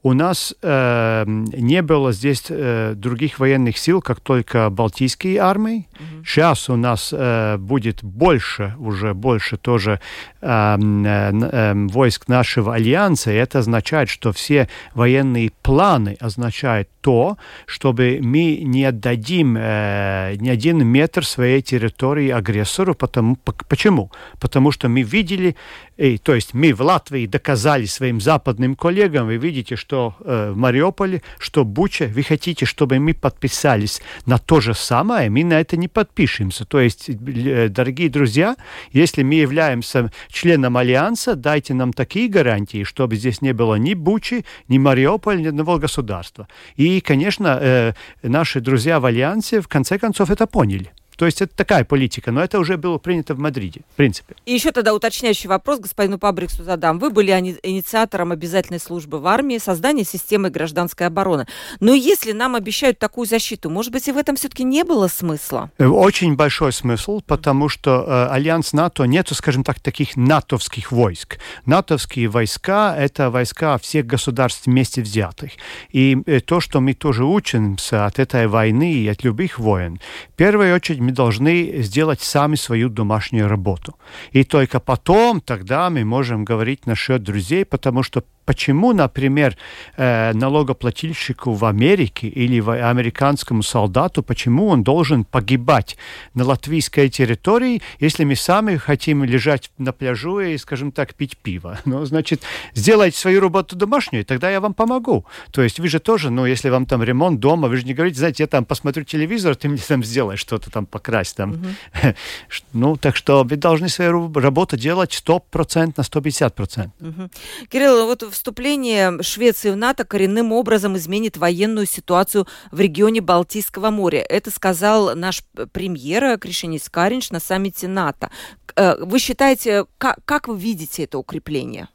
у 0.07 0.13
нас 0.13 0.55
э, 0.61 1.25
не 1.27 1.81
было 1.81 2.13
здесь 2.13 2.45
э, 2.47 2.93
других 2.95 3.39
военных 3.39 3.77
сил, 3.77 4.01
как 4.01 4.21
только 4.21 4.69
Балтийские 4.69 5.39
армии. 5.39 5.89
Mm-hmm. 5.91 6.23
Сейчас 6.25 6.69
у 6.69 6.77
нас 6.77 7.09
э, 7.11 7.57
будет 7.57 8.05
больше, 8.05 8.73
уже 8.79 9.13
больше 9.13 9.57
тоже 9.57 9.99
э, 10.39 10.47
э, 10.47 11.31
э, 11.33 11.73
войск 11.89 12.29
нашего 12.29 12.75
альянса. 12.75 13.31
И 13.31 13.35
это 13.35 13.59
означает, 13.59 14.07
что 14.07 14.31
все 14.31 14.69
военные 14.93 15.51
планы 15.61 16.15
означают 16.21 16.87
то, 17.01 17.37
чтобы 17.65 18.19
мы 18.21 18.61
не 18.63 18.85
отдадим 18.85 19.57
э, 19.57 20.35
ни 20.37 20.47
один 20.47 20.85
метр 20.87 21.25
своей 21.25 21.61
территории 21.61 22.29
агрессору. 22.29 22.95
Потому, 22.95 23.37
почему? 23.67 24.09
Потому 24.39 24.71
что 24.71 24.87
мы 24.87 25.01
видели, 25.01 25.57
и, 25.97 26.17
то 26.17 26.33
есть 26.33 26.53
мы 26.53 26.73
в 26.73 26.81
Латвии 26.81 27.25
доказали 27.25 27.85
своим 27.85 28.21
западным 28.21 28.75
коллегам, 28.75 29.27
вы 29.27 29.35
видите, 29.35 29.75
что 29.75 29.96
что 29.97 30.15
э, 30.19 30.51
в 30.51 30.57
Мариуполе, 30.57 31.21
что 31.39 31.65
Буча, 31.65 32.05
вы 32.15 32.21
хотите, 32.21 32.65
чтобы 32.65 32.99
мы 32.99 33.13
подписались 33.13 34.01
на 34.27 34.37
то 34.37 34.59
же 34.59 34.73
самое, 34.73 35.29
мы 35.29 35.43
на 35.43 35.59
это 35.59 35.75
не 35.77 35.87
подпишемся. 35.87 36.65
То 36.65 36.79
есть, 36.79 37.09
э, 37.09 37.69
дорогие 37.69 38.09
друзья, 38.09 38.55
если 38.93 39.23
мы 39.23 39.33
являемся 39.35 40.11
членом 40.29 40.77
Альянса, 40.77 41.35
дайте 41.35 41.73
нам 41.73 41.93
такие 41.93 42.29
гарантии, 42.29 42.83
чтобы 42.83 43.15
здесь 43.15 43.41
не 43.41 43.53
было 43.53 43.75
ни 43.75 43.95
Бучи, 43.95 44.45
ни 44.67 44.77
Мариуполя, 44.77 45.39
ни 45.39 45.47
одного 45.47 45.79
государства. 45.79 46.47
И, 46.75 47.01
конечно, 47.01 47.57
э, 47.59 47.93
наши 48.21 48.61
друзья 48.61 48.99
в 48.99 49.05
Альянсе 49.05 49.61
в 49.61 49.67
конце 49.67 49.97
концов 49.97 50.29
это 50.29 50.45
поняли. 50.45 50.91
То 51.17 51.25
есть 51.25 51.41
это 51.41 51.53
такая 51.55 51.83
политика, 51.83 52.31
но 52.31 52.43
это 52.43 52.59
уже 52.59 52.77
было 52.77 52.99
принято 52.99 53.33
в 53.33 53.39
Мадриде, 53.39 53.81
в 53.91 53.95
принципе. 53.95 54.35
И 54.45 54.53
еще 54.53 54.71
тогда 54.71 54.93
уточняющий 54.93 55.49
вопрос 55.49 55.79
господину 55.79 56.19
Пабриксу 56.19 56.63
задам. 56.63 56.99
Вы 56.99 57.09
были 57.09 57.31
инициатором 57.31 58.31
обязательной 58.31 58.79
службы 58.79 59.19
в 59.19 59.27
армии, 59.27 59.57
создания 59.57 60.03
системы 60.03 60.49
гражданской 60.49 61.07
обороны. 61.07 61.47
Но 61.79 61.93
если 61.93 62.31
нам 62.31 62.55
обещают 62.55 62.99
такую 62.99 63.25
защиту, 63.25 63.69
может 63.69 63.91
быть, 63.91 64.07
и 64.07 64.11
в 64.11 64.17
этом 64.17 64.35
все-таки 64.35 64.63
не 64.63 64.83
было 64.83 65.07
смысла? 65.07 65.71
Э, 65.77 65.87
очень 65.87 66.35
большой 66.35 66.71
смысл, 66.71 67.21
потому 67.25 67.67
что 67.67 68.05
э, 68.07 68.27
Альянс 68.33 68.73
НАТО 68.73 69.05
нету, 69.05 69.33
скажем 69.33 69.63
так, 69.63 69.79
таких 69.79 70.15
натовских 70.15 70.91
войск. 70.91 71.39
Натовские 71.65 72.27
войска— 72.27 72.95
это 72.97 73.31
войска 73.31 73.77
всех 73.79 74.05
государств 74.05 74.67
вместе 74.67 75.01
взятых. 75.01 75.51
И 75.91 76.17
э, 76.27 76.39
то, 76.41 76.59
что 76.59 76.79
мы 76.79 76.93
тоже 76.93 77.25
учимся 77.25 78.05
от 78.05 78.19
этой 78.19 78.47
войны 78.47 78.93
и 78.93 79.07
от 79.07 79.23
любых 79.23 79.57
войн, 79.57 79.99
в 80.29 80.35
первую 80.35 80.75
очередь 80.75 81.06
мы 81.07 81.13
должны 81.13 81.83
сделать 81.83 82.21
сами 82.21 82.55
свою 82.55 82.89
домашнюю 82.89 83.47
работу. 83.47 83.95
И 84.33 84.43
только 84.43 84.79
потом 84.79 85.39
тогда 85.39 85.89
мы 85.89 86.03
можем 86.03 86.43
говорить 86.43 86.85
насчет 86.85 87.23
друзей, 87.23 87.63
потому 87.63 88.03
что 88.03 88.23
Почему, 88.47 88.93
например, 88.93 89.57
э, 89.97 90.31
налогоплательщику 90.33 91.51
в 91.51 91.65
Америке 91.65 92.29
или 92.29 92.61
американскому 92.61 93.61
солдату, 93.61 94.23
почему 94.23 94.67
он 94.67 94.83
должен 94.83 95.25
погибать 95.25 95.97
на 96.33 96.45
латвийской 96.45 97.09
территории, 97.09 97.81
если 97.99 98.23
мы 98.23 98.37
сами 98.37 98.77
хотим 98.77 99.25
лежать 99.25 99.69
на 99.77 99.91
пляжу 99.91 100.39
и, 100.39 100.57
скажем 100.57 100.93
так, 100.93 101.13
пить 101.13 101.37
пиво? 101.37 101.77
Ну, 101.85 102.05
значит, 102.05 102.41
сделайте 102.73 103.17
свою 103.17 103.41
работу 103.41 103.75
домашнюю, 103.75 104.23
тогда 104.23 104.49
я 104.49 104.61
вам 104.61 104.73
помогу. 104.73 105.25
То 105.51 105.61
есть 105.61 105.79
вы 105.79 105.89
же 105.89 105.99
тоже, 105.99 106.29
ну, 106.29 106.45
если 106.45 106.69
вам 106.69 106.85
там 106.85 107.03
ремонт 107.03 107.41
дома, 107.41 107.67
вы 107.67 107.75
же 107.75 107.83
не 107.83 107.93
говорите, 107.93 108.19
знаете, 108.19 108.43
я 108.43 108.47
там 108.47 108.63
посмотрю 108.63 109.03
телевизор, 109.03 109.55
ты 109.55 109.67
мне 109.67 109.81
там 109.85 110.03
сделаешь 110.03 110.39
что-то 110.39 110.71
там 110.71 110.85
покрась 110.85 111.33
там. 111.33 111.53
Uh-huh. 111.53 112.15
ну, 112.73 112.95
так 112.95 113.17
что 113.17 113.43
вы 113.43 113.57
должны 113.57 113.89
свою 113.89 114.31
работу 114.33 114.77
делать 114.77 115.11
100% 115.25 115.93
на 115.97 116.01
150%. 116.01 116.89
Uh-huh. 116.99 117.31
Кирилл, 117.69 118.05
вот 118.05 118.23
в 118.23 118.36
вступление 118.37 119.21
Швеции 119.21 119.71
в 119.71 119.75
НАТО 119.75 120.05
коренным 120.05 120.51
образом 120.51 120.95
изменит 120.95 121.37
военную 121.37 121.85
ситуацию 121.85 122.47
в 122.71 122.79
регионе 122.79 123.21
Балтийского 123.21 123.89
моря. 123.89 124.19
Это 124.19 124.51
сказал 124.51 125.15
наш 125.15 125.43
премьер 125.73 126.39
Кришинис 126.39 126.89
Каринч 126.89 127.31
на 127.31 127.39
саммите 127.39 127.87
НАТО. 127.87 128.29
Э, 128.75 128.95
вы 129.03 129.19
считаете, 129.19 129.85
как, 129.97 130.19
как 130.25 130.47
вы 130.47 130.57
видите 130.57 131.03
это 131.03 131.17
укрепление? 131.17 131.89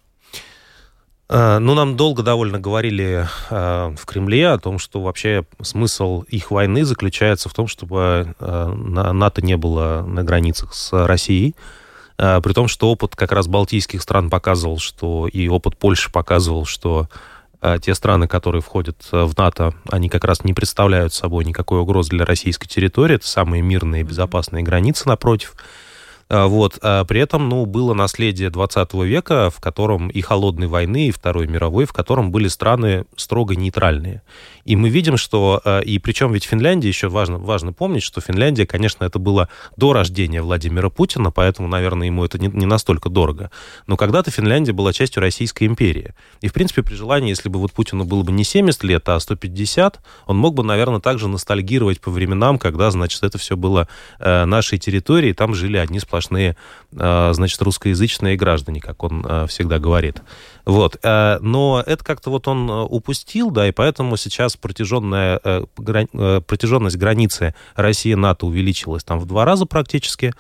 Э, 1.32 1.59
ну, 1.59 1.74
нам 1.74 1.97
долго 1.97 2.22
довольно 2.22 2.59
говорили 2.59 3.26
э, 3.49 3.95
в 3.97 4.05
Кремле 4.05 4.49
о 4.49 4.59
том, 4.59 4.78
что 4.78 5.01
вообще 5.01 5.47
смысл 5.62 6.22
их 6.28 6.51
войны 6.51 6.84
заключается 6.84 7.49
в 7.49 7.55
том, 7.55 7.68
чтобы 7.68 8.34
э, 8.38 8.66
НАТО 8.68 9.40
не 9.40 9.57
было 9.57 10.05
на 10.07 10.24
границах 10.24 10.74
с 10.74 10.93
Россией. 11.07 11.55
А, 12.22 12.40
при 12.40 12.52
том, 12.52 12.68
что 12.68 12.88
опыт 12.88 13.16
как 13.16 13.32
раз 13.32 13.48
балтийских 13.48 14.00
стран 14.00 14.30
показывал, 14.30 14.78
что 14.78 15.26
и 15.26 15.48
опыт 15.48 15.76
Польши 15.76 16.08
показывал, 16.10 16.66
что 16.66 17.08
а, 17.60 17.80
те 17.80 17.96
страны, 17.96 18.28
которые 18.28 18.62
входят 18.62 18.96
а, 19.10 19.26
в 19.26 19.36
НАТО, 19.36 19.74
они 19.90 20.08
как 20.08 20.22
раз 20.22 20.44
не 20.44 20.54
представляют 20.54 21.12
собой 21.12 21.44
никакой 21.44 21.80
угрозы 21.80 22.10
для 22.10 22.24
российской 22.24 22.68
территории. 22.68 23.16
Это 23.16 23.26
самые 23.26 23.60
мирные 23.60 24.02
и 24.02 24.04
безопасные 24.04 24.62
границы 24.62 25.08
напротив. 25.08 25.56
А, 26.32 26.46
вот. 26.46 26.78
А 26.80 27.04
при 27.04 27.20
этом, 27.20 27.50
ну, 27.50 27.66
было 27.66 27.92
наследие 27.92 28.48
20 28.48 28.94
века, 28.94 29.50
в 29.50 29.60
котором 29.60 30.08
и 30.08 30.22
холодной 30.22 30.66
войны, 30.66 31.08
и 31.08 31.10
Второй 31.10 31.46
мировой, 31.46 31.84
в 31.84 31.92
котором 31.92 32.32
были 32.32 32.48
страны 32.48 33.04
строго 33.16 33.54
нейтральные. 33.54 34.22
И 34.64 34.74
мы 34.74 34.88
видим, 34.88 35.18
что... 35.18 35.60
А, 35.62 35.80
и 35.80 35.98
причем 35.98 36.32
ведь 36.32 36.44
Финляндия, 36.44 36.88
еще 36.88 37.08
важно, 37.08 37.36
важно 37.36 37.74
помнить, 37.74 38.02
что 38.02 38.22
Финляндия, 38.22 38.66
конечно, 38.66 39.04
это 39.04 39.18
было 39.18 39.50
до 39.76 39.92
рождения 39.92 40.40
Владимира 40.40 40.88
Путина, 40.88 41.30
поэтому, 41.30 41.68
наверное, 41.68 42.06
ему 42.06 42.24
это 42.24 42.38
не, 42.38 42.48
не 42.48 42.64
настолько 42.64 43.10
дорого. 43.10 43.50
Но 43.86 43.98
когда-то 43.98 44.30
Финляндия 44.30 44.72
была 44.72 44.94
частью 44.94 45.20
Российской 45.20 45.64
империи. 45.64 46.14
И, 46.40 46.48
в 46.48 46.54
принципе, 46.54 46.82
при 46.82 46.94
желании, 46.94 47.28
если 47.28 47.50
бы 47.50 47.58
вот 47.58 47.72
Путину 47.72 48.04
было 48.04 48.22
бы 48.22 48.32
не 48.32 48.44
70 48.44 48.82
лет, 48.84 49.06
а 49.10 49.20
150, 49.20 50.00
он 50.26 50.38
мог 50.38 50.54
бы, 50.54 50.64
наверное, 50.64 51.00
также 51.00 51.28
ностальгировать 51.28 52.00
по 52.00 52.10
временам, 52.10 52.58
когда, 52.58 52.90
значит, 52.90 53.22
это 53.22 53.36
все 53.36 53.54
было 53.54 53.86
э, 54.18 54.46
нашей 54.46 54.78
территорией, 54.78 55.34
там 55.34 55.54
жили 55.54 55.76
одни 55.76 56.00
сплошные, 56.00 56.21
э, 56.30 57.32
значит, 57.32 57.60
русскоязычные 57.62 58.36
граждане, 58.36 58.80
как 58.80 59.02
он 59.02 59.24
э, 59.26 59.46
всегда 59.48 59.78
говорит. 59.78 60.22
Вот. 60.64 60.98
Э, 61.02 61.38
но 61.40 61.82
это 61.84 62.04
как-то 62.04 62.30
вот 62.30 62.48
он 62.48 62.70
э, 62.70 62.82
упустил, 62.82 63.50
да, 63.50 63.68
и 63.68 63.72
поэтому 63.72 64.16
сейчас 64.16 64.56
протяженная, 64.56 65.40
э, 65.42 65.64
протяженность 66.46 66.96
границы 66.96 67.54
России-НАТО 67.74 68.46
увеличилась 68.46 69.04
там 69.04 69.18
в 69.18 69.26
два 69.26 69.44
раза 69.44 69.66
практически. 69.66 70.32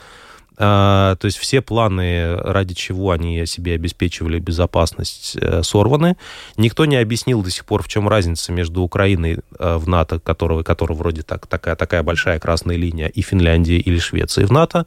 То 0.54 1.18
есть 1.22 1.38
все 1.38 1.62
планы, 1.62 2.36
ради 2.36 2.74
чего 2.74 3.10
они 3.10 3.46
себе 3.46 3.74
обеспечивали 3.74 4.38
безопасность, 4.38 5.36
сорваны. 5.62 6.18
Никто 6.58 6.84
не 6.84 6.96
объяснил 6.96 7.42
до 7.42 7.50
сих 7.50 7.64
пор, 7.64 7.82
в 7.82 7.88
чем 7.88 8.06
разница 8.06 8.52
между 8.52 8.82
Украиной 8.82 9.38
в 9.58 9.88
НАТО, 9.88 10.20
которого, 10.20 10.62
которого 10.62 10.98
вроде 10.98 11.22
так, 11.22 11.46
такая, 11.46 11.74
такая 11.74 12.02
большая 12.02 12.38
красная 12.38 12.76
линия, 12.76 13.08
и 13.08 13.22
Финляндией 13.22 13.80
или 13.80 13.98
Швецией 13.98 14.46
в 14.46 14.52
НАТО. 14.52 14.86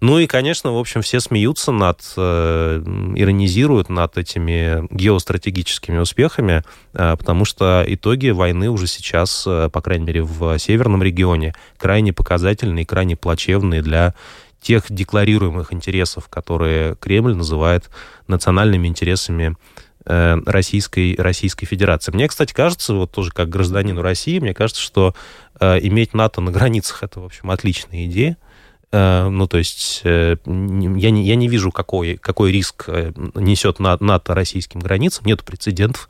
Ну 0.00 0.20
и, 0.20 0.28
конечно, 0.28 0.72
в 0.72 0.78
общем, 0.78 1.02
все 1.02 1.18
смеются 1.18 1.72
над, 1.72 2.00
э, 2.16 2.82
иронизируют 3.16 3.88
над 3.88 4.16
этими 4.16 4.86
геостратегическими 4.94 5.98
успехами, 5.98 6.62
э, 6.94 7.16
потому 7.18 7.44
что 7.44 7.84
итоги 7.84 8.28
войны 8.28 8.70
уже 8.70 8.86
сейчас, 8.86 9.44
э, 9.44 9.68
по 9.72 9.80
крайней 9.80 10.04
мере, 10.04 10.22
в 10.22 10.56
северном 10.58 11.02
регионе, 11.02 11.52
крайне 11.78 12.12
показательные, 12.12 12.86
крайне 12.86 13.16
плачевные 13.16 13.82
для 13.82 14.14
тех 14.60 14.84
декларируемых 14.88 15.72
интересов, 15.72 16.28
которые 16.28 16.94
Кремль 16.96 17.34
называет 17.34 17.90
национальными 18.26 18.86
интересами 18.86 19.56
Российской, 20.04 21.16
Российской 21.18 21.66
Федерации. 21.66 22.12
Мне, 22.12 22.28
кстати, 22.28 22.54
кажется, 22.54 22.94
вот 22.94 23.10
тоже 23.10 23.30
как 23.30 23.50
гражданину 23.50 24.00
России, 24.00 24.38
мне 24.38 24.54
кажется, 24.54 24.80
что 24.80 25.14
э, 25.60 25.80
иметь 25.82 26.14
НАТО 26.14 26.40
на 26.40 26.50
границах 26.50 27.02
это, 27.02 27.20
в 27.20 27.26
общем, 27.26 27.50
отличная 27.50 28.06
идея. 28.06 28.38
Э, 28.90 29.28
ну, 29.28 29.46
то 29.46 29.58
есть 29.58 30.00
э, 30.04 30.36
я 30.46 31.10
не, 31.10 31.26
я 31.26 31.36
не 31.36 31.48
вижу, 31.48 31.70
какой, 31.70 32.16
какой 32.16 32.52
риск 32.52 32.84
э, 32.88 33.12
несет 33.34 33.80
НАТО 33.80 34.34
российским 34.34 34.80
границам. 34.80 35.26
Нет 35.26 35.44
прецедентов. 35.44 36.08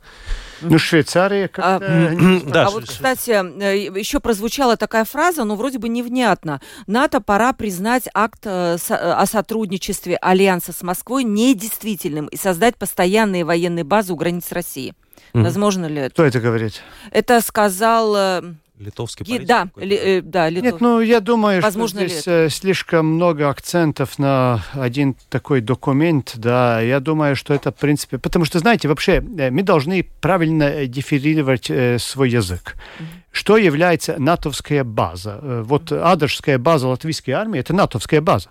Ну, 0.60 0.78
Швейцария 0.78 1.48
как-то... 1.48 1.86
А, 1.86 2.40
да, 2.46 2.66
а 2.66 2.70
вот, 2.70 2.84
кстати, 2.84 3.30
еще 3.30 4.20
прозвучала 4.20 4.76
такая 4.76 5.04
фраза, 5.04 5.44
но 5.44 5.56
вроде 5.56 5.78
бы 5.78 5.88
невнятно. 5.88 6.60
НАТО 6.86 7.20
пора 7.20 7.52
признать 7.52 8.08
акт 8.14 8.46
о 8.46 9.26
сотрудничестве 9.26 10.16
Альянса 10.16 10.72
с 10.72 10.82
Москвой 10.82 11.24
недействительным 11.24 12.26
и 12.26 12.36
создать 12.36 12.76
постоянные 12.76 13.44
военные 13.44 13.84
базы 13.84 14.12
у 14.12 14.16
границ 14.16 14.50
России. 14.50 14.94
Mm. 15.32 15.42
Возможно 15.42 15.86
ли 15.86 15.96
это? 16.02 16.10
Кто 16.10 16.24
это 16.24 16.40
говорит? 16.40 16.82
Это 17.10 17.40
сказал 17.40 18.42
Литовский 18.78 19.24
политик? 19.26 19.46
Да, 19.46 19.68
ли, 19.76 19.96
э, 19.96 20.20
да, 20.22 20.48
литов... 20.48 20.64
Нет, 20.64 20.80
ну 20.80 21.00
я 21.00 21.20
думаю, 21.20 21.60
Возможно 21.62 22.00
что 22.00 22.08
здесь 22.08 22.26
ли 22.26 22.48
слишком 22.48 23.06
много 23.06 23.48
акцентов 23.48 24.18
на 24.18 24.62
один 24.72 25.16
такой 25.28 25.60
документ, 25.60 26.32
да, 26.36 26.80
я 26.80 27.00
думаю, 27.00 27.36
что 27.36 27.54
это, 27.54 27.72
в 27.72 27.76
принципе, 27.76 28.18
потому 28.18 28.44
что, 28.44 28.58
знаете, 28.58 28.88
вообще 28.88 29.22
э, 29.38 29.50
мы 29.50 29.62
должны 29.62 30.06
правильно 30.20 30.86
дефинировать 30.86 31.70
э, 31.70 31.98
свой 31.98 32.30
язык. 32.30 32.76
Mm-hmm. 32.76 33.04
Что 33.32 33.56
является 33.56 34.16
натовская 34.18 34.84
база? 34.84 35.38
Э, 35.42 35.62
вот 35.64 35.92
Адерская 35.92 36.58
база 36.58 36.88
латвийской 36.88 37.32
армии– 37.32 37.60
это 37.60 37.72
натовская 37.72 38.20
база. 38.20 38.50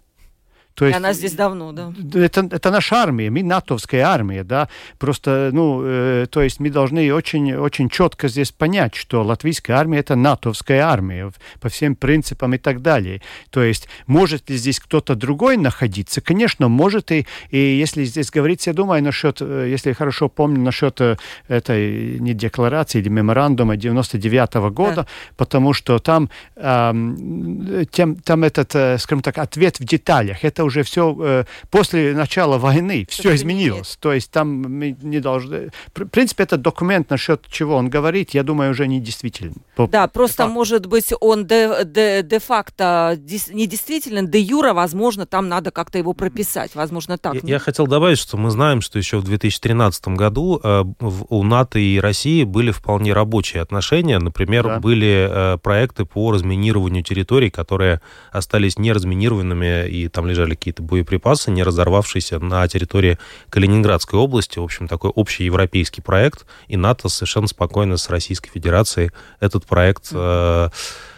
То 0.78 0.86
есть, 0.86 0.96
и 0.96 0.98
она 0.98 1.14
здесь 1.14 1.34
давно, 1.34 1.72
да. 1.72 1.92
Это, 2.14 2.48
это 2.52 2.70
наша 2.70 2.98
армия, 2.98 3.32
мы 3.32 3.42
натовская 3.42 4.06
армия, 4.06 4.44
да. 4.44 4.70
Просто, 5.00 5.50
ну, 5.52 5.82
э, 5.84 6.28
то 6.30 6.44
есть 6.44 6.60
мы 6.60 6.70
должны 6.70 7.12
очень, 7.12 7.56
очень 7.56 7.90
четко 7.90 8.28
здесь 8.28 8.52
понять, 8.52 8.94
что 8.94 9.24
латвийская 9.24 9.76
армия 9.76 9.98
это 9.98 10.16
натовская 10.16 10.84
армия 10.84 11.32
по 11.60 11.70
всем 11.70 11.96
принципам 11.96 12.54
и 12.54 12.60
так 12.60 12.84
далее. 12.84 13.24
То 13.50 13.64
есть 13.64 13.88
может 14.06 14.52
ли 14.52 14.58
здесь 14.58 14.80
кто-то 14.80 15.16
другой 15.16 15.58
находиться? 15.58 16.22
Конечно, 16.22 16.68
может 16.68 17.12
и, 17.12 17.26
и 17.50 17.58
если 17.58 18.04
здесь 18.04 18.30
говорить, 18.30 18.68
я 18.68 18.74
думаю, 18.74 19.02
насчет, 19.02 19.42
э, 19.42 19.70
если 19.72 19.90
я 19.90 19.96
хорошо 19.96 20.30
помню, 20.30 20.62
насчет 20.62 21.02
э, 21.02 21.18
этой 21.48 22.20
не 22.20 22.36
декларации 22.36 23.00
или 23.00 23.10
меморандума 23.10 23.78
99 23.78 24.50
-го 24.56 24.70
года, 24.70 24.96
да. 24.96 25.08
потому 25.38 25.74
что 25.74 25.98
там, 25.98 26.30
э, 26.56 27.86
тем, 27.90 28.16
там 28.18 28.44
этот, 28.44 28.76
э, 28.76 29.00
скажем 29.00 29.24
так, 29.24 29.40
ответ 29.40 29.80
в 29.80 29.84
деталях. 29.84 30.44
Это 30.44 30.67
уже 30.68 30.84
все 30.84 31.16
э, 31.20 31.44
после 31.70 32.14
начала 32.14 32.58
войны 32.58 33.06
все 33.10 33.36
изменилось. 33.36 33.98
То 34.00 34.14
есть 34.14 34.32
там 34.32 34.48
мы 34.62 34.96
не 35.02 35.20
должны... 35.20 35.72
В 35.96 36.06
принципе, 36.06 36.44
этот 36.44 36.62
документ, 36.62 37.10
насчет 37.10 37.46
чего 37.50 37.76
он 37.76 37.90
говорит, 37.90 38.34
я 38.34 38.44
думаю, 38.44 38.72
уже 38.72 38.88
не 38.88 39.00
действителен. 39.00 39.56
Да, 39.78 40.08
просто, 40.08 40.44
факт. 40.44 40.54
может 40.54 40.86
быть, 40.86 41.14
он 41.20 41.46
де-факто 41.46 43.16
де, 43.18 43.38
де 43.38 43.54
не 43.54 43.68
действителен, 43.68 44.28
де 44.28 44.40
юра, 44.40 44.74
возможно, 44.74 45.26
там 45.26 45.48
надо 45.48 45.72
как-то 45.72 45.98
его 45.98 46.14
прописать, 46.14 46.76
возможно, 46.76 47.18
так. 47.18 47.36
Я, 47.36 47.42
я 47.44 47.60
хотел 47.60 47.88
добавить, 47.88 48.20
что 48.20 48.38
мы 48.38 48.50
знаем, 48.52 48.82
что 48.82 48.98
еще 49.00 49.18
в 49.18 49.24
2013 49.24 50.08
году 50.10 50.60
э, 50.64 50.84
у 51.30 51.44
НАТО 51.44 51.80
и 51.80 52.00
России 52.00 52.44
были 52.44 52.72
вполне 52.72 53.14
рабочие 53.14 53.62
отношения. 53.62 54.20
Например, 54.20 54.64
да. 54.64 54.80
были 54.80 55.30
э, 55.30 55.58
проекты 55.58 56.06
по 56.06 56.32
разминированию 56.32 57.04
территорий, 57.04 57.50
которые 57.50 58.02
остались 58.32 58.78
неразминированными, 58.78 59.88
и 59.88 60.08
там 60.08 60.28
лежали 60.28 60.56
какие-то 60.58 60.84
боеприпасы, 60.84 61.52
не 61.52 61.64
разорвавшиеся 61.64 62.40
на 62.40 62.68
территории 62.68 63.18
Калининградской 63.50 64.20
области. 64.20 64.60
В 64.60 64.64
общем, 64.64 64.88
такой 64.88 65.12
общий 65.12 65.46
европейский 65.46 66.02
проект. 66.02 66.46
И 66.68 66.78
НАТО 66.78 67.10
совершенно 67.10 67.48
спокойно 67.48 67.98
с 67.98 68.10
Российской 68.10 68.50
Федерацией 68.50 69.12
этот 69.40 69.66
проект 69.66 70.10
э, 70.12 70.70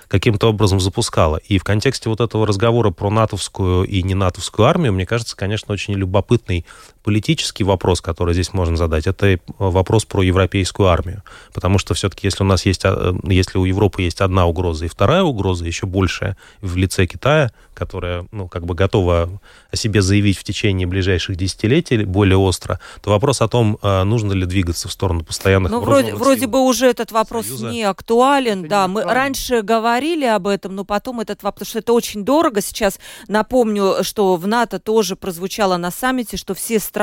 каким-то 0.10 0.48
образом 0.50 0.80
запускала. 0.80 1.38
И 1.38 1.58
в 1.58 1.64
контексте 1.64 2.10
вот 2.10 2.20
этого 2.20 2.46
разговора 2.46 2.90
про 2.90 3.10
натовскую 3.10 3.86
и 3.86 4.04
не 4.04 4.16
натовскую 4.16 4.68
армию, 4.68 4.92
мне 4.92 5.06
кажется, 5.06 5.38
конечно, 5.38 5.74
очень 5.74 5.94
любопытный 5.94 6.66
политический 7.10 7.64
вопрос, 7.64 8.01
который 8.01 8.36
здесь 8.36 8.53
можно 8.53 8.78
задать, 8.78 9.07
это 9.07 9.39
вопрос 9.57 10.05
про 10.05 10.22
европейскую 10.22 10.89
армию. 10.89 11.24
Потому 11.55 11.80
что 11.80 11.95
все-таки, 11.95 12.28
если 12.28 12.43
у 12.43 12.45
нас 12.45 12.68
есть, 12.68 12.82
а, 12.86 13.16
если 13.24 13.57
у 13.57 13.66
Европы 13.66 14.03
есть 14.03 14.22
одна 14.22 14.45
угроза 14.45 14.86
и 14.86 14.88
вторая 14.88 15.24
угроза, 15.24 15.66
еще 15.66 15.88
большая 15.88 16.38
в 16.62 16.78
лице 16.78 17.07
Китая, 17.07 17.51
которая, 17.74 18.28
ну, 18.32 18.47
как 18.47 18.66
бы 18.66 18.76
готова 18.76 19.41
о 19.72 19.76
себе 19.76 20.03
заявить 20.03 20.38
в 20.38 20.43
течение 20.43 20.86
ближайших 20.86 21.36
десятилетий 21.36 22.03
более 22.03 22.38
остро, 22.38 22.80
то 23.01 23.10
вопрос 23.10 23.41
о 23.41 23.47
том, 23.47 23.80
а, 23.82 24.03
нужно 24.03 24.34
ли 24.34 24.45
двигаться 24.45 24.88
в 24.88 24.91
сторону 24.91 25.24
постоянных 25.24 25.72
Ну, 25.72 25.80
вроде, 25.80 26.14
вроде 26.14 26.45
бы 26.45 26.60
уже 26.60 26.86
этот 26.86 27.12
вопрос 27.12 27.47
Союза. 27.47 27.70
не 27.72 27.84
актуален, 27.84 28.60
это 28.60 28.70
да. 28.70 28.82
Не 28.86 28.93
мы 28.93 29.01
актуален. 29.01 29.22
раньше 29.22 29.62
говорили 29.64 30.26
об 30.26 30.45
этом, 30.45 30.76
но 30.76 30.86
потом 30.86 31.22
этот 31.22 31.41
вопрос, 31.41 31.70
потому 31.70 31.70
что 31.70 31.80
это 31.80 31.93
очень 31.93 32.24
дорого. 32.24 32.62
Сейчас 32.62 32.99
напомню, 33.28 34.03
что 34.03 34.36
в 34.36 34.45
НАТО 34.45 34.80
тоже 34.80 35.16
прозвучало 35.16 35.78
на 35.78 35.89
саммите, 35.89 36.38
что 36.38 36.53
все 36.53 36.80
страны 36.80 36.99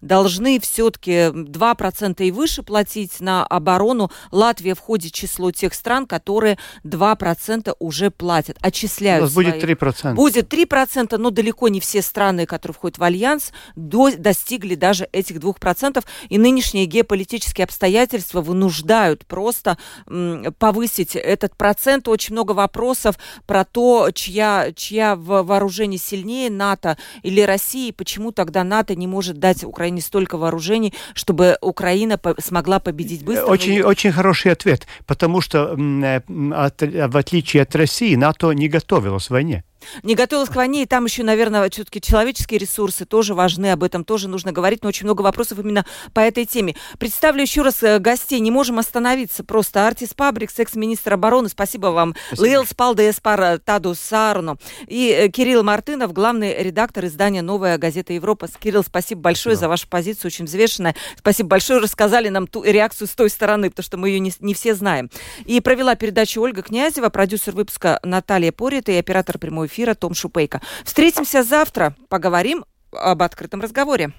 должны 0.00 0.60
все-таки 0.60 1.30
2% 1.30 2.24
и 2.24 2.30
выше 2.30 2.62
платить 2.62 3.20
на 3.20 3.44
оборону. 3.44 4.10
Латвия 4.30 4.74
входит 4.74 5.12
в 5.12 5.14
число 5.14 5.50
тех 5.50 5.74
стран, 5.74 6.06
которые 6.06 6.58
2% 6.84 7.74
уже 7.78 8.10
платят, 8.10 8.56
отчисляют. 8.60 9.22
У 9.22 9.24
нас 9.24 9.32
свои... 9.32 9.46
будет 9.46 9.64
3%. 9.64 10.14
Будет 10.14 10.52
3%, 10.52 11.16
но 11.16 11.30
далеко 11.30 11.68
не 11.68 11.80
все 11.80 12.02
страны, 12.02 12.46
которые 12.46 12.74
входят 12.74 12.98
в 12.98 13.02
альянс, 13.02 13.52
до... 13.74 14.10
достигли 14.16 14.74
даже 14.74 15.08
этих 15.12 15.36
2%. 15.36 16.04
И 16.28 16.38
нынешние 16.38 16.86
геополитические 16.86 17.64
обстоятельства 17.64 18.40
вынуждают 18.40 19.26
просто 19.26 19.78
м, 20.06 20.54
повысить 20.58 21.16
этот 21.16 21.56
процент. 21.56 22.08
Очень 22.08 22.34
много 22.34 22.52
вопросов 22.52 23.16
про 23.46 23.64
то, 23.64 24.10
чья, 24.12 24.72
чья 24.76 25.16
вооружение 25.16 25.98
сильнее, 25.98 26.50
НАТО 26.50 26.96
или 27.22 27.40
России, 27.40 27.90
почему 27.90 28.32
тогда 28.32 28.64
НАТО 28.64 28.94
не 28.94 29.06
может 29.06 29.13
дать 29.22 29.64
Украине 29.64 30.00
столько 30.00 30.38
вооружений, 30.38 30.94
чтобы 31.14 31.56
Украина 31.60 32.18
по 32.18 32.34
смогла 32.40 32.80
победить 32.80 33.24
быстро? 33.24 33.46
Очень, 33.46 33.82
очень 33.82 34.12
хороший 34.12 34.52
ответ, 34.52 34.86
потому 35.06 35.40
что 35.40 35.72
от, 35.72 36.82
в 36.82 37.16
отличие 37.16 37.62
от 37.62 37.74
России 37.76 38.14
НАТО 38.14 38.52
не 38.52 38.68
готовилось 38.68 39.26
к 39.26 39.30
войне. 39.30 39.64
Не 40.02 40.14
готовилась 40.14 40.50
к 40.50 40.56
войне, 40.56 40.82
и 40.82 40.86
там 40.86 41.04
еще, 41.04 41.22
наверное, 41.22 41.68
все-таки 41.70 42.00
человеческие 42.00 42.58
ресурсы 42.58 43.04
тоже 43.04 43.34
важны, 43.34 43.72
об 43.72 43.82
этом 43.82 44.04
тоже 44.04 44.28
нужно 44.28 44.52
говорить, 44.52 44.82
но 44.82 44.88
очень 44.88 45.06
много 45.06 45.22
вопросов 45.22 45.58
именно 45.58 45.84
по 46.12 46.20
этой 46.20 46.44
теме. 46.44 46.76
Представлю 46.98 47.42
еще 47.42 47.62
раз 47.62 47.82
э, 47.82 47.98
гостей, 47.98 48.40
не 48.40 48.50
можем 48.50 48.78
остановиться 48.78 49.44
просто. 49.44 49.86
Артис 49.86 50.14
Пабрик, 50.14 50.50
секс-министр 50.50 51.14
обороны, 51.14 51.48
спасибо 51.48 51.88
вам. 51.88 52.14
Лейл 52.38 52.64
Спалде 52.66 53.10
Эспар 53.10 53.58
Таду 53.58 53.94
Сарну. 53.94 54.58
И 54.86 55.10
э, 55.10 55.28
Кирилл 55.28 55.62
Мартынов, 55.62 56.12
главный 56.12 56.62
редактор 56.62 57.06
издания 57.06 57.42
«Новая 57.42 57.78
газета 57.78 58.12
Европа». 58.12 58.48
Кирилл, 58.58 58.82
спасибо 58.82 59.20
большое 59.20 59.56
да. 59.56 59.60
за 59.60 59.68
вашу 59.68 59.88
позицию, 59.88 60.28
очень 60.28 60.44
взвешенная. 60.44 60.94
Спасибо 61.16 61.50
большое, 61.50 61.80
рассказали 61.80 62.28
нам 62.28 62.46
ту 62.46 62.62
реакцию 62.62 63.08
с 63.08 63.12
той 63.12 63.30
стороны, 63.30 63.70
потому 63.70 63.84
что 63.84 63.96
мы 63.96 64.08
ее 64.08 64.20
не, 64.20 64.32
не 64.40 64.54
все 64.54 64.74
знаем. 64.74 65.10
И 65.44 65.60
провела 65.60 65.94
передачу 65.94 66.40
Ольга 66.40 66.62
Князева, 66.62 67.08
продюсер 67.08 67.54
выпуска 67.54 68.00
Наталья 68.02 68.52
Порита 68.52 68.92
и 68.92 68.96
оператор 68.96 69.38
прямого 69.38 69.68
эфира 69.74 69.94
Том 69.94 70.14
Шупейко. 70.14 70.62
Встретимся 70.84 71.42
завтра, 71.42 71.96
поговорим 72.08 72.64
об 72.92 73.22
открытом 73.22 73.60
разговоре. 73.60 74.12